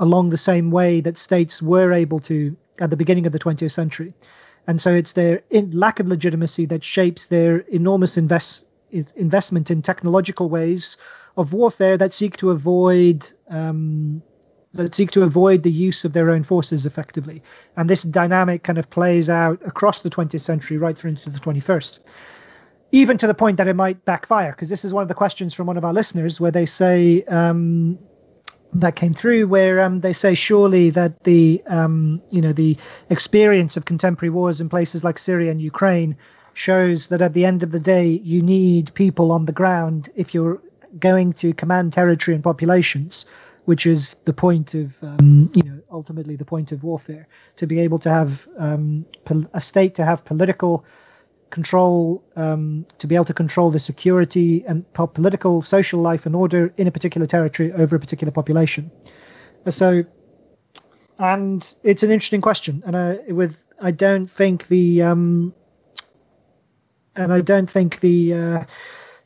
along 0.00 0.30
the 0.30 0.36
same 0.50 0.72
way 0.72 1.00
that 1.02 1.18
states 1.18 1.62
were 1.62 1.92
able 1.92 2.18
to 2.20 2.56
at 2.80 2.90
the 2.90 2.96
beginning 2.96 3.26
of 3.26 3.32
the 3.32 3.38
20th 3.38 3.70
century. 3.70 4.12
And 4.66 4.82
so 4.82 4.92
it's 4.92 5.12
their 5.12 5.40
lack 5.70 6.00
of 6.00 6.08
legitimacy 6.08 6.66
that 6.66 6.82
shapes 6.82 7.26
their 7.26 7.58
enormous 7.68 8.16
invest, 8.16 8.65
investment 8.90 9.70
in 9.70 9.82
technological 9.82 10.48
ways 10.48 10.96
of 11.36 11.52
warfare 11.52 11.96
that 11.98 12.12
seek 12.12 12.36
to 12.38 12.50
avoid 12.50 13.30
um, 13.50 14.22
that 14.72 14.94
seek 14.94 15.10
to 15.10 15.22
avoid 15.22 15.62
the 15.62 15.70
use 15.70 16.04
of 16.04 16.12
their 16.12 16.30
own 16.30 16.42
forces 16.42 16.86
effectively. 16.86 17.42
And 17.76 17.88
this 17.88 18.02
dynamic 18.02 18.62
kind 18.62 18.78
of 18.78 18.88
plays 18.90 19.30
out 19.30 19.60
across 19.66 20.02
the 20.02 20.10
20th 20.10 20.40
century, 20.40 20.76
right 20.76 20.96
through 20.96 21.10
into 21.10 21.30
the 21.30 21.38
21st. 21.38 21.98
Even 22.92 23.18
to 23.18 23.26
the 23.26 23.34
point 23.34 23.56
that 23.56 23.68
it 23.68 23.74
might 23.74 24.04
backfire, 24.04 24.52
because 24.52 24.68
this 24.68 24.84
is 24.84 24.92
one 24.92 25.02
of 25.02 25.08
the 25.08 25.14
questions 25.14 25.54
from 25.54 25.66
one 25.66 25.76
of 25.76 25.84
our 25.84 25.94
listeners 25.94 26.40
where 26.40 26.50
they 26.50 26.66
say, 26.66 27.24
um, 27.24 27.98
that 28.72 28.96
came 28.96 29.14
through 29.14 29.46
where 29.46 29.80
um, 29.80 30.00
they 30.00 30.12
say 30.12 30.34
surely 30.34 30.90
that 30.90 31.24
the 31.24 31.62
um, 31.66 32.20
you 32.30 32.40
know 32.40 32.52
the 32.52 32.76
experience 33.10 33.76
of 33.76 33.84
contemporary 33.84 34.30
wars 34.30 34.60
in 34.60 34.68
places 34.68 35.04
like 35.04 35.18
Syria 35.18 35.50
and 35.50 35.60
Ukraine 35.60 36.16
shows 36.56 37.08
that 37.08 37.20
at 37.20 37.34
the 37.34 37.44
end 37.44 37.62
of 37.62 37.70
the 37.70 37.80
day 37.80 38.06
you 38.06 38.42
need 38.42 38.92
people 38.94 39.30
on 39.30 39.44
the 39.44 39.52
ground 39.52 40.08
if 40.14 40.32
you're 40.32 40.60
going 40.98 41.32
to 41.32 41.52
command 41.52 41.92
territory 41.92 42.34
and 42.34 42.42
populations 42.42 43.26
which 43.66 43.84
is 43.84 44.14
the 44.24 44.32
point 44.32 44.74
of 44.74 45.02
um, 45.02 45.50
you 45.54 45.62
know 45.62 45.78
ultimately 45.90 46.36
the 46.36 46.44
point 46.44 46.72
of 46.72 46.82
warfare. 46.82 47.28
To 47.56 47.66
be 47.66 47.78
able 47.80 47.98
to 47.98 48.08
have 48.08 48.48
um, 48.58 49.04
a 49.52 49.60
state 49.60 49.94
to 49.96 50.04
have 50.04 50.24
political 50.24 50.84
control 51.50 52.24
um, 52.36 52.86
to 52.98 53.06
be 53.06 53.14
able 53.14 53.24
to 53.24 53.34
control 53.34 53.70
the 53.70 53.78
security 53.78 54.64
and 54.66 54.84
political 54.94 55.62
social 55.62 56.00
life 56.00 56.26
and 56.26 56.34
order 56.34 56.72
in 56.76 56.86
a 56.86 56.90
particular 56.90 57.26
territory 57.26 57.72
over 57.72 57.96
a 57.96 58.00
particular 58.00 58.32
population. 58.32 58.90
So 59.68 60.04
and 61.18 61.74
it's 61.82 62.02
an 62.02 62.10
interesting 62.10 62.42
question 62.42 62.82
and 62.86 62.94
I, 62.94 63.18
with 63.28 63.56
i 63.80 63.90
don't 63.90 64.26
think 64.26 64.68
the 64.68 65.02
um, 65.02 65.54
and 67.16 67.32
i 67.32 67.40
don't 67.40 67.70
think 67.70 68.00
the 68.00 68.34
uh, 68.34 68.64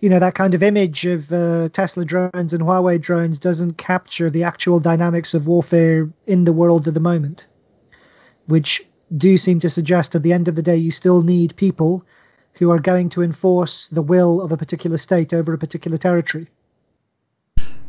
you 0.00 0.08
know 0.08 0.18
that 0.18 0.34
kind 0.34 0.54
of 0.54 0.62
image 0.62 1.04
of 1.06 1.32
uh, 1.32 1.68
tesla 1.70 2.04
drones 2.04 2.52
and 2.52 2.62
huawei 2.62 3.00
drones 3.00 3.38
doesn't 3.38 3.74
capture 3.74 4.30
the 4.30 4.42
actual 4.42 4.80
dynamics 4.80 5.34
of 5.34 5.46
warfare 5.46 6.08
in 6.26 6.44
the 6.44 6.52
world 6.52 6.88
at 6.88 6.94
the 6.94 7.00
moment 7.00 7.46
which 8.46 8.84
do 9.16 9.36
seem 9.36 9.60
to 9.60 9.70
suggest 9.70 10.14
at 10.14 10.22
the 10.22 10.32
end 10.32 10.48
of 10.48 10.56
the 10.56 10.62
day 10.62 10.76
you 10.76 10.90
still 10.90 11.22
need 11.22 11.54
people 11.56 12.04
who 12.54 12.70
are 12.70 12.78
going 12.78 13.08
to 13.08 13.22
enforce 13.22 13.88
the 13.88 14.02
will 14.02 14.40
of 14.40 14.52
a 14.52 14.56
particular 14.56 14.98
state 14.98 15.32
over 15.32 15.54
a 15.54 15.58
particular 15.58 15.96
territory. 15.96 16.46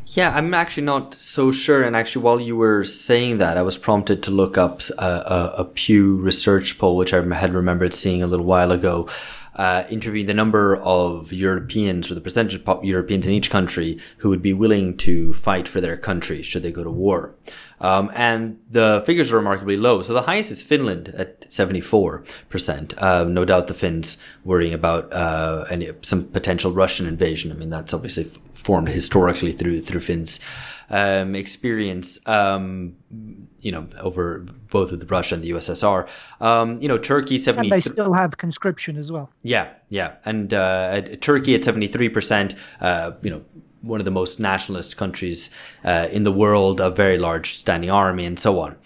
Yeah, 0.05 0.35
I'm 0.35 0.53
actually 0.53 0.83
not 0.83 1.13
so 1.13 1.51
sure. 1.51 1.83
And 1.83 1.95
actually, 1.95 2.23
while 2.23 2.39
you 2.39 2.55
were 2.55 2.83
saying 2.83 3.37
that, 3.37 3.57
I 3.57 3.61
was 3.61 3.77
prompted 3.77 4.23
to 4.23 4.31
look 4.31 4.57
up 4.57 4.81
a, 4.97 5.05
a, 5.05 5.53
a 5.59 5.65
Pew 5.65 6.15
Research 6.15 6.77
poll, 6.77 6.97
which 6.97 7.13
I 7.13 7.21
had 7.35 7.53
remembered 7.53 7.93
seeing 7.93 8.21
a 8.21 8.27
little 8.27 8.45
while 8.45 8.71
ago, 8.71 9.07
uh, 9.55 9.83
interviewing 9.89 10.25
the 10.25 10.33
number 10.33 10.77
of 10.77 11.33
Europeans 11.33 12.09
or 12.09 12.15
the 12.15 12.21
percentage 12.21 12.61
of 12.65 12.83
Europeans 12.83 13.27
in 13.27 13.33
each 13.33 13.49
country 13.49 13.99
who 14.17 14.29
would 14.29 14.41
be 14.41 14.53
willing 14.53 14.97
to 14.97 15.33
fight 15.33 15.67
for 15.67 15.81
their 15.81 15.97
country 15.97 16.41
should 16.41 16.63
they 16.63 16.71
go 16.71 16.83
to 16.83 16.91
war. 16.91 17.35
Um, 17.79 18.11
and 18.15 18.59
the 18.69 19.03
figures 19.05 19.31
are 19.31 19.37
remarkably 19.37 19.75
low. 19.75 20.03
So 20.03 20.13
the 20.13 20.21
highest 20.21 20.51
is 20.51 20.61
Finland 20.61 21.09
at 21.09 21.49
74%. 21.49 23.01
Uh, 23.01 23.23
no 23.23 23.43
doubt 23.43 23.67
the 23.67 23.73
Finns 23.73 24.17
worrying 24.45 24.73
about 24.73 25.11
uh, 25.11 25.65
any, 25.69 25.89
some 26.01 26.25
potential 26.25 26.71
Russian 26.71 27.07
invasion. 27.07 27.51
I 27.51 27.55
mean, 27.55 27.69
that's 27.69 27.93
obviously 27.93 28.25
formed 28.61 28.89
historically 28.89 29.51
through 29.51 29.81
through 29.81 30.01
Finns' 30.01 30.39
um, 30.89 31.35
experience. 31.35 32.19
Um, 32.27 32.95
you 33.59 33.71
know, 33.71 33.87
over 33.99 34.39
both 34.69 34.91
with 34.91 35.09
Russia 35.11 35.35
and 35.35 35.43
the 35.43 35.51
USSR. 35.51 36.07
Um, 36.39 36.81
you 36.81 36.87
know, 36.87 36.97
Turkey 36.97 37.37
seventy. 37.37 37.67
And 37.67 37.71
they 37.71 37.81
still 37.81 38.13
have 38.13 38.37
conscription 38.37 38.97
as 38.97 39.11
well. 39.11 39.29
Yeah, 39.43 39.69
yeah, 39.89 40.15
and 40.25 40.53
uh, 40.53 41.01
Turkey 41.21 41.55
at 41.55 41.63
seventy 41.63 41.87
three 41.87 42.09
percent. 42.09 42.55
Uh, 42.79 43.11
you 43.21 43.29
know, 43.29 43.41
one 43.81 43.99
of 43.99 44.05
the 44.05 44.11
most 44.11 44.39
nationalist 44.39 44.97
countries 44.97 45.49
uh, 45.83 46.07
in 46.11 46.23
the 46.23 46.31
world, 46.31 46.79
a 46.79 46.89
very 46.89 47.17
large 47.17 47.55
standing 47.55 47.89
army, 47.89 48.25
and 48.25 48.39
so 48.39 48.59
on. 48.59 48.77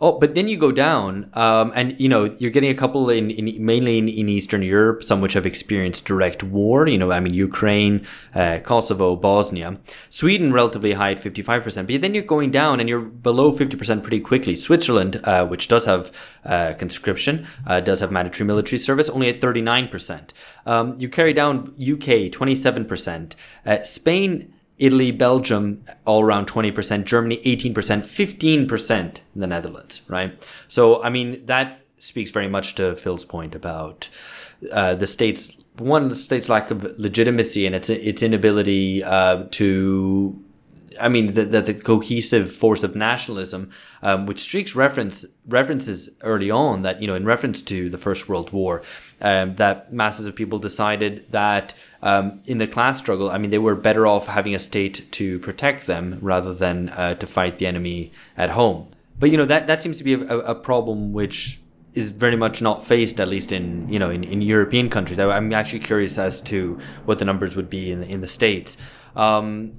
Oh, 0.00 0.18
but 0.18 0.34
then 0.34 0.48
you 0.48 0.56
go 0.56 0.72
down, 0.72 1.30
um, 1.34 1.72
and 1.74 1.98
you 2.00 2.08
know 2.08 2.34
you're 2.38 2.50
getting 2.50 2.70
a 2.70 2.74
couple 2.74 3.08
in, 3.10 3.30
in 3.30 3.64
mainly 3.64 3.96
in, 3.96 4.08
in, 4.08 4.28
Eastern 4.28 4.60
Europe, 4.60 5.04
some 5.04 5.20
which 5.20 5.34
have 5.34 5.46
experienced 5.46 6.04
direct 6.04 6.42
war. 6.42 6.88
You 6.88 6.98
know, 6.98 7.12
I 7.12 7.20
mean 7.20 7.32
Ukraine, 7.32 8.04
uh, 8.34 8.58
Kosovo, 8.58 9.14
Bosnia, 9.14 9.78
Sweden 10.10 10.52
relatively 10.52 10.94
high 10.94 11.12
at 11.12 11.20
55 11.20 11.62
percent. 11.62 11.86
But 11.86 12.00
then 12.00 12.12
you're 12.12 12.24
going 12.24 12.50
down, 12.50 12.80
and 12.80 12.88
you're 12.88 13.00
below 13.00 13.52
50 13.52 13.76
percent 13.76 14.02
pretty 14.02 14.18
quickly. 14.18 14.56
Switzerland, 14.56 15.20
uh, 15.22 15.46
which 15.46 15.68
does 15.68 15.84
have 15.84 16.10
uh, 16.44 16.72
conscription, 16.76 17.46
uh, 17.64 17.78
does 17.78 18.00
have 18.00 18.10
mandatory 18.10 18.48
military 18.48 18.80
service, 18.80 19.08
only 19.08 19.28
at 19.28 19.40
39 19.40 19.88
percent. 19.88 20.32
Um, 20.66 20.98
you 20.98 21.08
carry 21.08 21.32
down 21.32 21.72
UK 21.80 22.32
27 22.32 22.84
percent. 22.86 23.36
Uh, 23.64 23.84
Spain 23.84 24.53
Italy, 24.84 25.10
Belgium, 25.10 25.84
all 26.04 26.22
around 26.22 26.46
20%, 26.46 27.04
Germany, 27.04 27.40
18%, 27.44 27.72
15% 27.74 29.18
in 29.34 29.40
the 29.40 29.46
Netherlands, 29.46 30.02
right? 30.08 30.40
So, 30.68 31.02
I 31.02 31.10
mean, 31.10 31.44
that 31.46 31.80
speaks 31.98 32.30
very 32.30 32.48
much 32.48 32.74
to 32.74 32.94
Phil's 32.96 33.24
point 33.24 33.54
about 33.54 34.08
uh, 34.72 34.94
the 34.94 35.06
state's 35.06 35.56
one 35.78 36.08
the 36.08 36.14
state's 36.14 36.48
lack 36.48 36.70
of 36.70 36.84
legitimacy 36.98 37.66
and 37.66 37.74
its 37.74 37.90
its 37.90 38.22
inability 38.22 39.02
uh, 39.02 39.44
to 39.50 40.40
I 41.00 41.08
mean, 41.08 41.34
the, 41.34 41.44
the, 41.44 41.60
the, 41.60 41.74
cohesive 41.74 42.52
force 42.52 42.84
of 42.84 42.94
nationalism, 42.94 43.70
um, 44.02 44.26
which 44.26 44.38
Streeck's 44.38 44.76
reference 44.76 45.26
references 45.46 46.08
early 46.22 46.50
on 46.50 46.82
that 46.82 47.00
you 47.00 47.06
know 47.06 47.14
in 47.14 47.24
reference 47.24 47.62
to 47.62 47.90
the 47.90 47.98
First 47.98 48.28
World 48.28 48.52
War, 48.52 48.82
um, 49.20 49.54
that 49.54 49.92
masses 49.92 50.26
of 50.26 50.34
people 50.36 50.58
decided 50.58 51.26
that 51.30 51.74
um, 52.04 52.42
in 52.44 52.58
the 52.58 52.66
class 52.66 52.98
struggle, 52.98 53.30
I 53.30 53.38
mean, 53.38 53.50
they 53.50 53.58
were 53.58 53.74
better 53.74 54.06
off 54.06 54.26
having 54.26 54.54
a 54.54 54.58
state 54.58 55.10
to 55.12 55.38
protect 55.38 55.86
them 55.86 56.18
rather 56.20 56.52
than 56.52 56.90
uh, 56.90 57.14
to 57.14 57.26
fight 57.26 57.56
the 57.56 57.66
enemy 57.66 58.12
at 58.36 58.50
home. 58.50 58.90
But 59.18 59.30
you 59.30 59.38
know 59.38 59.46
that 59.46 59.66
that 59.68 59.80
seems 59.80 59.98
to 59.98 60.04
be 60.04 60.12
a, 60.12 60.38
a 60.40 60.54
problem 60.54 61.12
which 61.14 61.60
is 61.94 62.10
very 62.10 62.36
much 62.36 62.60
not 62.60 62.84
faced, 62.84 63.20
at 63.20 63.28
least 63.28 63.52
in 63.52 63.88
you 63.90 63.98
know 63.98 64.10
in, 64.10 64.22
in 64.22 64.42
European 64.42 64.90
countries. 64.90 65.18
I, 65.18 65.36
am 65.36 65.52
actually 65.54 65.80
curious 65.80 66.18
as 66.18 66.42
to 66.42 66.78
what 67.06 67.18
the 67.20 67.24
numbers 67.24 67.56
would 67.56 67.70
be 67.70 67.90
in 67.90 68.02
in 68.02 68.20
the 68.20 68.28
states. 68.28 68.76
Um, 69.16 69.78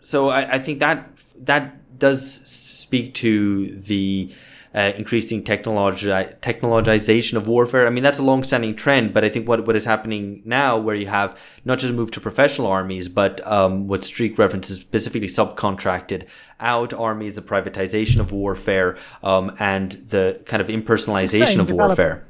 so 0.00 0.28
I, 0.28 0.52
I 0.54 0.58
think 0.60 0.78
that 0.78 1.10
that 1.40 1.98
does 1.98 2.46
speak 2.46 3.14
to 3.14 3.74
the 3.80 4.32
uh, 4.76 4.92
increasing 4.98 5.42
technologi- 5.42 6.38
technologization 6.40 7.34
of 7.34 7.48
warfare. 7.48 7.86
I 7.86 7.90
mean, 7.90 8.04
that's 8.04 8.18
a 8.18 8.22
long-standing 8.22 8.76
trend, 8.76 9.14
but 9.14 9.24
I 9.24 9.30
think 9.30 9.48
what, 9.48 9.66
what 9.66 9.74
is 9.74 9.86
happening 9.86 10.42
now, 10.44 10.76
where 10.76 10.94
you 10.94 11.06
have 11.06 11.38
not 11.64 11.78
just 11.78 11.94
move 11.94 12.10
to 12.10 12.20
professional 12.20 12.66
armies, 12.66 13.08
but 13.08 13.44
um, 13.46 13.88
what 13.88 14.02
Streeck 14.02 14.36
references 14.36 14.78
specifically 14.78 15.28
subcontracted 15.28 16.26
out 16.60 16.92
armies, 16.92 17.36
the 17.36 17.42
privatization 17.42 18.20
of 18.20 18.32
warfare, 18.32 18.98
um, 19.22 19.56
and 19.58 19.92
the 19.92 20.40
kind 20.44 20.60
of 20.60 20.68
impersonalization 20.68 21.58
of 21.58 21.70
warfare. 21.70 22.22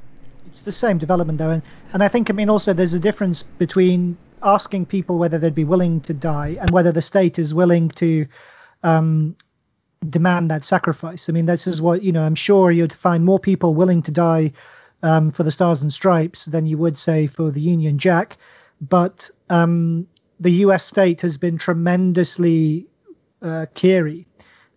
It's 0.47 0.61
the 0.61 0.71
same 0.71 0.97
development, 0.97 1.39
though, 1.39 1.49
and, 1.49 1.61
and 1.91 2.01
I 2.01 2.07
think 2.07 2.29
I 2.29 2.33
mean 2.33 2.49
also 2.49 2.71
there's 2.71 2.93
a 2.93 2.99
difference 2.99 3.43
between 3.43 4.17
asking 4.41 4.85
people 4.85 5.17
whether 5.17 5.37
they'd 5.37 5.53
be 5.53 5.65
willing 5.65 5.99
to 6.01 6.13
die 6.13 6.57
and 6.61 6.69
whether 6.69 6.93
the 6.93 7.01
state 7.01 7.37
is 7.37 7.53
willing 7.53 7.89
to 7.89 8.25
um, 8.83 9.35
demand 10.09 10.49
that 10.51 10.65
sacrifice. 10.65 11.29
I 11.29 11.33
mean, 11.33 11.45
this 11.45 11.67
is 11.67 11.81
what 11.81 12.03
you 12.03 12.11
know. 12.11 12.23
I'm 12.23 12.35
sure 12.35 12.71
you'd 12.71 12.93
find 12.93 13.25
more 13.25 13.39
people 13.39 13.73
willing 13.73 14.01
to 14.03 14.11
die 14.11 14.51
um, 15.03 15.31
for 15.31 15.43
the 15.43 15.51
Stars 15.51 15.81
and 15.81 15.91
Stripes 15.91 16.45
than 16.45 16.65
you 16.65 16.77
would 16.77 16.97
say 16.97 17.27
for 17.27 17.51
the 17.51 17.61
Union 17.61 17.97
Jack. 17.97 18.37
But 18.81 19.29
um, 19.49 20.07
the 20.39 20.51
U.S. 20.51 20.85
state 20.85 21.21
has 21.21 21.37
been 21.37 21.57
tremendously 21.57 22.85
uh, 23.41 23.65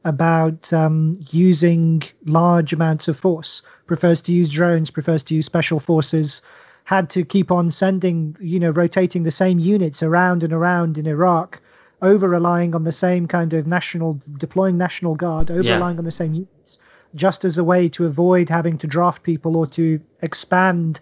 about 0.04 0.72
um, 0.72 1.18
using 1.30 2.02
large 2.24 2.72
amounts 2.72 3.08
of 3.08 3.16
force. 3.18 3.62
Prefers 3.86 4.22
to 4.22 4.32
use 4.32 4.50
drones. 4.50 4.90
Prefers 4.90 5.22
to 5.24 5.34
use 5.34 5.46
special 5.46 5.80
forces 5.80 6.40
had 6.84 7.10
to 7.10 7.24
keep 7.24 7.50
on 7.50 7.70
sending, 7.70 8.36
you 8.40 8.58
know, 8.58 8.70
rotating 8.70 9.22
the 9.22 9.30
same 9.30 9.58
units 9.58 10.02
around 10.02 10.42
and 10.42 10.52
around 10.52 10.98
in 10.98 11.06
Iraq, 11.06 11.60
over 12.02 12.28
relying 12.28 12.74
on 12.74 12.84
the 12.84 12.92
same 12.92 13.26
kind 13.26 13.52
of 13.52 13.66
national, 13.66 14.20
deploying 14.38 14.78
National 14.78 15.14
Guard, 15.14 15.50
over 15.50 15.62
relying 15.74 15.98
on 15.98 16.04
the 16.04 16.10
same 16.10 16.34
units, 16.34 16.78
just 17.14 17.44
as 17.44 17.58
a 17.58 17.64
way 17.64 17.88
to 17.90 18.06
avoid 18.06 18.48
having 18.48 18.78
to 18.78 18.86
draft 18.86 19.22
people 19.22 19.56
or 19.56 19.66
to 19.66 20.00
expand 20.22 21.00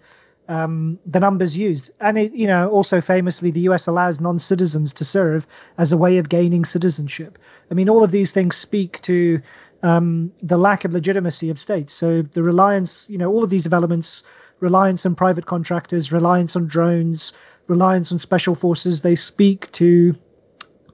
um, 0.49 0.97
the 1.05 1.19
numbers 1.19 1.55
used. 1.55 1.91
And 2.01 2.17
it, 2.17 2.33
you 2.33 2.47
know, 2.47 2.69
also 2.69 2.99
famously, 3.01 3.51
the 3.51 3.61
US 3.61 3.87
allows 3.87 4.19
non 4.19 4.39
citizens 4.39 4.93
to 4.93 5.05
serve 5.05 5.47
as 5.77 5.91
a 5.91 5.97
way 5.97 6.17
of 6.17 6.27
gaining 6.27 6.65
citizenship. 6.65 7.37
I 7.71 7.75
mean, 7.75 7.87
all 7.87 8.03
of 8.03 8.11
these 8.11 8.31
things 8.31 8.57
speak 8.57 9.01
to 9.03 9.41
um, 9.83 10.31
the 10.41 10.57
lack 10.57 10.83
of 10.83 10.91
legitimacy 10.91 11.49
of 11.49 11.59
states. 11.59 11.93
So 11.93 12.23
the 12.23 12.43
reliance, 12.43 13.09
you 13.09 13.17
know, 13.17 13.31
all 13.31 13.43
of 13.43 13.49
these 13.49 13.63
developments 13.63 14.23
reliance 14.59 15.05
on 15.05 15.15
private 15.15 15.45
contractors, 15.45 16.11
reliance 16.11 16.55
on 16.55 16.67
drones, 16.67 17.31
reliance 17.67 18.11
on 18.11 18.19
special 18.19 18.55
forces, 18.55 19.01
they 19.01 19.15
speak 19.15 19.71
to 19.73 20.15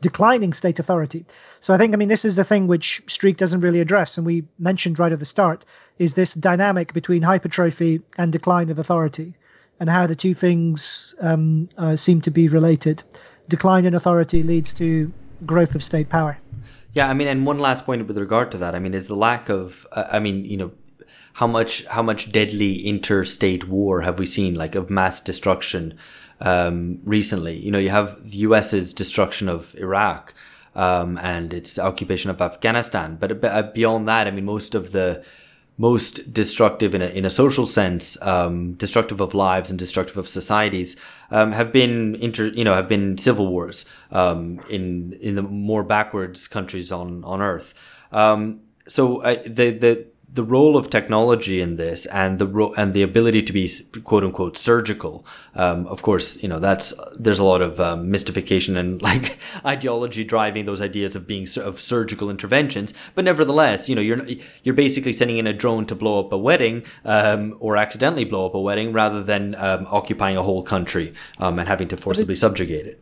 declining 0.02 0.54
state 0.54 0.80
authority. 0.80 1.26
So 1.62 1.74
I 1.74 1.78
think, 1.78 1.94
I 1.94 1.98
mean, 1.98 2.10
this 2.10 2.26
is 2.26 2.36
the 2.36 2.44
thing 2.44 2.68
which 2.68 3.02
Streeck 3.08 3.38
doesn't 3.38 3.62
really 3.62 3.82
address, 3.82 4.18
and 4.18 4.26
we 4.26 4.44
mentioned 4.60 5.00
right 5.00 5.12
at 5.12 5.20
the 5.20 5.26
start, 5.26 5.66
is 6.00 6.16
this 6.16 6.34
dynamic 6.34 6.94
between 6.94 7.22
hypertrophy 7.22 8.02
and 8.18 8.32
decline 8.32 8.70
of 8.70 8.80
authority, 8.80 9.34
and 9.80 9.90
how 9.90 10.08
the 10.08 10.16
two 10.16 10.34
things 10.34 11.16
um, 11.20 11.68
uh, 11.78 11.96
seem 11.96 12.22
to 12.22 12.32
be 12.32 12.48
related. 12.48 13.04
Decline 13.50 13.86
in 13.86 13.94
authority 13.94 14.44
leads 14.44 14.74
to 14.74 15.12
growth 15.46 15.76
of 15.76 15.84
state 15.84 16.10
power. 16.10 16.38
Yeah, 16.94 17.10
I 17.10 17.14
mean, 17.14 17.28
and 17.28 17.46
one 17.46 17.60
last 17.60 17.86
point 17.86 18.08
with 18.08 18.18
regard 18.18 18.52
to 18.52 18.58
that, 18.60 18.74
I 18.74 18.80
mean, 18.80 18.94
is 18.94 19.08
the 19.08 19.16
lack 19.16 19.50
of, 19.50 19.86
uh, 19.92 20.06
I 20.12 20.20
mean, 20.20 20.46
you 20.46 20.58
know, 20.58 20.72
how 21.34 21.48
much 21.48 21.86
how 21.88 22.02
much 22.02 22.32
deadly 22.32 22.88
interstate 22.88 23.68
war 23.68 24.02
have 24.02 24.18
we 24.20 24.26
seen 24.26 24.56
like 24.56 24.74
of 24.74 24.90
mass 24.90 25.20
destruction 25.20 25.98
um, 26.42 27.00
recently? 27.04 27.58
You 27.58 27.72
know, 27.72 27.80
you 27.80 27.90
have 27.90 28.32
the 28.32 28.38
U.S.'s 28.40 28.94
destruction 28.94 29.50
of 29.50 29.76
Iraq 29.76 30.34
um, 30.76 31.18
and 31.20 31.54
its 31.54 31.80
occupation 31.80 32.30
of 32.30 32.42
Afghanistan, 32.42 33.18
but 33.20 33.44
uh, 33.44 33.64
beyond 33.74 34.08
that, 34.08 34.28
I 34.28 34.32
mean, 34.32 34.46
most 34.46 34.76
of 34.76 34.92
the 34.92 35.24
most 35.78 36.34
destructive 36.34 36.96
in 36.96 37.02
a, 37.02 37.08
in 37.08 37.26
a 37.26 37.30
social 37.30 37.66
sense, 37.66 38.22
um, 38.22 38.74
destructive 38.74 39.20
of 39.20 39.34
lives 39.34 39.70
and 39.70 39.78
destructive 39.78 40.18
of 40.18 40.28
societies, 40.28 40.96
um, 41.32 41.52
have 41.52 41.72
been 41.72 42.16
inter, 42.16 42.48
you 42.48 42.64
know, 42.64 42.74
have 42.74 42.88
been 42.88 43.18
civil 43.18 43.48
wars 43.48 43.86
um, 44.12 44.62
in 44.70 45.14
in 45.22 45.36
the 45.36 45.42
more 45.42 45.84
backwards 45.84 46.48
countries 46.48 46.92
on 46.92 47.24
on 47.26 47.42
Earth. 47.42 47.74
Um, 48.12 48.62
so 48.88 49.22
uh, 49.22 49.42
the 49.46 49.72
the 49.72 50.08
the 50.36 50.44
role 50.44 50.76
of 50.76 50.90
technology 50.90 51.62
in 51.62 51.78
this 51.78 52.06
and 52.08 52.40
the 52.40 52.46
ro- 52.46 52.74
and 52.76 52.94
the 52.94 53.02
ability 53.02 53.42
to 53.42 53.54
be 53.54 53.70
quote 54.04 54.24
unquote 54.24 54.58
surgical. 54.58 55.26
Um, 55.56 55.88
of 55.88 56.02
course, 56.02 56.42
you 56.44 56.50
know 56.50 56.60
that's 56.60 56.94
there's 57.18 57.40
a 57.40 57.44
lot 57.46 57.62
of 57.62 57.80
um, 57.80 58.12
mystification 58.12 58.76
and 58.76 59.02
like 59.02 59.40
ideology 59.66 60.26
driving 60.26 60.66
those 60.66 60.82
ideas 60.82 61.16
of 61.16 61.26
being 61.26 61.48
of 61.58 61.80
surgical 61.80 62.30
interventions. 62.30 62.94
But 63.16 63.24
nevertheless, 63.24 63.88
you 63.88 63.96
know 63.96 64.02
you're 64.02 64.26
you're 64.64 64.76
basically 64.76 65.14
sending 65.14 65.38
in 65.38 65.48
a 65.48 65.54
drone 65.54 65.86
to 65.86 65.96
blow 65.96 66.20
up 66.20 66.34
a 66.34 66.38
wedding 66.38 66.84
um, 67.06 67.56
or 67.60 67.78
accidentally 67.78 68.26
blow 68.26 68.46
up 68.46 68.56
a 68.56 68.60
wedding 68.60 68.92
rather 68.92 69.24
than 69.24 69.56
um, 69.56 69.88
occupying 69.90 70.36
a 70.36 70.44
whole 70.44 70.64
country 70.64 71.14
um, 71.40 71.58
and 71.60 71.70
having 71.70 71.88
to 71.88 71.98
forcibly 71.98 72.36
subjugate 72.36 72.86
it. 72.86 73.02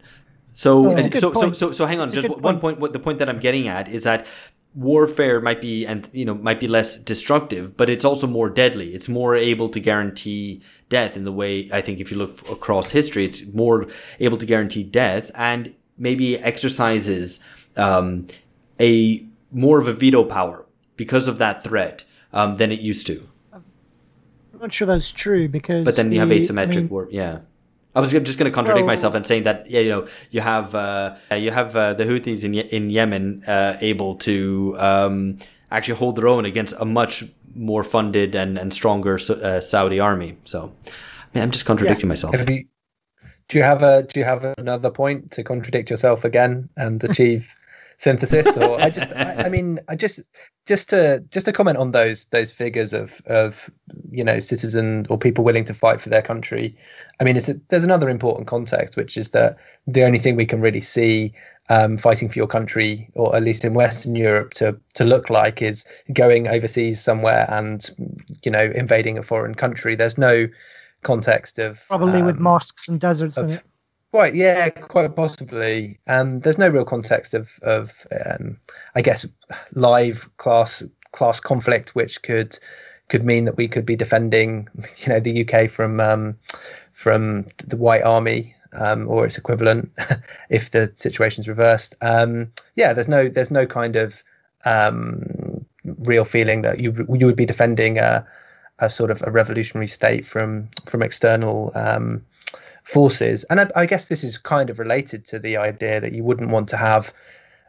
So, 0.53 0.95
so, 0.95 1.33
so, 1.33 1.51
so, 1.51 1.71
so, 1.71 1.85
hang 1.87 1.99
on. 1.99 2.09
Just 2.11 2.29
one 2.29 2.39
point. 2.39 2.61
point. 2.61 2.79
What 2.79 2.93
the 2.93 2.99
point 2.99 3.17
that 3.17 3.27
I'm 3.27 3.39
getting 3.39 3.67
at 3.67 3.87
is 3.87 4.03
that 4.03 4.27
warfare 4.75 5.39
might 5.39 5.61
be 5.61 5.85
and 5.85 6.09
you 6.13 6.25
know 6.25 6.33
might 6.33 6.59
be 6.59 6.67
less 6.67 6.97
destructive 6.97 7.77
but 7.77 7.89
it's 7.89 8.05
also 8.05 8.27
more 8.27 8.49
deadly. 8.49 8.95
It's 8.95 9.07
more 9.07 9.35
able 9.35 9.69
to 9.69 9.79
guarantee 9.79 10.61
death 10.89 11.15
in 11.17 11.23
the 11.23 11.31
way 11.31 11.69
i 11.71 11.81
think 11.81 11.99
if 11.99 12.11
you 12.11 12.17
look 12.17 12.47
across 12.49 12.91
history 12.91 13.25
it's 13.25 13.43
more 13.53 13.87
able 14.19 14.37
to 14.37 14.45
guarantee 14.45 14.83
death 14.83 15.31
and 15.33 15.73
maybe 15.97 16.37
exercises 16.39 17.39
um, 17.77 18.27
a 18.79 19.25
more 19.51 19.79
of 19.79 19.87
a 19.87 19.93
veto 19.93 20.23
power 20.23 20.65
because 20.95 21.27
of 21.27 21.37
that 21.37 21.63
threat 21.63 22.03
um, 22.31 22.55
than 22.55 22.71
it 22.71 22.79
used 22.79 23.05
to. 23.07 23.27
I'm 23.53 23.63
not 24.59 24.73
sure 24.73 24.87
that's 24.87 25.11
true 25.11 25.47
because 25.47 25.85
but 25.85 25.95
then 25.95 26.11
you 26.11 26.19
have 26.19 26.29
asymmetric 26.29 26.73
I 26.73 26.75
mean, 26.75 26.89
war 26.89 27.07
yeah 27.11 27.39
I 27.95 27.99
was 27.99 28.11
just 28.11 28.39
going 28.39 28.51
to 28.51 28.55
contradict 28.55 28.85
well, 28.85 28.95
myself 28.95 29.13
and 29.13 29.25
saying 29.25 29.43
that 29.43 29.69
you 29.69 29.89
know 29.89 30.07
you 30.31 30.41
have 30.41 30.73
uh, 30.73 31.15
you 31.35 31.51
have 31.51 31.75
uh, 31.75 31.93
the 31.93 32.05
Houthis 32.05 32.43
in 32.43 32.55
in 32.55 32.89
Yemen 32.89 33.43
uh, 33.45 33.77
able 33.81 34.15
to 34.15 34.75
um, 34.79 35.37
actually 35.71 35.97
hold 35.97 36.15
their 36.15 36.27
own 36.27 36.45
against 36.45 36.73
a 36.79 36.85
much 36.85 37.23
more 37.55 37.83
funded 37.83 38.33
and 38.35 38.57
and 38.57 38.73
stronger 38.73 39.19
uh, 39.29 39.59
Saudi 39.59 39.99
army. 39.99 40.37
So, 40.43 40.73
I'm 41.35 41.51
just 41.51 41.65
contradicting 41.65 42.07
yeah. 42.07 42.09
myself. 42.09 42.49
You, 42.49 42.65
do 43.49 43.57
you 43.57 43.63
have 43.63 43.83
a 43.83 44.03
do 44.03 44.19
you 44.19 44.25
have 44.25 44.43
another 44.57 44.89
point 44.89 45.31
to 45.31 45.43
contradict 45.43 45.89
yourself 45.89 46.25
again 46.25 46.69
and 46.77 47.03
achieve 47.03 47.55
synthesis. 47.97 48.57
Or 48.57 48.79
I 48.79 48.89
just, 48.89 49.11
I, 49.11 49.45
I, 49.45 49.49
mean, 49.55 49.79
I 49.89 49.95
just, 49.95 50.29
just 50.65 50.89
to 50.89 51.23
just 51.29 51.45
to 51.45 51.51
comment 51.51 51.77
on 51.77 51.91
those 51.91 52.25
those 52.25 52.51
figures 52.51 52.93
of 52.93 53.21
of 53.25 53.69
you 54.11 54.23
know 54.23 54.39
citizens 54.39 55.07
or 55.09 55.17
people 55.17 55.43
willing 55.43 55.65
to 55.65 55.73
fight 55.73 56.01
for 56.01 56.09
their 56.09 56.21
country. 56.21 56.75
I 57.19 57.23
mean, 57.23 57.37
a, 57.37 57.41
there's 57.69 57.83
another 57.83 58.09
important 58.09 58.47
context, 58.47 58.95
which 58.95 59.17
is 59.17 59.29
that 59.29 59.57
the 59.87 60.03
only 60.03 60.19
thing 60.19 60.35
we 60.35 60.45
can 60.45 60.61
really 60.61 60.81
see 60.81 61.33
um, 61.69 61.97
fighting 61.97 62.29
for 62.29 62.37
your 62.37 62.47
country, 62.47 63.09
or 63.15 63.35
at 63.35 63.43
least 63.43 63.63
in 63.63 63.73
Western 63.73 64.15
Europe, 64.15 64.53
to 64.55 64.77
to 64.95 65.03
look 65.03 65.29
like 65.29 65.61
is 65.61 65.85
going 66.11 66.47
overseas 66.47 67.01
somewhere 67.01 67.45
and 67.49 67.89
you 68.43 68.51
know 68.51 68.71
invading 68.75 69.17
a 69.17 69.23
foreign 69.23 69.55
country. 69.55 69.95
There's 69.95 70.17
no 70.17 70.47
context 71.03 71.59
of 71.59 71.85
probably 71.87 72.21
um, 72.21 72.25
with 72.25 72.37
mosques 72.37 72.87
and 72.87 72.99
deserts 72.99 73.37
of, 73.37 73.45
in 73.45 73.51
it. 73.55 73.63
Quite, 74.13 74.35
yeah, 74.35 74.69
quite 74.69 75.15
possibly. 75.15 75.97
Um, 76.05 76.41
there's 76.41 76.59
no 76.59 76.69
real 76.69 76.85
context 76.85 77.33
of 77.33 77.57
of 77.63 78.05
um, 78.23 78.59
I 78.93 79.01
guess 79.01 79.25
live 79.73 80.29
class 80.37 80.83
class 81.13 81.39
conflict, 81.39 81.95
which 81.95 82.21
could 82.21 82.59
could 83.09 83.25
mean 83.25 83.45
that 83.45 83.57
we 83.57 83.67
could 83.67 83.87
be 83.87 83.95
defending, 83.95 84.67
you 84.97 85.09
know, 85.09 85.19
the 85.19 85.43
UK 85.43 85.67
from 85.67 85.99
um, 85.99 86.37
from 86.91 87.47
the 87.65 87.75
White 87.75 88.03
Army 88.03 88.55
um, 88.73 89.09
or 89.09 89.25
its 89.25 89.39
equivalent 89.39 89.91
if 90.51 90.69
the 90.69 90.91
situation's 90.93 91.47
reversed. 91.47 91.95
Um, 92.01 92.51
yeah, 92.75 92.93
there's 92.93 93.07
no 93.07 93.27
there's 93.27 93.49
no 93.49 93.65
kind 93.65 93.95
of 93.95 94.23
um, 94.63 95.65
real 95.97 96.23
feeling 96.23 96.61
that 96.61 96.79
you 96.79 96.91
you 97.17 97.25
would 97.25 97.35
be 97.35 97.47
defending 97.47 97.97
a, 97.97 98.23
a 98.77 98.91
sort 98.91 99.09
of 99.09 99.23
a 99.25 99.31
revolutionary 99.31 99.87
state 99.87 100.23
from 100.23 100.69
from 100.85 101.01
external 101.01 101.71
um, 101.73 102.23
forces. 102.83 103.43
And 103.45 103.59
I, 103.61 103.69
I, 103.75 103.85
guess 103.85 104.07
this 104.07 104.23
is 104.23 104.37
kind 104.37 104.69
of 104.69 104.79
related 104.79 105.25
to 105.27 105.39
the 105.39 105.57
idea 105.57 105.99
that 105.99 106.13
you 106.13 106.23
wouldn't 106.23 106.49
want 106.49 106.69
to 106.69 106.77
have, 106.77 107.13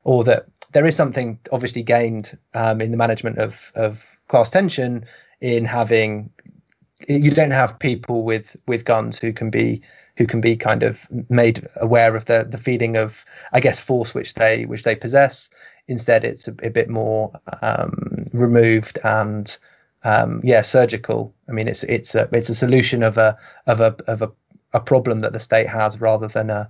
or 0.04 0.24
that 0.24 0.46
there 0.72 0.86
is 0.86 0.96
something 0.96 1.38
obviously 1.52 1.82
gained 1.82 2.36
um, 2.54 2.80
in 2.80 2.90
the 2.90 2.96
management 2.96 3.38
of 3.38 3.72
of 3.74 4.18
class 4.28 4.50
tension 4.50 5.04
in 5.40 5.64
having 5.64 6.30
you 7.08 7.30
don't 7.30 7.50
have 7.50 7.78
people 7.78 8.22
with 8.22 8.56
with 8.66 8.84
guns 8.84 9.18
who 9.18 9.32
can 9.32 9.50
be 9.50 9.82
who 10.16 10.26
can 10.26 10.40
be 10.40 10.56
kind 10.56 10.82
of 10.82 11.08
made 11.28 11.66
aware 11.76 12.16
of 12.16 12.24
the 12.26 12.46
the 12.48 12.58
feeling 12.58 12.96
of 12.96 13.24
I 13.52 13.60
guess 13.60 13.80
force 13.80 14.14
which 14.14 14.34
they 14.34 14.66
which 14.66 14.82
they 14.82 14.94
possess. 14.94 15.50
Instead, 15.86 16.24
it's 16.24 16.48
a, 16.48 16.54
a 16.62 16.70
bit 16.70 16.88
more 16.88 17.30
um, 17.60 18.24
removed 18.32 18.98
and 19.04 19.54
um, 20.04 20.40
yeah, 20.44 20.62
surgical. 20.62 21.34
I 21.48 21.52
mean, 21.52 21.66
it's 21.66 21.82
it's 21.84 22.14
a 22.14 22.28
it's 22.32 22.48
a 22.48 22.54
solution 22.54 23.02
of 23.02 23.18
a 23.18 23.36
of 23.66 23.80
a 23.80 23.96
of 24.06 24.22
a, 24.22 24.30
a 24.74 24.80
problem 24.80 25.20
that 25.20 25.32
the 25.32 25.40
state 25.40 25.68
has 25.68 26.00
rather 26.00 26.28
than 26.28 26.50
a 26.50 26.68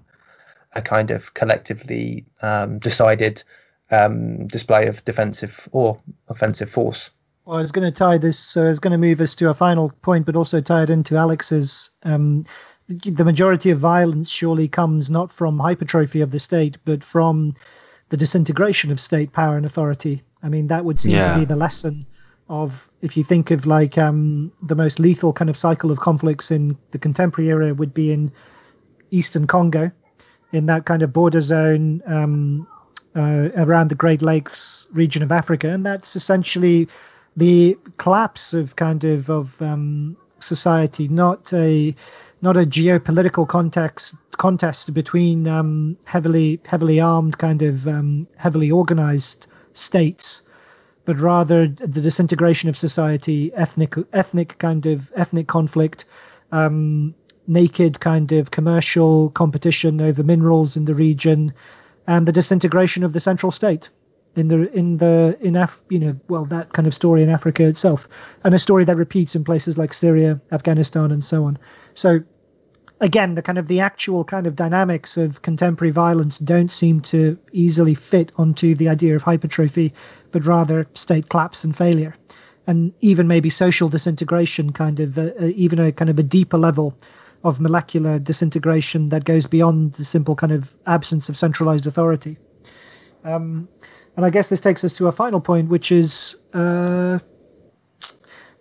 a 0.77 0.83
kind 0.83 1.11
of 1.11 1.35
collectively 1.35 2.25
um, 2.43 2.79
decided 2.81 3.43
um, 3.91 4.47
display 4.49 4.87
of 4.89 5.05
defensive 5.05 5.69
or 5.71 6.01
offensive 6.29 6.71
force. 6.71 7.11
Well, 7.45 7.59
I 7.59 7.61
was 7.61 7.71
going 7.71 7.85
to 7.87 7.97
tie 7.97 8.19
this. 8.19 8.39
So 8.39 8.65
I 8.65 8.69
was 8.69 8.81
going 8.81 8.91
to 8.93 8.99
move 8.99 9.21
us 9.21 9.35
to 9.37 9.51
a 9.51 9.55
final 9.55 9.91
point, 10.03 10.27
but 10.27 10.35
also 10.35 10.61
tie 10.61 10.83
it 10.83 10.91
into 10.91 11.17
Alex's 11.17 11.91
um, 12.03 12.45
the 12.89 13.25
majority 13.25 13.71
of 13.71 13.79
violence 13.79 14.29
surely 14.29 14.69
comes 14.69 15.11
not 15.11 15.33
from 15.33 15.59
hypertrophy 15.59 16.21
of 16.21 16.33
the 16.33 16.39
state, 16.39 16.77
but 16.85 17.03
from 17.03 17.55
the 18.11 18.17
disintegration 18.17 18.91
of 18.91 19.01
state 19.01 19.33
power 19.33 19.57
and 19.57 19.65
authority. 19.65 20.23
I 20.43 20.49
mean, 20.49 20.67
that 20.67 20.85
would 20.85 21.01
seem 21.01 21.13
yeah. 21.13 21.33
to 21.33 21.39
be 21.39 21.45
the 21.47 21.57
lesson 21.57 22.05
of 22.49 22.91
if 23.05 23.19
you 23.19 23.23
think 23.23 23.51
of 23.51 23.67
like 23.67 23.99
um, 23.99 24.51
the 24.63 24.75
most 24.75 24.99
lethal 24.99 25.31
kind 25.35 25.51
of 25.51 25.59
cycle 25.59 25.91
of 25.91 26.01
conflicts 26.01 26.51
in 26.51 26.75
the 26.93 26.99
contemporary 26.99 27.51
era 27.51 27.75
would 27.75 27.93
be 27.93 28.11
in 28.11 28.33
eastern 29.11 29.47
Congo, 29.47 29.93
in 30.53 30.65
that 30.67 30.87
kind 30.87 31.03
of 31.03 31.13
border 31.13 31.43
zone 31.43 32.03
um, 32.07 32.67
uh, 33.15 33.51
around 33.57 33.91
the 33.91 33.95
Great 33.95 34.23
Lakes 34.23 34.87
region 34.93 35.23
of 35.23 35.31
Africa, 35.31 35.69
and 35.69 35.85
that's 35.85 36.17
essentially 36.17 36.89
the 37.37 37.77
collapse 37.99 38.55
of 38.55 38.77
kind 38.77 39.05
of 39.05 39.29
of 39.29 39.61
um, 39.61 40.17
society, 40.39 41.07
not 41.07 41.53
a 41.53 41.95
not 42.41 42.57
a 42.57 42.65
geopolitical 42.65 43.47
context 43.47 44.15
contest 44.39 44.95
between 44.95 45.47
um, 45.47 45.95
heavily 46.07 46.59
heavily 46.65 47.01
armed 47.01 47.37
kind 47.37 47.61
of 47.61 47.87
um, 47.87 48.25
heavily 48.39 48.71
organized 48.71 49.47
states, 49.75 50.41
but 51.05 51.21
rather 51.21 51.67
the 51.67 52.01
disintegration 52.01 52.69
of 52.69 52.77
society, 52.77 53.53
ethnic 53.55 53.95
ethnic 54.13 54.59
kind 54.59 54.87
of 54.87 55.13
ethnic 55.17 55.47
conflict, 55.47 56.05
um, 56.53 57.15
naked 57.47 58.01
kind 58.01 58.33
of 58.33 58.51
commercial 58.51 59.31
competition 59.31 60.01
over 60.01 60.23
minerals 60.23 60.77
in 60.77 60.85
the 60.87 60.95
region, 60.95 61.53
and 62.07 62.27
the 62.27 62.33
disintegration 62.33 63.05
of 63.05 63.13
the 63.13 63.21
central 63.21 63.53
state 63.53 63.91
in 64.37 64.49
the 64.49 64.73
in 64.73 64.99
the 64.99 65.37
in 65.41 65.57
Af 65.57 65.83
you 65.91 65.99
know 65.99 66.17
well 66.29 66.45
that 66.47 66.73
kind 66.73 66.87
of 66.87 66.95
story 66.95 67.23
in 67.23 67.29
Africa 67.29 67.65
itself, 67.65 68.09
and 68.43 68.55
a 68.55 68.59
story 68.59 68.85
that 68.85 68.97
repeats 68.97 69.35
in 69.37 69.45
places 69.45 69.79
like 69.79 69.93
Syria, 69.93 70.41
Afghanistan, 70.53 71.11
and 71.11 71.25
so 71.25 71.45
on. 71.45 71.59
So 71.95 72.21
again, 73.05 73.35
the 73.35 73.43
kind 73.43 73.59
of 73.59 73.69
the 73.69 73.81
actual 73.81 74.25
kind 74.25 74.47
of 74.47 74.57
dynamics 74.57 75.19
of 75.19 75.43
contemporary 75.43 75.93
violence 75.93 76.39
don't 76.39 76.73
seem 76.73 77.01
to 77.01 77.39
easily 77.53 77.95
fit 77.95 78.33
onto 78.37 78.75
the 78.75 78.89
idea 78.89 79.15
of 79.15 79.23
hypertrophy, 79.23 79.93
but 80.33 80.47
rather 80.47 80.87
state 80.95 81.29
collapse 81.29 81.65
and 81.65 81.77
failure, 81.77 82.17
and 82.67 82.95
even 83.03 83.29
maybe 83.29 83.51
social 83.51 83.91
disintegration, 83.91 84.73
kind 84.73 85.01
of 85.01 85.19
uh, 85.19 85.31
uh, 85.39 85.45
even 85.55 85.79
a 85.79 85.93
kind 85.93 86.09
of 86.09 86.19
a 86.19 86.23
deeper 86.23 86.57
level 86.57 86.97
of 87.45 87.61
molecular 87.61 88.19
disintegration 88.19 89.07
that 89.11 89.27
goes 89.27 89.47
beyond 89.47 89.93
the 89.93 90.05
simple 90.05 90.35
kind 90.35 90.53
of 90.53 90.75
absence 90.87 91.29
of 91.29 91.37
centralized 91.37 91.87
authority. 91.87 92.39
Um, 93.23 93.69
and 94.17 94.25
I 94.25 94.31
guess 94.31 94.49
this 94.49 94.61
takes 94.61 94.83
us 94.83 94.95
to 94.95 95.09
a 95.09 95.13
final 95.13 95.43
point, 95.43 95.69
which 95.69 95.93
is 95.93 96.37
uh, 96.55 97.19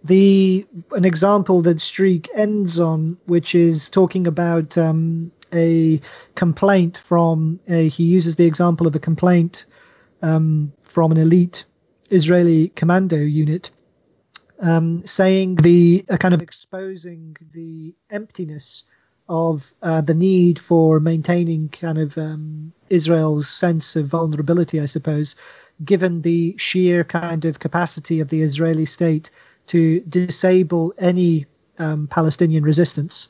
the 0.04 0.66
an 0.92 1.06
example 1.06 1.62
that 1.62 1.78
Streeck 1.78 2.28
ends 2.36 2.80
on, 2.80 3.18
which 3.26 3.56
is 3.56 3.90
talking 3.90 4.28
about 4.28 4.78
um, 4.78 5.32
a 5.54 6.02
complaint 6.36 6.98
from 6.98 7.60
a, 7.68 7.88
he 7.88 8.04
uses 8.04 8.36
the 8.36 8.46
example 8.46 8.88
of 8.88 8.96
a 8.96 9.00
complaint 9.00 9.66
um, 10.22 10.72
from 10.84 11.12
an 11.12 11.18
elite 11.18 11.66
Israeli 12.10 12.70
commando 12.70 13.18
unit, 13.18 13.72
um, 14.60 15.06
saying 15.06 15.56
the 15.56 16.06
uh, 16.10 16.18
kind 16.18 16.34
of 16.34 16.42
exposing 16.42 17.36
the 17.54 17.94
emptiness 18.10 18.84
of 19.30 19.74
uh, 19.82 20.02
the 20.02 20.14
need 20.14 20.60
for 20.60 21.00
maintaining 21.00 21.70
kind 21.70 21.98
of 21.98 22.18
um, 22.18 22.74
Israel's 22.90 23.50
sense 23.50 23.96
of 23.96 24.08
vulnerability, 24.08 24.82
I 24.82 24.86
suppose, 24.86 25.36
given 25.86 26.22
the 26.22 26.56
sheer 26.58 27.04
kind 27.04 27.46
of 27.46 27.60
capacity 27.60 28.20
of 28.20 28.30
the 28.30 28.42
Israeli 28.42 28.86
state 28.86 29.32
to 29.68 30.00
disable 30.02 30.94
any 30.98 31.46
um, 31.80 32.08
Palestinian 32.08 32.64
resistance. 32.64 33.30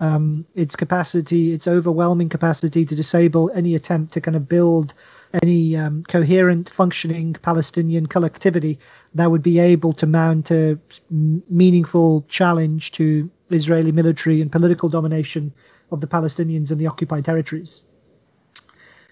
Um, 0.00 0.46
its 0.54 0.74
capacity, 0.74 1.52
its 1.52 1.68
overwhelming 1.68 2.28
capacity 2.28 2.84
to 2.84 2.94
disable 2.94 3.50
any 3.54 3.74
attempt 3.74 4.12
to 4.14 4.20
kind 4.20 4.36
of 4.36 4.48
build 4.48 4.94
any 5.42 5.76
um, 5.76 6.02
coherent, 6.04 6.68
functioning 6.68 7.34
Palestinian 7.34 8.06
collectivity 8.06 8.78
that 9.14 9.30
would 9.30 9.42
be 9.42 9.58
able 9.58 9.92
to 9.94 10.06
mount 10.06 10.50
a 10.50 10.78
meaningful 11.10 12.24
challenge 12.28 12.92
to 12.92 13.30
Israeli 13.50 13.92
military 13.92 14.40
and 14.40 14.50
political 14.50 14.88
domination 14.88 15.52
of 15.90 16.00
the 16.00 16.06
Palestinians 16.06 16.70
in 16.70 16.78
the 16.78 16.86
occupied 16.86 17.24
territories. 17.24 17.82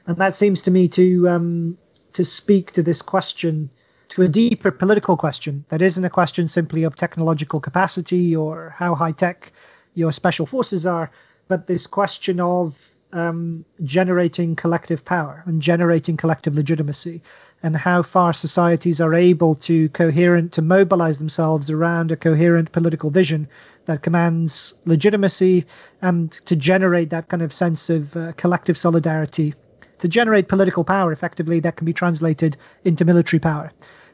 And 0.07 0.17
that 0.17 0.35
seems 0.35 0.61
to 0.63 0.71
me 0.71 0.89
to 0.89 1.29
um, 1.29 1.79
to 2.15 2.25
speak 2.25 2.73
to 2.73 2.83
this 2.83 3.03
question 3.03 3.71
to 4.11 4.23
a 4.23 4.29
deeper 4.29 4.73
political 4.73 5.17
question 5.17 5.65
that 5.69 5.81
isn't 5.81 6.05
a 6.05 6.11
question 6.11 6.49
simply 6.49 6.83
of 6.83 6.97
technological 6.97 7.61
capacity 7.61 8.35
or 8.35 8.75
how 8.77 8.95
high 8.95 9.13
tech 9.13 9.53
your 9.95 10.11
special 10.11 10.47
forces 10.47 10.85
are, 10.85 11.11
but 11.47 11.69
this 11.69 11.87
question 11.87 12.41
of 12.41 12.93
um, 13.13 13.65
generating 13.85 14.57
collective 14.57 15.05
power 15.05 15.45
and 15.47 15.63
generating 15.63 16.17
collective 16.17 16.57
legitimacy 16.57 17.23
and 17.63 17.77
how 17.77 18.03
far 18.03 18.33
societies 18.33 19.01
are 19.01 19.15
able 19.15 19.55
to 19.55 19.89
coherent 19.91 20.53
to 20.53 20.63
mobilize 20.63 21.19
themselves 21.19 21.71
around 21.71 22.11
a 22.11 22.17
coherent 22.17 22.73
political 22.73 23.11
vision 23.11 23.49
that 23.87 24.03
commands 24.03 24.75
legitimacy 24.87 25.65
and 26.03 26.33
to 26.47 26.57
generate 26.57 27.11
that 27.11 27.29
kind 27.29 27.43
of 27.43 27.53
sense 27.53 27.91
of 27.91 28.17
uh, 28.17 28.33
collective 28.33 28.77
solidarity. 28.77 29.55
To 29.99 30.09
generate 30.09 30.49
political 30.49 30.83
power 30.83 31.13
effectively 31.13 31.61
that 31.61 31.77
can 31.77 31.85
be 31.85 31.93
translated 31.93 32.57
into 32.85 33.05
military 33.05 33.39
power 33.39 33.71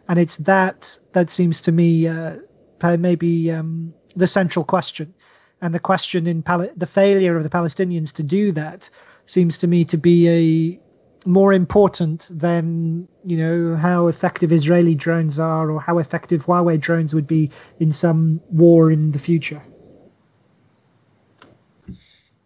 and 0.09 0.19
it's 0.19 0.37
that 0.39 0.99
that 1.13 1.31
seems 1.31 1.61
to 1.63 1.73
me 1.73 2.09
uh, 2.09 2.37
maybe 2.83 3.51
um, 3.51 3.93
the 4.15 4.27
central 4.27 4.65
question, 4.65 5.15
and 5.61 5.75
the 5.75 5.81
question 5.81 6.27
in 6.27 6.43
Pal- 6.43 6.71
the 6.77 6.87
failure 6.87 7.37
of 7.37 7.43
the 7.43 7.51
Palestinians 7.51 8.13
to 8.15 8.23
do 8.23 8.53
that 8.53 8.89
seems 9.27 9.59
to 9.59 9.67
me 9.67 9.85
to 9.85 9.97
be 9.97 10.29
a 10.29 10.81
more 11.27 11.53
important 11.53 12.29
than 12.31 13.09
you 13.25 13.37
know 13.37 13.77
how 13.77 14.07
effective 14.07 14.53
Israeli 14.53 14.95
drones 14.95 15.39
are 15.39 15.71
or 15.71 15.81
how 15.81 15.99
effective 15.99 16.47
Huawei 16.47 16.81
drones 16.81 17.15
would 17.15 17.27
be 17.27 17.51
in 17.81 17.93
some 17.93 18.41
war 18.51 18.93
in 18.93 19.11
the 19.11 19.19
future. 19.19 19.61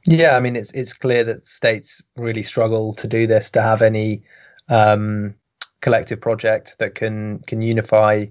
Yeah, 0.06 0.36
I 0.36 0.40
mean 0.40 0.56
it's 0.56 0.70
it's 0.70 0.94
clear 0.94 1.24
that 1.24 1.46
states 1.46 2.02
really 2.16 2.42
struggle 2.42 2.94
to 2.94 3.06
do 3.06 3.26
this 3.26 3.50
to 3.50 3.62
have 3.62 3.82
any 3.82 4.22
um, 4.68 5.34
collective 5.80 6.20
project 6.20 6.76
that 6.78 6.94
can 6.94 7.40
can 7.40 7.62
unify 7.62 8.26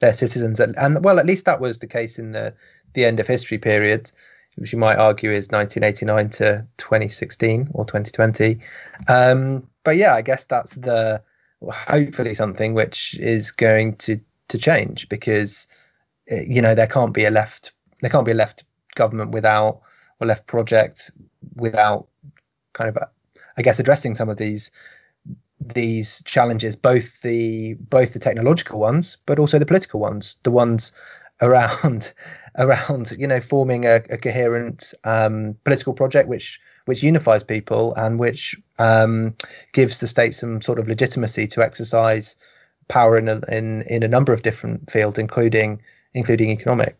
their 0.00 0.12
citizens. 0.12 0.60
And, 0.60 0.76
and 0.76 1.04
well, 1.04 1.18
at 1.18 1.26
least 1.26 1.44
that 1.44 1.60
was 1.60 1.78
the 1.78 1.86
case 1.86 2.18
in 2.18 2.32
the 2.32 2.54
the 2.94 3.04
end 3.04 3.20
of 3.20 3.26
history 3.26 3.58
period, 3.58 4.10
which 4.56 4.72
you 4.72 4.78
might 4.78 4.96
argue 4.96 5.30
is 5.30 5.48
1989 5.48 6.30
to 6.30 6.66
2016 6.78 7.68
or 7.72 7.84
2020. 7.84 8.60
Um, 9.08 9.68
but 9.82 9.96
yeah, 9.96 10.14
I 10.14 10.22
guess 10.22 10.44
that's 10.44 10.74
the 10.74 11.22
hopefully 11.70 12.34
something 12.34 12.74
which 12.74 13.14
is 13.20 13.50
going 13.50 13.96
to 13.96 14.20
to 14.48 14.58
change 14.58 15.08
because 15.08 15.66
eh, 16.28 16.44
you 16.46 16.60
know 16.60 16.74
there 16.74 16.86
can't 16.86 17.14
be 17.14 17.24
a 17.24 17.30
left 17.30 17.72
there 18.00 18.10
can't 18.10 18.26
be 18.26 18.32
a 18.32 18.34
left 18.34 18.64
government 18.94 19.30
without 19.30 19.80
or 20.20 20.26
left 20.26 20.46
project 20.46 21.10
without 21.56 22.06
kind 22.74 22.88
of 22.88 22.98
I 23.56 23.62
guess 23.62 23.78
addressing 23.78 24.14
some 24.14 24.28
of 24.28 24.36
these 24.36 24.70
these 25.72 26.22
challenges, 26.24 26.76
both 26.76 27.22
the 27.22 27.74
both 27.74 28.12
the 28.12 28.18
technological 28.18 28.78
ones, 28.78 29.16
but 29.26 29.38
also 29.38 29.58
the 29.58 29.66
political 29.66 30.00
ones, 30.00 30.36
the 30.42 30.50
ones 30.50 30.92
around 31.42 32.12
around 32.56 33.12
you 33.18 33.26
know 33.26 33.40
forming 33.40 33.84
a, 33.84 33.96
a 34.08 34.16
coherent 34.16 34.94
um, 35.02 35.56
political 35.64 35.92
project 35.92 36.28
which 36.28 36.60
which 36.84 37.02
unifies 37.02 37.42
people 37.42 37.92
and 37.96 38.20
which 38.20 38.54
um, 38.78 39.34
gives 39.72 39.98
the 39.98 40.06
state 40.06 40.34
some 40.34 40.60
sort 40.60 40.78
of 40.78 40.86
legitimacy 40.86 41.46
to 41.46 41.62
exercise 41.62 42.36
power 42.88 43.18
in 43.18 43.28
a, 43.28 43.40
in 43.50 43.82
in 43.82 44.02
a 44.02 44.08
number 44.08 44.32
of 44.32 44.42
different 44.42 44.90
fields, 44.90 45.18
including 45.18 45.80
including 46.14 46.50
economic. 46.50 46.96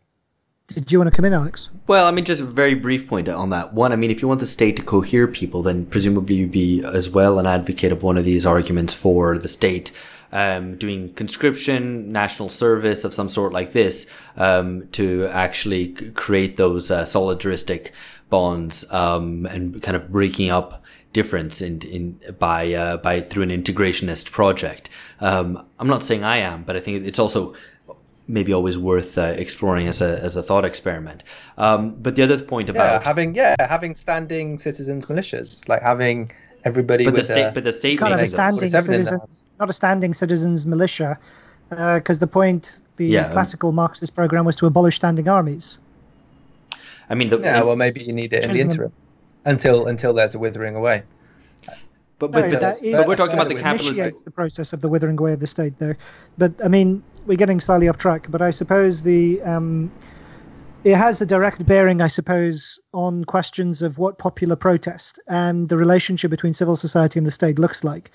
Did 0.68 0.90
you 0.90 0.98
want 0.98 1.10
to 1.10 1.14
come 1.14 1.26
in, 1.26 1.34
Alex? 1.34 1.70
Well, 1.86 2.06
I 2.06 2.10
mean, 2.10 2.24
just 2.24 2.40
a 2.40 2.44
very 2.44 2.74
brief 2.74 3.06
point 3.06 3.28
on 3.28 3.50
that. 3.50 3.74
One, 3.74 3.92
I 3.92 3.96
mean, 3.96 4.10
if 4.10 4.22
you 4.22 4.28
want 4.28 4.40
the 4.40 4.46
state 4.46 4.76
to 4.76 4.82
cohere 4.82 5.26
people, 5.26 5.62
then 5.62 5.84
presumably 5.84 6.36
you'd 6.36 6.50
be 6.50 6.82
as 6.82 7.10
well 7.10 7.38
an 7.38 7.46
advocate 7.46 7.92
of 7.92 8.02
one 8.02 8.16
of 8.16 8.24
these 8.24 8.46
arguments 8.46 8.94
for 8.94 9.36
the 9.36 9.48
state 9.48 9.92
um, 10.32 10.76
doing 10.76 11.12
conscription, 11.14 12.10
national 12.10 12.48
service 12.48 13.04
of 13.04 13.14
some 13.14 13.28
sort 13.28 13.52
like 13.52 13.72
this 13.72 14.06
um, 14.36 14.88
to 14.92 15.26
actually 15.26 15.88
create 16.12 16.56
those 16.56 16.90
uh, 16.90 17.02
solidaristic 17.02 17.92
bonds 18.30 18.90
um, 18.90 19.46
and 19.46 19.80
kind 19.82 19.96
of 19.96 20.10
breaking 20.10 20.50
up 20.50 20.82
difference 21.12 21.62
in 21.62 21.80
in 21.82 22.18
by 22.40 22.72
uh, 22.72 22.96
by 22.96 23.20
through 23.20 23.44
an 23.44 23.50
integrationist 23.50 24.32
project. 24.32 24.90
Um, 25.20 25.64
I'm 25.78 25.86
not 25.86 26.02
saying 26.02 26.24
I 26.24 26.38
am, 26.38 26.64
but 26.64 26.74
I 26.74 26.80
think 26.80 27.06
it's 27.06 27.20
also 27.20 27.54
maybe 28.26 28.52
always 28.52 28.78
worth 28.78 29.18
uh, 29.18 29.22
exploring 29.36 29.86
as 29.86 30.00
a 30.00 30.22
as 30.22 30.36
a 30.36 30.42
thought 30.42 30.64
experiment. 30.64 31.22
Um, 31.58 31.94
but 31.96 32.16
the 32.16 32.22
other 32.22 32.40
point 32.42 32.68
about 32.70 33.00
yeah, 33.00 33.04
having 33.06 33.34
yeah 33.34 33.54
having 33.58 33.94
standing 33.94 34.58
citizens 34.58 35.06
militias, 35.06 35.68
like 35.68 35.82
having 35.82 36.30
everybody. 36.64 37.04
But 37.04 37.14
the 37.14 37.22
state, 37.22 37.48
a, 37.48 37.52
but 37.52 37.64
the 37.64 37.72
state 37.72 37.98
kind 37.98 38.14
of 38.14 38.20
a 38.20 38.26
standing 38.26 38.70
citizens, 38.70 39.44
not 39.60 39.70
a 39.70 39.72
standing 39.72 40.14
citizens 40.14 40.66
militia, 40.66 41.18
because 41.70 42.18
uh, 42.18 42.20
the 42.20 42.26
point 42.26 42.80
the 42.96 43.06
Yeah, 43.06 43.26
um, 43.26 43.32
classical 43.32 43.72
Marxist 43.72 44.14
program 44.14 44.44
was 44.44 44.56
to 44.56 44.66
abolish 44.66 44.96
standing 44.96 45.28
armies. 45.28 45.78
I 47.10 47.14
mean, 47.14 47.28
the, 47.28 47.38
yeah, 47.38 47.62
well, 47.62 47.76
maybe 47.76 48.02
you 48.02 48.12
need 48.14 48.32
it 48.32 48.44
in 48.44 48.50
the 48.52 48.56
Chosen- 48.56 48.70
interim 48.70 48.92
until 49.44 49.86
until 49.86 50.12
there's 50.14 50.34
a 50.34 50.38
withering 50.38 50.74
away. 50.76 51.02
but, 52.18 52.30
No, 52.30 52.40
but, 52.40 52.50
the- 52.50 52.92
but 52.92 53.06
we're 53.06 53.16
talking 53.16 53.34
about 53.34 53.48
the 53.48 53.54
that 53.54 53.62
capitalist. 53.62 54.24
the 54.24 54.30
process 54.30 54.72
of 54.72 54.80
the 54.80 54.88
withering 54.88 55.18
away 55.18 55.32
of 55.32 55.40
the 55.40 55.46
state 55.46 55.78
there. 55.78 55.98
But 56.38 56.52
I 56.64 56.68
mean, 56.68 57.02
we're 57.26 57.36
getting 57.36 57.60
slightly 57.60 57.88
off 57.88 57.98
track. 57.98 58.26
But 58.30 58.42
I 58.42 58.50
suppose 58.50 59.02
the 59.02 59.40
um, 59.42 59.90
it 60.84 60.96
has 60.96 61.20
a 61.20 61.26
direct 61.26 61.64
bearing, 61.64 62.02
I 62.02 62.08
suppose, 62.08 62.78
on 62.92 63.24
questions 63.24 63.80
of 63.80 63.96
what 63.98 64.18
popular 64.18 64.54
protest 64.54 65.18
and 65.28 65.68
the 65.70 65.78
relationship 65.78 66.30
between 66.30 66.52
civil 66.52 66.76
society 66.76 67.18
and 67.18 67.26
the 67.26 67.30
state 67.30 67.58
looks 67.58 67.82
like. 67.82 68.10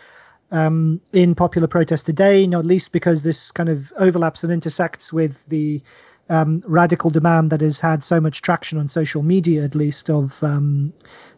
Um, 0.51 0.99
in 1.14 1.36
popular 1.36 1.68
protest 1.68 2.07
today, 2.07 2.47
not 2.47 2.66
least 2.66 2.91
because 2.91 3.22
this 3.22 3.51
kind 3.51 3.70
of 3.70 3.93
overlaps 3.97 4.43
and 4.43 4.51
intersects 4.51 5.14
with 5.14 5.45
the 5.47 5.82
um, 6.30 6.64
radical 6.66 7.10
demand 7.12 7.51
that 7.51 7.62
has 7.62 7.80
had 7.80 8.03
so 8.03 8.20
much 8.20 8.41
traction 8.41 8.78
on 8.80 8.88
social 8.88 9.22
media, 9.22 9.64
at 9.64 9.76
least, 9.76 10.10
of 10.10 10.41
um, 10.43 10.93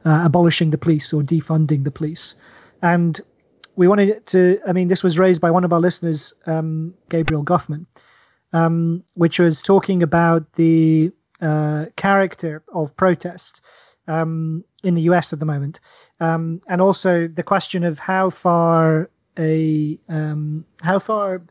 uh, 0.05 0.22
abolishing 0.24 0.69
the 0.69 0.78
police 0.78 1.11
or 1.13 1.22
defunding 1.22 1.84
the 1.84 1.91
police. 1.91 2.36
And 2.82 3.19
we 3.76 3.88
wanted 3.88 4.26
to, 4.28 4.59
I 4.67 4.74
mean, 4.74 4.88
this 4.88 5.03
was 5.03 5.17
raised 5.17 5.41
by 5.41 5.51
one 5.51 5.63
of 5.63 5.74
our 5.74 5.80
listeners, 5.80 6.34
um, 6.45 6.93
Gabriel 7.09 7.43
Goffman, 7.43 7.86
um, 8.53 9.03
which 9.13 9.39
was 9.39 9.61
talking 9.61 10.03
about 10.03 10.53
the 10.53 11.11
uh, 11.41 11.86
character 11.95 12.63
of 12.74 12.95
protest 12.95 13.61
um, 14.07 14.63
in 14.84 14.95
the 14.95 15.01
US 15.03 15.32
at 15.34 15.39
the 15.39 15.45
moment, 15.45 15.80
um, 16.19 16.61
and 16.67 16.82
also 16.82 17.28
the 17.28 17.43
question 17.43 17.84
of 17.84 17.99
how 17.99 18.30
far 18.30 19.09
a 19.38 19.97
um, 20.09 20.65
how 20.82 20.99
far 20.99 21.41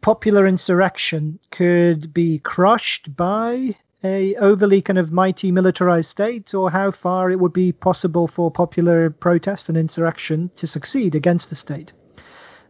popular 0.00 0.46
insurrection 0.46 1.38
could 1.50 2.12
be 2.12 2.38
crushed 2.40 3.14
by 3.14 3.76
a 4.02 4.34
overly 4.36 4.80
kind 4.80 4.98
of 4.98 5.12
mighty 5.12 5.52
militarized 5.52 6.08
state, 6.08 6.54
or 6.54 6.70
how 6.70 6.90
far 6.90 7.30
it 7.30 7.38
would 7.38 7.52
be 7.52 7.72
possible 7.72 8.26
for 8.26 8.50
popular 8.50 9.10
protest 9.10 9.68
and 9.68 9.76
insurrection 9.76 10.50
to 10.56 10.66
succeed 10.66 11.14
against 11.14 11.50
the 11.50 11.56
state. 11.56 11.92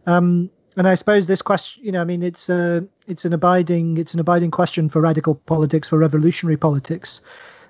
Um, 0.05 0.49
and 0.77 0.87
I 0.87 0.95
suppose 0.95 1.27
this 1.27 1.41
question, 1.41 1.83
you 1.83 1.91
know, 1.91 2.01
I 2.01 2.05
mean, 2.05 2.23
it's 2.23 2.49
a 2.49 2.85
it's 3.07 3.25
an 3.25 3.33
abiding 3.33 3.97
it's 3.97 4.13
an 4.13 4.19
abiding 4.19 4.51
question 4.51 4.89
for 4.89 5.01
radical 5.01 5.35
politics, 5.35 5.89
for 5.89 5.97
revolutionary 5.97 6.57
politics. 6.57 7.21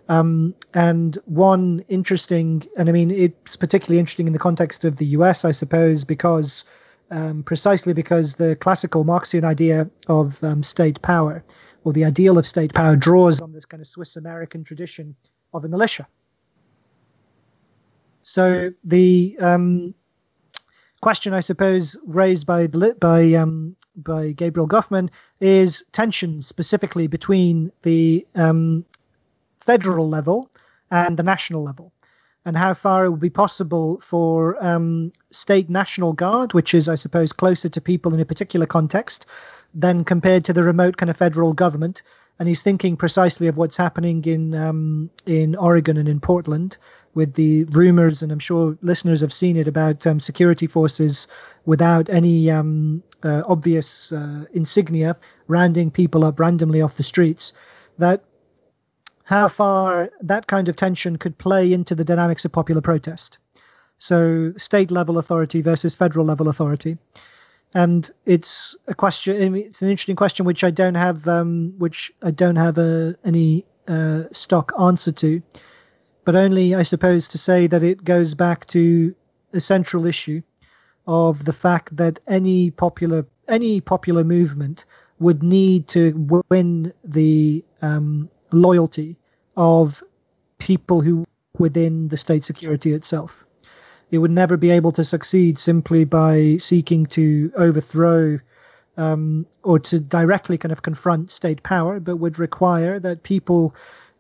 Um, 0.10 0.54
and 0.74 1.18
one 1.26 1.86
interesting, 1.88 2.68
and 2.78 2.90
I 2.90 2.92
mean, 2.92 3.12
it's 3.12 3.56
particularly 3.56 4.00
interesting 4.00 4.28
in 4.28 4.34
the 4.34 4.40
context 4.40 4.84
of 4.84 4.98
the 4.98 5.06
US, 5.18 5.46
I 5.46 5.52
suppose, 5.52 6.04
because 6.04 6.66
um, 7.12 7.44
precisely 7.44 7.94
because 7.94 8.36
the 8.36 8.56
classical 8.56 9.04
Marxian 9.04 9.44
idea 9.44 9.90
of 10.08 10.44
um, 10.44 10.64
state 10.64 11.02
power, 11.02 11.44
or 11.84 11.94
the 11.94 12.06
ideal 12.06 12.38
of 12.38 12.46
state 12.46 12.74
power, 12.74 12.96
draws 12.96 13.42
on 13.42 13.52
this 13.52 13.66
kind 13.66 13.82
of 13.82 13.88
Swiss 13.88 14.16
American 14.16 14.64
tradition 14.64 15.16
of 15.54 15.66
a 15.66 15.68
militia. 15.68 16.08
So 18.24 18.72
the 18.84 19.36
um, 19.40 19.94
question, 21.02 21.34
I 21.34 21.40
suppose, 21.40 21.98
raised 22.06 22.46
by 22.46 22.68
by 22.68 23.34
um, 23.34 23.76
by 23.96 24.32
Gabriel 24.32 24.68
Goffman 24.68 25.10
is 25.40 25.84
tensions 25.92 26.48
specifically 26.48 27.08
between 27.08 27.72
the 27.82 28.26
um, 28.36 28.86
federal 29.60 30.08
level 30.08 30.50
and 30.92 31.18
the 31.18 31.24
national 31.24 31.64
level, 31.64 31.94
and 32.46 32.58
how 32.58 32.74
far 32.74 33.06
it 33.06 33.12
would 33.12 33.20
be 33.20 33.30
possible 33.30 34.00
for 34.02 34.64
um, 34.66 35.12
state 35.32 35.70
national 35.70 36.14
guard, 36.14 36.54
which 36.54 36.74
is, 36.74 36.90
I 36.90 36.96
suppose, 36.96 37.32
closer 37.32 37.70
to 37.70 37.82
people 37.82 38.14
in 38.14 38.20
a 38.20 38.26
particular 38.26 38.66
context, 38.66 39.26
than 39.74 40.04
compared 40.04 40.44
to 40.46 40.54
the 40.54 40.64
remote 40.64 40.98
kind 40.98 41.10
of 41.10 41.18
federal 41.18 41.54
government. 41.54 42.02
And 42.40 42.48
he's 42.48 42.64
thinking 42.64 42.98
precisely 42.98 43.48
of 43.48 43.58
what's 43.58 43.78
happening 43.78 44.26
in 44.26 44.56
um, 44.56 45.10
in 45.26 45.56
Oregon 45.56 45.98
and 45.98 46.10
in 46.10 46.20
Portland 46.20 46.78
with 47.14 47.34
the 47.36 47.66
rumors, 47.66 48.24
and 48.24 48.32
I'm 48.32 48.40
sure 48.40 48.78
listeners 48.82 49.22
have 49.22 49.34
seen 49.34 49.58
it 49.58 49.68
about 49.68 50.08
um, 50.08 50.20
security 50.20 50.66
forces 50.66 51.28
without 51.66 52.10
any 52.10 52.50
um, 52.50 53.04
uh, 53.24 53.44
obvious 53.48 54.12
uh, 54.12 54.46
insignia 54.54 55.16
rounding 55.48 55.92
people 55.92 56.24
up 56.24 56.40
randomly 56.40 56.82
off 56.82 56.98
the 56.98 57.04
streets. 57.04 57.54
That 57.98 58.24
how 59.32 59.48
far 59.48 60.10
that 60.20 60.48
kind 60.48 60.68
of 60.68 60.76
tension 60.76 61.18
could 61.18 61.38
play 61.38 61.72
into 61.72 61.96
the 61.96 62.04
dynamics 62.04 62.44
of 62.44 62.52
popular 62.52 62.82
protest. 62.82 63.38
So, 63.98 64.52
state 64.58 64.92
level 64.92 65.18
authority 65.18 65.62
versus 65.62 65.96
federal 65.96 66.26
level 66.26 66.50
authority. 66.50 66.98
And 67.74 68.12
it's 68.26 68.76
a 68.90 68.94
question. 68.94 69.56
It's 69.56 69.82
an 69.82 69.90
interesting 69.90 70.18
question, 70.18 70.46
which 70.46 70.66
I 70.66 70.70
don't 70.70 70.96
have, 70.96 71.30
um, 71.30 71.74
which 71.78 72.12
I 72.22 72.32
don't 72.32 72.58
have 72.58 72.78
a, 72.78 73.16
any 73.24 73.64
uh, 73.88 74.24
stock 74.34 74.74
answer 74.78 75.14
to, 75.14 75.42
but 76.26 76.36
only, 76.36 76.76
I 76.76 76.84
suppose, 76.84 77.30
to 77.30 77.38
say 77.38 77.68
that 77.68 77.84
it 77.84 78.04
goes 78.04 78.34
back 78.34 78.68
to 78.68 79.16
a 79.54 79.62
central 79.62 80.06
issue 80.06 80.42
of 81.08 81.46
the 81.46 81.54
fact 81.54 81.96
that 81.96 82.20
any 82.28 82.72
popular 82.72 83.26
any 83.48 83.80
popular 83.80 84.26
movement 84.26 84.84
would 85.20 85.42
need 85.42 85.88
to 85.88 86.44
win 86.50 86.92
the 87.06 87.64
um, 87.82 88.30
loyalty 88.52 89.16
of 89.58 90.04
people 90.58 91.02
who 91.02 91.26
within 91.58 92.08
the 92.08 92.18
state 92.18 92.46
security 92.46 92.94
itself. 92.94 93.46
It 94.10 94.18
would 94.18 94.32
never 94.32 94.58
be 94.58 94.72
able 94.72 94.92
to 94.94 95.04
succeed 95.04 95.58
simply 95.58 96.04
by 96.04 96.58
seeking 96.60 97.06
to 97.08 97.52
overthrow 97.56 98.40
um, 98.98 99.46
or 99.64 99.80
to 99.80 100.00
directly 100.00 100.58
kind 100.58 100.72
of 100.72 100.82
confront 100.82 101.32
state 101.32 101.64
power, 101.64 102.00
but 102.00 102.18
would 102.18 102.38
require 102.38 103.00
that 103.00 103.24
people, 103.24 103.74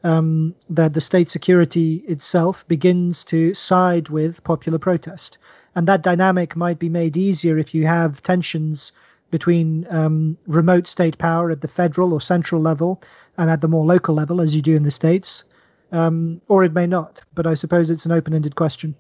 um, 0.03 0.55
that 0.69 0.93
the 0.93 1.01
state 1.01 1.29
security 1.29 1.95
itself 2.07 2.65
begins 2.67 3.23
to 3.25 3.53
side 3.53 4.09
with 4.09 4.43
popular 4.43 4.79
protest. 4.79 5.37
And 5.75 5.87
that 5.87 6.03
dynamic 6.03 6.55
might 6.55 6.79
be 6.79 6.89
made 6.89 7.17
easier 7.17 7.57
if 7.57 7.75
you 7.75 7.85
have 7.85 8.23
tensions 8.23 8.91
between 9.29 9.87
um, 9.89 10.37
remote 10.47 10.87
state 10.87 11.17
power 11.17 11.51
at 11.51 11.61
the 11.61 11.67
federal 11.67 12.13
or 12.13 12.21
central 12.21 12.61
level 12.61 13.01
and 13.37 13.49
at 13.49 13.61
the 13.61 13.67
more 13.67 13.85
local 13.85 14.15
level, 14.15 14.41
as 14.41 14.55
you 14.55 14.61
do 14.61 14.75
in 14.75 14.83
the 14.83 14.91
States, 14.91 15.43
um, 15.91 16.41
or 16.47 16.63
it 16.63 16.73
may 16.73 16.87
not. 16.87 17.21
But 17.33 17.47
I 17.47 17.53
suppose 17.53 17.89
it's 17.89 18.05
an 18.05 18.11
open 18.11 18.33
ended 18.33 18.55
question. 18.55 18.95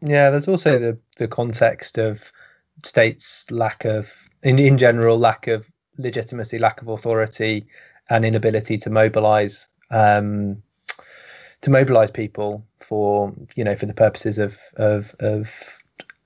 Yeah, 0.00 0.30
there's 0.30 0.48
also 0.48 0.78
the 0.78 0.98
the 1.16 1.28
context 1.28 1.98
of 1.98 2.30
states' 2.82 3.50
lack 3.50 3.84
of, 3.84 4.28
in, 4.42 4.58
in 4.58 4.76
general, 4.76 5.18
lack 5.18 5.46
of 5.46 5.70
legitimacy, 5.98 6.58
lack 6.58 6.82
of 6.82 6.88
authority, 6.88 7.66
and 8.10 8.24
inability 8.24 8.78
to 8.78 8.90
mobilize 8.90 9.68
um, 9.90 10.62
to 11.62 11.70
mobilize 11.70 12.10
people 12.10 12.64
for 12.78 13.32
you 13.56 13.64
know 13.64 13.76
for 13.76 13.86
the 13.86 13.94
purposes 13.94 14.38
of 14.38 14.58
of 14.76 15.14
of 15.20 15.78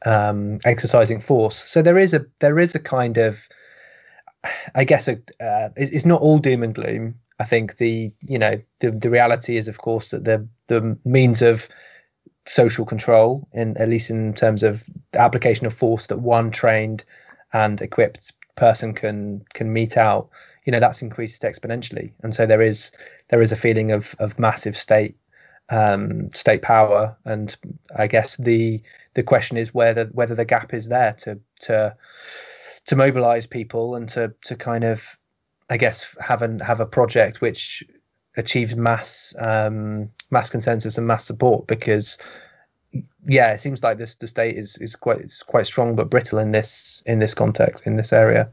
um, 0.06 0.58
exercising 0.64 1.20
force. 1.20 1.64
So 1.68 1.82
there 1.82 1.98
is 1.98 2.14
a 2.14 2.24
there 2.40 2.58
is 2.58 2.74
a 2.74 2.80
kind 2.80 3.18
of 3.18 3.48
I 4.74 4.84
guess 4.84 5.08
a, 5.08 5.18
uh, 5.40 5.70
it's 5.76 6.06
not 6.06 6.20
all 6.20 6.38
doom 6.38 6.62
and 6.62 6.74
gloom. 6.74 7.14
I 7.38 7.44
think 7.44 7.76
the 7.76 8.12
you 8.26 8.38
know 8.38 8.58
the 8.80 8.90
the 8.90 9.10
reality 9.10 9.56
is 9.56 9.68
of 9.68 9.78
course 9.78 10.10
that 10.10 10.24
the 10.24 10.46
the 10.66 10.98
means 11.04 11.42
of 11.42 11.68
social 12.46 12.84
control 12.86 13.46
in 13.52 13.76
at 13.76 13.88
least 13.88 14.10
in 14.10 14.32
terms 14.34 14.62
of 14.62 14.84
the 15.12 15.20
application 15.20 15.66
of 15.66 15.74
force 15.74 16.06
that 16.06 16.20
one 16.20 16.50
trained 16.50 17.04
and 17.52 17.80
equipped 17.80 18.32
person 18.56 18.94
can 18.94 19.44
can 19.54 19.72
mete 19.72 19.96
out 19.96 20.28
you 20.68 20.72
know 20.72 20.80
that's 20.80 21.00
increased 21.00 21.40
exponentially. 21.44 22.12
And 22.22 22.34
so 22.34 22.44
there 22.44 22.60
is 22.60 22.92
there 23.28 23.40
is 23.40 23.52
a 23.52 23.56
feeling 23.56 23.90
of 23.90 24.14
of 24.18 24.38
massive 24.38 24.76
state 24.76 25.16
um, 25.70 26.30
state 26.32 26.60
power. 26.60 27.16
And 27.24 27.56
i 27.96 28.06
guess 28.06 28.36
the 28.36 28.82
the 29.14 29.22
question 29.22 29.56
is 29.56 29.72
whether 29.72 30.04
whether 30.12 30.34
the 30.34 30.44
gap 30.44 30.74
is 30.74 30.88
there 30.88 31.14
to 31.20 31.40
to 31.60 31.96
to 32.84 32.96
mobilize 32.96 33.46
people 33.46 33.94
and 33.94 34.10
to 34.10 34.34
to 34.44 34.56
kind 34.56 34.84
of 34.84 35.16
i 35.70 35.76
guess 35.76 36.14
have 36.20 36.42
an 36.42 36.58
have 36.60 36.80
a 36.80 36.86
project 36.86 37.40
which 37.40 37.84
achieves 38.36 38.76
mass 38.76 39.34
um, 39.38 40.08
mass 40.30 40.50
consensus 40.50 40.98
and 40.98 41.06
mass 41.06 41.24
support 41.24 41.66
because 41.66 42.18
yeah, 43.24 43.52
it 43.52 43.60
seems 43.60 43.82
like 43.82 43.98
this 43.98 44.14
the 44.14 44.26
state 44.26 44.56
is 44.56 44.76
is 44.78 44.96
quite 44.96 45.18
is 45.18 45.42
quite 45.42 45.66
strong 45.66 45.94
but 45.94 46.10
brittle 46.10 46.38
in 46.38 46.52
this 46.52 47.02
in 47.06 47.18
this 47.18 47.34
context 47.34 47.86
in 47.86 47.96
this 47.96 48.12
area. 48.12 48.50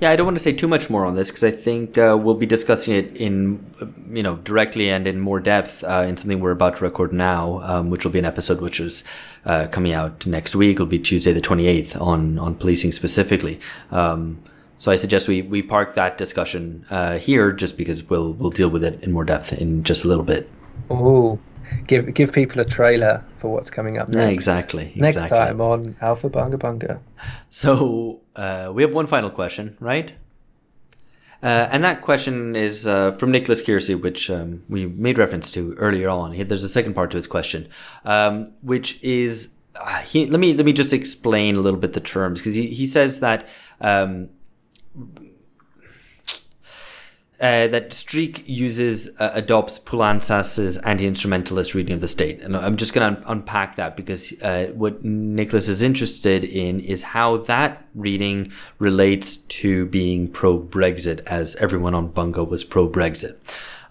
Yeah, 0.00 0.10
I 0.10 0.16
don't 0.16 0.26
want 0.26 0.36
to 0.36 0.42
say 0.42 0.52
too 0.52 0.66
much 0.66 0.90
more 0.90 1.06
on 1.06 1.14
this 1.14 1.30
because 1.30 1.44
I 1.44 1.50
think 1.50 1.96
uh, 1.96 2.18
we'll 2.20 2.34
be 2.34 2.46
discussing 2.46 2.94
it 2.94 3.16
in, 3.16 3.64
you 4.10 4.22
know, 4.22 4.36
directly 4.36 4.90
and 4.90 5.06
in 5.06 5.20
more 5.20 5.38
depth 5.38 5.84
uh, 5.84 6.04
in 6.06 6.16
something 6.16 6.40
we're 6.40 6.50
about 6.50 6.76
to 6.76 6.84
record 6.84 7.12
now, 7.12 7.60
um, 7.62 7.90
which 7.90 8.04
will 8.04 8.10
be 8.10 8.18
an 8.18 8.24
episode 8.24 8.60
which 8.60 8.80
is 8.80 9.04
uh, 9.44 9.68
coming 9.70 9.92
out 9.92 10.26
next 10.26 10.56
week. 10.56 10.76
It'll 10.76 10.86
be 10.86 10.98
Tuesday 10.98 11.32
the 11.32 11.40
twenty 11.40 11.66
eighth 11.66 11.96
on 12.00 12.38
on 12.38 12.54
policing 12.54 12.92
specifically. 12.92 13.60
Um, 13.90 14.42
so 14.84 14.92
I 14.92 14.96
suggest 14.96 15.28
we, 15.28 15.40
we 15.40 15.62
park 15.62 15.94
that 15.94 16.18
discussion 16.18 16.84
uh, 16.90 17.16
here 17.16 17.52
just 17.52 17.78
because 17.78 18.04
we'll 18.10 18.34
we'll 18.34 18.50
deal 18.50 18.68
with 18.68 18.84
it 18.84 19.02
in 19.02 19.12
more 19.12 19.24
depth 19.24 19.54
in 19.54 19.82
just 19.82 20.04
a 20.04 20.08
little 20.08 20.22
bit. 20.22 20.46
Oh, 20.90 21.38
give 21.86 22.12
give 22.12 22.34
people 22.34 22.60
a 22.60 22.66
trailer 22.66 23.24
for 23.38 23.50
what's 23.50 23.70
coming 23.70 23.96
up 23.96 24.10
next. 24.10 24.20
Yeah, 24.20 24.28
exactly. 24.28 24.92
Next 24.94 25.22
exactly. 25.22 25.38
time 25.38 25.62
on 25.62 25.96
Alpha 26.02 26.28
Bunga 26.28 26.58
Bunga. 26.58 27.00
So 27.48 28.20
uh, 28.36 28.72
we 28.74 28.82
have 28.82 28.92
one 28.92 29.06
final 29.06 29.30
question, 29.30 29.78
right? 29.80 30.12
Uh, 31.42 31.66
and 31.72 31.82
that 31.82 32.02
question 32.02 32.54
is 32.54 32.86
uh, 32.86 33.12
from 33.12 33.30
Nicholas 33.30 33.62
Kiersey, 33.62 33.98
which 33.98 34.28
um, 34.28 34.64
we 34.68 34.84
made 34.84 35.16
reference 35.16 35.50
to 35.52 35.72
earlier 35.76 36.10
on. 36.10 36.36
There's 36.46 36.62
a 36.62 36.68
second 36.68 36.92
part 36.92 37.10
to 37.12 37.16
his 37.16 37.26
question, 37.26 37.68
um, 38.04 38.52
which 38.60 39.02
is 39.02 39.54
uh, 39.76 40.00
he, 40.00 40.26
let 40.26 40.40
me 40.40 40.52
let 40.52 40.66
me 40.66 40.74
just 40.74 40.92
explain 40.92 41.56
a 41.56 41.60
little 41.60 41.80
bit 41.80 41.94
the 41.94 42.00
terms 42.00 42.40
because 42.40 42.54
he, 42.54 42.66
he 42.66 42.86
says 42.86 43.20
that 43.20 43.48
um, 43.80 44.28
uh, 47.40 47.66
that 47.66 47.90
Streeck 47.90 48.42
uses 48.46 49.10
uh, 49.18 49.32
adopts 49.34 49.78
Poulantzas's 49.78 50.78
anti-instrumentalist 50.78 51.74
reading 51.74 51.94
of 51.94 52.00
the 52.00 52.08
state, 52.08 52.40
and 52.40 52.56
I'm 52.56 52.76
just 52.76 52.94
going 52.94 53.14
to 53.14 53.20
un- 53.20 53.38
unpack 53.38 53.76
that 53.76 53.96
because 53.96 54.32
uh, 54.40 54.70
what 54.74 55.04
Nicholas 55.04 55.68
is 55.68 55.82
interested 55.82 56.44
in 56.44 56.80
is 56.80 57.02
how 57.02 57.38
that 57.38 57.86
reading 57.94 58.52
relates 58.78 59.36
to 59.36 59.86
being 59.86 60.28
pro-Brexit, 60.28 61.20
as 61.26 61.56
everyone 61.56 61.94
on 61.94 62.08
Bunga 62.10 62.48
was 62.48 62.62
pro-Brexit. 62.62 63.36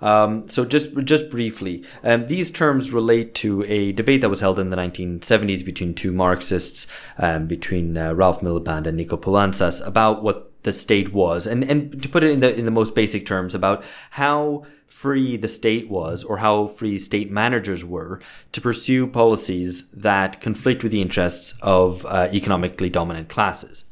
Um, 0.02 0.50
so 0.50 0.66
just 0.66 0.98
just 1.04 1.30
briefly, 1.30 1.86
um, 2.04 2.26
these 2.26 2.50
terms 2.50 2.92
relate 2.92 3.36
to 3.36 3.64
a 3.66 3.92
debate 3.92 4.22
that 4.22 4.30
was 4.30 4.42
held 4.42 4.60
in 4.60 4.70
the 4.70 4.76
1970s 4.76 5.64
between 5.64 5.94
two 5.94 6.12
Marxists, 6.12 6.88
um, 7.18 7.48
between 7.48 7.98
uh, 7.98 8.14
Ralph 8.14 8.42
Miliband 8.42 8.86
and 8.88 8.98
Nico 8.98 9.16
Poulantzas, 9.16 9.86
about 9.86 10.24
what 10.24 10.53
the 10.64 10.74
state 10.74 11.14
was, 11.14 11.46
and 11.48 11.64
and 11.64 12.02
to 12.02 12.10
put 12.10 12.24
it 12.24 12.32
in 12.32 12.40
the 12.40 12.54
in 12.54 12.66
the 12.66 12.72
most 12.72 12.96
basic 12.96 13.26
terms 13.26 13.54
about 13.54 13.84
how 14.12 14.66
free 14.88 15.38
the 15.38 15.48
state 15.48 15.90
was, 15.90 16.24
or 16.24 16.38
how 16.38 16.68
free 16.68 17.00
state 17.00 17.32
managers 17.32 17.84
were 17.84 18.20
to 18.52 18.62
pursue 18.62 19.08
policies 19.08 19.88
that 19.90 20.42
conflict 20.42 20.84
with 20.84 20.92
the 20.92 21.02
interests 21.02 21.56
of 21.62 22.06
uh, 22.06 22.30
economically 22.34 22.90
dominant 22.90 23.30
classes. 23.30 23.86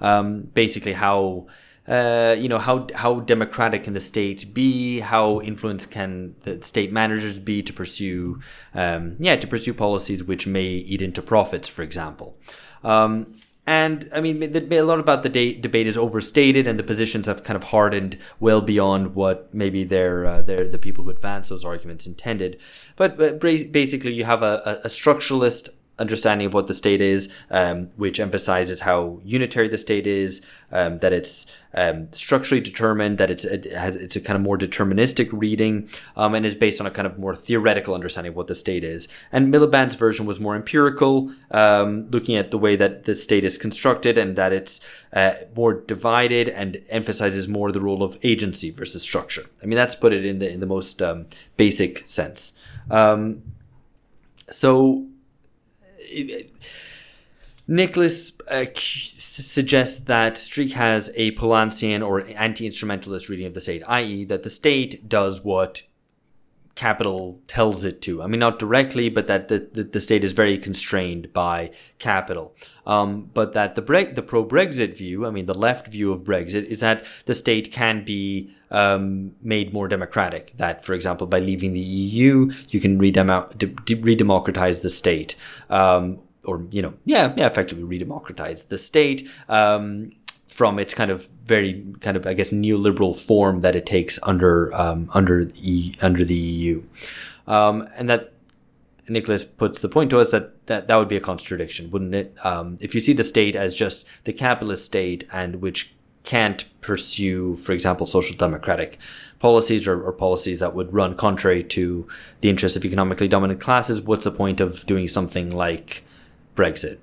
Um, 0.00 0.42
basically, 0.54 0.94
how 0.94 1.46
uh, 1.88 2.36
you 2.38 2.48
know 2.48 2.58
how 2.58 2.86
how 2.94 3.20
democratic 3.20 3.84
can 3.84 3.94
the 3.94 4.00
state 4.00 4.54
be? 4.54 5.00
How 5.00 5.40
influenced 5.40 5.90
can 5.90 6.34
the 6.42 6.62
state 6.62 6.92
managers 6.92 7.38
be 7.38 7.62
to 7.62 7.72
pursue 7.72 8.40
um, 8.74 9.16
yeah 9.18 9.36
to 9.36 9.46
pursue 9.46 9.74
policies 9.74 10.22
which 10.22 10.46
may 10.46 10.66
eat 10.66 11.02
into 11.02 11.22
profits, 11.22 11.68
for 11.68 11.82
example. 11.82 12.36
Um, 12.84 13.34
and 13.70 14.08
I 14.12 14.20
mean, 14.20 14.42
a 14.42 14.82
lot 14.82 14.98
about 14.98 15.22
the 15.22 15.28
de- 15.28 15.54
debate 15.54 15.86
is 15.86 15.96
overstated, 15.96 16.66
and 16.66 16.76
the 16.76 16.82
positions 16.82 17.28
have 17.28 17.44
kind 17.44 17.56
of 17.56 17.62
hardened 17.62 18.18
well 18.40 18.60
beyond 18.60 19.14
what 19.14 19.54
maybe 19.54 19.84
their 19.84 20.26
uh, 20.26 20.42
their 20.42 20.68
the 20.68 20.76
people 20.76 21.04
who 21.04 21.10
advance 21.10 21.50
those 21.50 21.64
arguments 21.64 22.04
intended. 22.04 22.60
But, 22.96 23.16
but 23.16 23.38
basically, 23.38 24.12
you 24.12 24.24
have 24.24 24.42
a, 24.42 24.80
a 24.82 24.88
structuralist 24.88 25.68
understanding 26.00 26.46
of 26.46 26.54
what 26.54 26.66
the 26.66 26.74
state 26.74 27.00
is, 27.00 27.32
um, 27.50 27.90
which 27.96 28.18
emphasizes 28.18 28.80
how 28.80 29.20
unitary 29.24 29.68
the 29.68 29.78
state 29.78 30.06
is, 30.06 30.40
um, 30.72 30.98
that 30.98 31.12
it's 31.12 31.46
um, 31.74 32.12
structurally 32.12 32.60
determined, 32.60 33.18
that 33.18 33.30
it's 33.30 33.44
it 33.44 33.70
has 33.72 33.94
it's 33.96 34.16
a 34.16 34.20
kind 34.20 34.36
of 34.36 34.42
more 34.42 34.58
deterministic 34.58 35.28
reading, 35.32 35.88
um, 36.16 36.34
and 36.34 36.44
is 36.44 36.54
based 36.54 36.80
on 36.80 36.86
a 36.86 36.90
kind 36.90 37.06
of 37.06 37.18
more 37.18 37.36
theoretical 37.36 37.94
understanding 37.94 38.30
of 38.30 38.36
what 38.36 38.46
the 38.46 38.54
state 38.54 38.82
is. 38.82 39.06
And 39.30 39.52
Miliband's 39.52 39.94
version 39.94 40.26
was 40.26 40.40
more 40.40 40.56
empirical, 40.56 41.32
um, 41.50 42.10
looking 42.10 42.34
at 42.34 42.50
the 42.50 42.58
way 42.58 42.74
that 42.76 43.04
the 43.04 43.14
state 43.14 43.44
is 43.44 43.58
constructed 43.58 44.18
and 44.18 44.36
that 44.36 44.52
it's 44.52 44.80
uh, 45.12 45.32
more 45.54 45.74
divided 45.74 46.48
and 46.48 46.82
emphasizes 46.88 47.46
more 47.46 47.70
the 47.70 47.80
role 47.80 48.02
of 48.02 48.18
agency 48.22 48.70
versus 48.70 49.02
structure. 49.02 49.46
I 49.62 49.66
mean, 49.66 49.76
that's 49.76 49.94
put 49.94 50.12
it 50.12 50.24
in 50.24 50.38
the 50.38 50.50
in 50.50 50.60
the 50.60 50.66
most 50.66 51.02
um, 51.02 51.26
basic 51.56 52.08
sense. 52.08 52.58
so 54.50 55.06
Nicholas 57.68 58.32
uh, 58.48 58.64
suggests 58.74 60.04
that 60.04 60.34
Streeck 60.34 60.72
has 60.72 61.10
a 61.14 61.32
Poulantzasian 61.32 62.04
or 62.04 62.26
anti-instrumentalist 62.36 63.28
reading 63.28 63.46
of 63.46 63.54
the 63.54 63.60
state, 63.60 63.82
i.e., 63.86 64.24
that 64.24 64.42
the 64.42 64.50
state 64.50 65.08
does 65.08 65.44
what 65.44 65.82
capital 66.74 67.40
tells 67.46 67.84
it 67.84 68.00
to. 68.02 68.22
I 68.22 68.26
mean, 68.26 68.40
not 68.40 68.58
directly, 68.58 69.08
but 69.08 69.26
that 69.26 69.48
the, 69.48 69.68
the, 69.72 69.84
the 69.84 70.00
state 70.00 70.24
is 70.24 70.32
very 70.32 70.58
constrained 70.58 71.32
by 71.32 71.70
capital. 71.98 72.54
Um, 72.86 73.30
but 73.34 73.52
that 73.52 73.74
the 73.74 73.82
Bre- 73.82 74.12
the 74.12 74.22
pro-Brexit 74.22 74.96
view, 74.96 75.26
I 75.26 75.30
mean, 75.30 75.46
the 75.46 75.54
left 75.54 75.88
view 75.88 76.12
of 76.12 76.24
Brexit, 76.24 76.64
is 76.64 76.80
that 76.80 77.04
the 77.26 77.34
state 77.34 77.70
can 77.72 78.04
be 78.04 78.54
um, 78.70 79.32
made 79.42 79.72
more 79.72 79.88
democratic. 79.88 80.56
That, 80.56 80.84
for 80.84 80.94
example, 80.94 81.26
by 81.26 81.40
leaving 81.40 81.72
the 81.72 81.80
EU, 81.80 82.50
you 82.68 82.80
can 82.80 82.98
redemo- 82.98 83.56
de- 83.58 83.96
redemocratize 83.96 84.82
the 84.82 84.90
state. 84.90 85.34
Um, 85.68 86.20
or, 86.44 86.66
you 86.70 86.80
know, 86.80 86.94
yeah, 87.04 87.34
yeah, 87.36 87.46
effectively 87.46 87.98
redemocratize 87.98 88.68
the 88.68 88.78
state. 88.78 89.28
Um, 89.48 90.12
from 90.50 90.78
its 90.78 90.92
kind 90.94 91.10
of 91.10 91.28
very 91.44 91.84
kind 92.00 92.16
of 92.16 92.26
I 92.26 92.34
guess 92.34 92.50
neoliberal 92.50 93.16
form 93.16 93.60
that 93.62 93.74
it 93.76 93.86
takes 93.86 94.18
under 94.22 94.74
um, 94.74 95.08
under 95.14 95.50
e, 95.54 95.96
under 96.02 96.24
the 96.24 96.34
EU, 96.34 96.82
um, 97.46 97.88
and 97.96 98.10
that 98.10 98.32
Nicholas 99.08 99.44
puts 99.44 99.80
the 99.80 99.88
point 99.88 100.10
to 100.10 100.20
us 100.20 100.30
that, 100.30 100.66
that 100.66 100.88
that 100.88 100.96
would 100.96 101.08
be 101.08 101.16
a 101.16 101.20
contradiction, 101.20 101.90
wouldn't 101.90 102.14
it? 102.14 102.34
Um, 102.44 102.78
if 102.80 102.94
you 102.94 103.00
see 103.00 103.12
the 103.12 103.24
state 103.24 103.56
as 103.56 103.74
just 103.74 104.06
the 104.24 104.32
capitalist 104.32 104.84
state 104.84 105.26
and 105.32 105.56
which 105.56 105.94
can't 106.22 106.64
pursue, 106.80 107.56
for 107.56 107.72
example, 107.72 108.06
social 108.06 108.36
democratic 108.36 108.98
policies 109.38 109.86
or, 109.86 110.02
or, 110.02 110.12
policies 110.12 110.60
that 110.60 110.74
would 110.74 110.92
run 110.92 111.16
contrary 111.16 111.64
to 111.64 112.06
the 112.42 112.50
interests 112.50 112.76
of 112.76 112.84
economically 112.84 113.26
dominant 113.26 113.58
classes, 113.58 114.02
what's 114.02 114.24
the 114.24 114.30
point 114.30 114.60
of 114.60 114.84
doing 114.84 115.08
something 115.08 115.50
like 115.50 116.04
Brexit? 116.54 116.98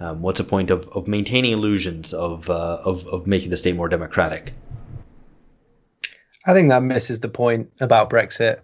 Um, 0.00 0.22
what's 0.22 0.38
the 0.38 0.44
point 0.44 0.70
of, 0.70 0.88
of 0.88 1.06
maintaining 1.06 1.52
illusions 1.52 2.14
of, 2.14 2.48
uh, 2.48 2.78
of, 2.84 3.06
of 3.08 3.26
making 3.26 3.50
the 3.50 3.56
state 3.58 3.76
more 3.76 3.88
democratic? 3.88 4.54
I 6.46 6.54
think 6.54 6.70
that 6.70 6.82
misses 6.82 7.20
the 7.20 7.28
point 7.28 7.70
about 7.80 8.08
Brexit. 8.08 8.60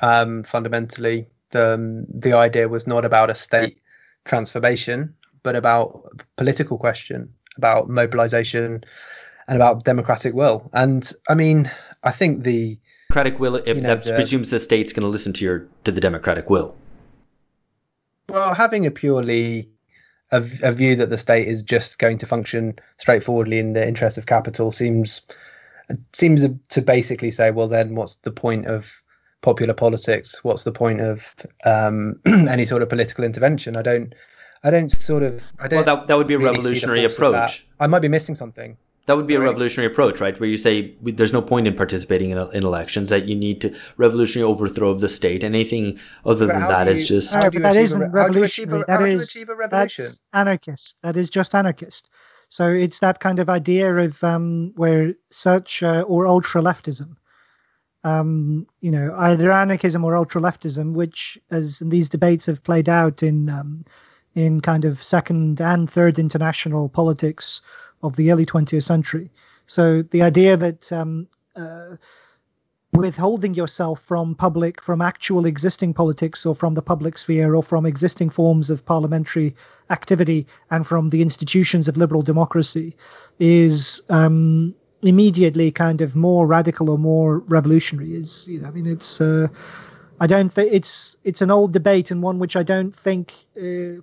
Um, 0.00 0.42
fundamentally, 0.42 1.26
the 1.50 1.74
um, 1.74 2.06
the 2.08 2.32
idea 2.32 2.68
was 2.68 2.86
not 2.86 3.04
about 3.04 3.28
a 3.28 3.34
state 3.34 3.78
transformation, 4.24 5.14
but 5.42 5.54
about 5.56 6.18
political 6.36 6.78
question, 6.78 7.28
about 7.56 7.88
mobilization, 7.88 8.84
and 9.48 9.56
about 9.56 9.84
democratic 9.84 10.32
will. 10.32 10.70
And 10.72 11.12
I 11.28 11.34
mean, 11.34 11.70
I 12.04 12.12
think 12.12 12.44
the 12.44 12.78
democratic 13.10 13.38
will 13.38 13.56
if 13.56 13.76
know, 13.76 13.82
that 13.82 14.04
the, 14.04 14.14
presumes 14.14 14.50
the 14.50 14.58
state's 14.58 14.92
going 14.92 15.02
to 15.02 15.08
listen 15.08 15.32
to 15.34 15.44
your 15.44 15.66
to 15.84 15.92
the 15.92 16.00
democratic 16.00 16.48
will. 16.48 16.76
Well, 18.28 18.54
having 18.54 18.86
a 18.86 18.90
purely 18.90 19.68
a, 20.32 20.44
a 20.62 20.72
view 20.72 20.96
that 20.96 21.10
the 21.10 21.18
state 21.18 21.48
is 21.48 21.62
just 21.62 21.98
going 21.98 22.18
to 22.18 22.26
function 22.26 22.78
straightforwardly 22.98 23.58
in 23.58 23.72
the 23.72 23.86
interest 23.86 24.18
of 24.18 24.26
capital 24.26 24.70
seems 24.72 25.22
seems 26.12 26.46
to 26.68 26.82
basically 26.82 27.30
say, 27.30 27.50
well, 27.50 27.68
then 27.68 27.94
what's 27.94 28.16
the 28.16 28.30
point 28.30 28.66
of 28.66 29.02
popular 29.42 29.74
politics? 29.74 30.44
What's 30.44 30.64
the 30.64 30.72
point 30.72 31.00
of 31.00 31.34
um, 31.64 32.20
any 32.26 32.64
sort 32.64 32.82
of 32.82 32.88
political 32.88 33.24
intervention? 33.24 33.76
I 33.76 33.82
don't, 33.82 34.14
I 34.62 34.70
don't 34.70 34.90
sort 34.90 35.22
of, 35.22 35.52
I 35.58 35.68
don't. 35.68 35.84
Well, 35.84 35.96
that, 35.96 36.06
that 36.06 36.16
would 36.16 36.26
be 36.26 36.34
a 36.34 36.38
really 36.38 36.50
revolutionary 36.50 37.04
approach. 37.04 37.66
I 37.80 37.86
might 37.86 38.00
be 38.00 38.08
missing 38.08 38.34
something. 38.34 38.76
That 39.10 39.16
would 39.16 39.26
be 39.26 39.34
a 39.34 39.40
revolutionary 39.40 39.92
approach, 39.92 40.20
right? 40.20 40.38
Where 40.38 40.48
you 40.48 40.56
say 40.56 40.94
there's 41.02 41.32
no 41.32 41.42
point 41.42 41.66
in 41.66 41.74
participating 41.74 42.30
in, 42.30 42.38
in 42.52 42.62
elections; 42.62 43.10
that 43.10 43.26
you 43.26 43.34
need 43.34 43.60
to 43.60 43.74
revolutionary 43.96 44.48
overthrow 44.48 44.88
of 44.88 45.00
the 45.00 45.08
state. 45.08 45.42
Anything 45.42 45.98
other 46.24 46.46
than 46.46 46.60
that 46.60 46.86
you, 46.86 46.92
is 46.92 47.08
just. 47.08 47.34
No, 47.34 47.50
but 47.50 47.60
that 47.62 47.76
isn't 47.76 48.00
a, 48.00 48.08
revolutionary. 48.08 48.82
A, 48.82 48.86
that 48.86 49.02
is 49.02 49.34
that's 49.68 50.20
anarchist. 50.32 50.94
That 51.02 51.16
is 51.16 51.28
just 51.28 51.56
anarchist. 51.56 52.08
So 52.50 52.70
it's 52.70 53.00
that 53.00 53.18
kind 53.18 53.40
of 53.40 53.50
idea 53.50 53.96
of 53.96 54.22
um, 54.22 54.72
where 54.76 55.12
such 55.32 55.82
uh, 55.82 56.02
or 56.02 56.28
ultra 56.28 56.62
leftism, 56.62 57.16
um, 58.04 58.64
you 58.80 58.92
know, 58.92 59.12
either 59.18 59.50
anarchism 59.50 60.04
or 60.04 60.14
ultra 60.14 60.40
leftism, 60.40 60.92
which, 60.92 61.36
as 61.50 61.80
these 61.84 62.08
debates 62.08 62.46
have 62.46 62.62
played 62.62 62.88
out 62.88 63.24
in 63.24 63.48
um, 63.50 63.84
in 64.36 64.60
kind 64.60 64.84
of 64.84 65.02
second 65.02 65.60
and 65.60 65.90
third 65.90 66.16
international 66.16 66.88
politics 66.88 67.60
of 68.02 68.16
the 68.16 68.32
early 68.32 68.46
20th 68.46 68.82
century. 68.82 69.30
So 69.66 70.02
the 70.02 70.22
idea 70.22 70.56
that 70.56 70.92
um, 70.92 71.28
uh, 71.54 71.96
withholding 72.92 73.54
yourself 73.54 74.02
from 74.02 74.34
public, 74.34 74.82
from 74.82 75.00
actual 75.00 75.46
existing 75.46 75.94
politics, 75.94 76.44
or 76.44 76.54
from 76.54 76.74
the 76.74 76.82
public 76.82 77.16
sphere, 77.18 77.54
or 77.54 77.62
from 77.62 77.86
existing 77.86 78.30
forms 78.30 78.70
of 78.70 78.84
parliamentary 78.84 79.54
activity, 79.90 80.46
and 80.70 80.86
from 80.86 81.10
the 81.10 81.22
institutions 81.22 81.88
of 81.88 81.96
liberal 81.96 82.22
democracy, 82.22 82.96
is 83.38 84.02
um, 84.08 84.74
immediately 85.02 85.70
kind 85.70 86.00
of 86.00 86.16
more 86.16 86.46
radical 86.46 86.90
or 86.90 86.98
more 86.98 87.38
revolutionary. 87.38 88.14
Is 88.14 88.48
you 88.48 88.60
know, 88.60 88.68
I 88.68 88.70
mean, 88.70 88.86
it's. 88.86 89.20
Uh, 89.20 89.48
I 90.22 90.26
don't 90.26 90.50
think 90.50 90.70
it's 90.72 91.16
it's 91.24 91.40
an 91.40 91.50
old 91.50 91.72
debate 91.72 92.10
and 92.10 92.22
one 92.22 92.38
which 92.38 92.56
I 92.56 92.62
don't 92.62 92.94
think. 92.94 93.34
Uh, 93.56 94.02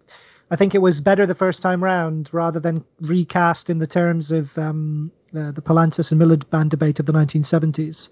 I 0.49 0.55
think 0.55 0.73
it 0.73 0.81
was 0.81 1.01
better 1.01 1.25
the 1.25 1.35
first 1.35 1.61
time 1.61 1.83
round 1.83 2.29
rather 2.31 2.59
than 2.59 2.83
recast 3.01 3.69
in 3.69 3.79
the 3.79 3.87
terms 3.87 4.31
of 4.31 4.57
um, 4.57 5.11
the 5.33 5.61
Poulantzas 5.61 6.11
and 6.11 6.21
Miliband 6.21 6.69
debate 6.69 6.99
of 6.99 7.05
the 7.05 7.13
1970s. 7.13 8.09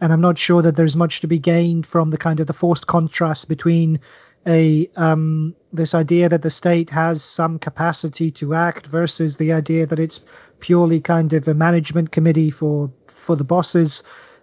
And 0.00 0.12
I'm 0.12 0.20
not 0.20 0.38
sure 0.38 0.62
that 0.62 0.76
there's 0.76 0.96
much 0.96 1.20
to 1.20 1.26
be 1.26 1.38
gained 1.38 1.86
from 1.86 2.10
the 2.10 2.18
kind 2.18 2.40
of 2.40 2.46
the 2.46 2.52
forced 2.52 2.86
contrast 2.86 3.48
between 3.48 3.98
a 4.46 4.88
um, 4.96 5.54
this 5.72 5.94
idea 5.94 6.28
that 6.28 6.42
the 6.42 6.50
state 6.50 6.88
has 6.88 7.22
some 7.22 7.58
capacity 7.58 8.30
to 8.30 8.54
act 8.54 8.86
versus 8.86 9.36
the 9.36 9.52
idea 9.52 9.86
that 9.86 9.98
it's 9.98 10.20
purely 10.60 11.00
kind 11.00 11.34
of 11.34 11.46
a 11.46 11.54
management 11.54 12.10
committee 12.12 12.50
for 12.50 12.90
for 13.06 13.36
the 13.36 13.44
bosses. 13.44 14.02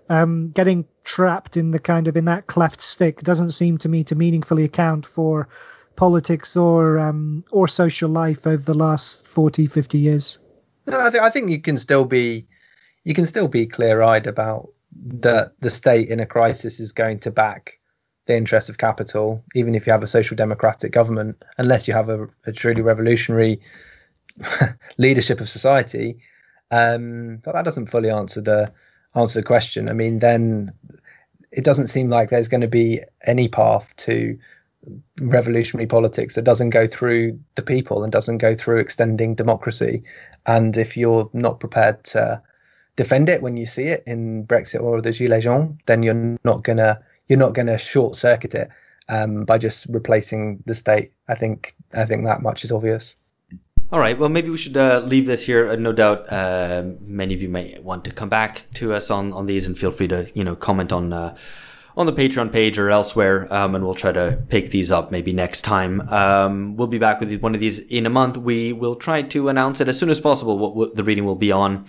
Um, 0.10 0.52
getting 0.52 0.86
trapped 1.04 1.58
in 1.58 1.72
the 1.72 1.80
kind 1.80 2.08
of 2.08 2.16
in 2.16 2.26
that 2.26 2.48
cleft 2.48 2.82
stick 2.82 3.22
doesn't 3.24 3.52
seem 3.52 3.78
to 3.80 3.90
me 3.90 4.04
to 4.06 4.16
meaningfully 4.16 4.64
account 4.64 5.06
for 5.06 5.50
politics 5.98 6.56
or 6.56 6.98
um, 7.00 7.44
or 7.52 7.68
social 7.68 8.10
life 8.10 8.48
over 8.48 8.64
the 8.64 8.74
last 8.74 9.26
40, 9.28 9.68
50 9.68 9.98
years? 9.98 10.40
No, 10.86 11.06
I, 11.06 11.10
th- 11.10 11.22
I 11.22 11.30
think 11.30 11.50
you 11.50 11.60
can 11.60 11.78
still 11.78 12.06
be 12.06 12.48
you 13.04 13.14
can 13.14 13.26
still 13.26 13.50
be 13.50 13.66
clear 13.66 14.02
eyed 14.02 14.28
about 14.28 14.70
that 15.20 15.58
the 15.60 15.70
state 15.70 16.08
in 16.08 16.20
a 16.20 16.26
crisis 16.26 16.80
is 16.80 16.94
going 16.94 17.20
to 17.20 17.32
back 17.32 17.80
the 18.26 18.38
interests 18.38 18.70
of 18.70 18.78
capital, 18.78 19.44
even 19.56 19.76
if 19.76 19.86
you 19.86 19.92
have 19.92 20.04
a 20.04 20.08
social 20.08 20.36
democratic 20.36 20.92
government, 20.92 21.44
unless 21.58 21.88
you 21.88 21.94
have 21.94 22.10
a, 22.10 22.28
a 22.46 22.52
truly 22.52 22.82
revolutionary 22.82 23.60
leadership 24.98 25.40
of 25.42 25.50
society. 25.50 26.18
Um, 26.72 27.42
but 27.44 27.54
that 27.54 27.66
doesn't 27.66 27.88
fully 27.88 28.10
answer 28.10 28.42
the 28.42 28.72
answer 29.16 29.40
the 29.40 29.46
question. 29.46 29.90
I 29.90 29.94
mean, 29.94 30.20
then 30.20 30.72
it 31.52 31.64
doesn't 31.64 31.88
seem 31.88 32.10
like 32.10 32.30
there's 32.30 32.50
going 32.50 32.62
to 32.62 32.68
be 32.68 33.02
any 33.26 33.48
path 33.48 33.96
to 33.98 34.38
revolutionary 35.20 35.88
politics 35.88 36.36
that 36.36 36.44
doesn't 36.44 36.70
go 36.70 36.88
through 36.88 37.40
the 37.56 37.62
people 37.62 38.04
and 38.04 38.12
doesn't 38.12 38.38
go 38.38 38.56
through 38.56 38.80
extending 38.80 39.36
democracy. 39.36 40.04
And 40.46 40.78
if 40.78 40.96
you're 40.96 41.30
not 41.34 41.60
prepared 41.60 42.04
to 42.06 42.42
defend 42.96 43.30
it 43.30 43.42
when 43.42 43.58
you 43.58 43.66
see 43.66 43.84
it 43.84 44.04
in 44.06 44.46
Brexit 44.46 44.82
or 44.82 45.02
the 45.02 45.10
Gilets 45.10 45.44
jaunes, 45.44 45.78
then 45.86 46.04
you're 46.04 46.38
not 46.44 46.64
gonna 46.64 47.00
you're 47.28 47.40
not 47.40 47.54
gonna 47.54 47.78
short 47.78 48.16
circuit 48.16 48.56
it 48.56 48.70
um, 49.10 49.46
by 49.46 49.58
just 49.58 49.86
replacing 49.90 50.64
the 50.66 50.76
state. 50.76 51.12
I 51.28 51.36
think 51.36 51.74
I 51.94 52.06
think 52.06 52.26
that 52.26 52.42
much 52.42 52.64
is 52.64 52.72
obvious. 52.72 53.16
All 53.90 54.00
right. 54.00 54.20
Well, 54.20 54.28
maybe 54.28 54.50
we 54.50 54.58
should 54.58 54.76
uh, 54.76 55.02
leave 55.06 55.28
this 55.28 55.46
here. 55.46 55.70
Uh, 55.70 55.78
no 55.78 55.94
doubt, 55.94 56.30
uh, 56.32 56.84
many 57.00 57.34
of 57.34 57.42
you 57.42 57.48
may 57.48 57.80
want 57.80 58.04
to 58.04 58.12
come 58.12 58.28
back 58.28 58.66
to 58.74 58.94
us 58.94 59.10
on, 59.10 59.32
on 59.32 59.46
these, 59.46 59.66
and 59.66 59.80
feel 59.80 59.92
free 59.92 60.10
to 60.10 60.30
you 60.34 60.44
know 60.44 60.56
comment 60.56 60.92
on 60.92 61.14
uh, 61.14 61.38
on 61.98 62.06
the 62.06 62.14
Patreon 62.14 62.52
page 62.52 62.78
or 62.78 62.92
elsewhere, 62.92 63.52
um, 63.52 63.74
and 63.74 63.84
we'll 63.84 63.96
try 63.96 64.12
to 64.12 64.42
pick 64.50 64.70
these 64.70 64.92
up 64.92 65.12
maybe 65.12 65.34
next 65.34 65.64
time. 65.64 66.08
Um, 66.10 66.78
we'll 66.78 66.88
be 66.88 67.00
back 67.00 67.20
with 67.20 67.42
one 67.42 67.56
of 67.56 67.60
these 67.60 67.80
in 67.80 68.06
a 68.06 68.10
month. 68.10 68.38
We 68.38 68.72
will 68.72 68.96
try 68.96 69.24
to 69.24 69.50
announce 69.50 69.82
it 69.82 69.90
as 69.90 70.00
soon 70.00 70.12
as 70.12 70.20
possible 70.20 70.60
what, 70.60 70.76
what 70.76 70.96
the 70.96 71.04
reading 71.04 71.26
will 71.26 71.36
be 71.36 71.52
on. 71.52 71.86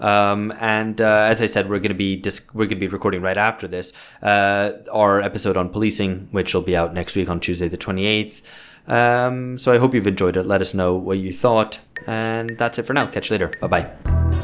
Um, 0.00 0.50
and 0.58 0.98
uh, 0.98 1.26
as 1.28 1.42
I 1.42 1.46
said, 1.46 1.68
we're 1.68 1.78
going 1.78 1.90
to 1.90 1.94
be 1.94 2.22
we're 2.54 2.64
going 2.64 2.70
to 2.70 2.76
be 2.76 2.88
recording 2.88 3.20
right 3.20 3.36
after 3.36 3.68
this 3.68 3.92
uh, 4.22 4.72
our 4.90 5.20
episode 5.20 5.58
on 5.58 5.68
policing, 5.68 6.28
which 6.30 6.54
will 6.54 6.62
be 6.62 6.74
out 6.74 6.94
next 6.94 7.14
week 7.14 7.28
on 7.28 7.38
Tuesday 7.38 7.68
the 7.68 7.76
twenty 7.76 8.06
eighth. 8.06 8.40
Um, 8.86 9.58
so 9.58 9.74
I 9.74 9.78
hope 9.78 9.92
you've 9.92 10.06
enjoyed 10.06 10.38
it. 10.38 10.44
Let 10.44 10.62
us 10.62 10.72
know 10.72 10.94
what 10.94 11.18
you 11.18 11.34
thought, 11.34 11.80
and 12.06 12.56
that's 12.56 12.78
it 12.78 12.84
for 12.84 12.94
now. 12.94 13.06
Catch 13.08 13.28
you 13.28 13.34
later. 13.34 13.52
Bye 13.60 13.66
bye. 13.66 14.39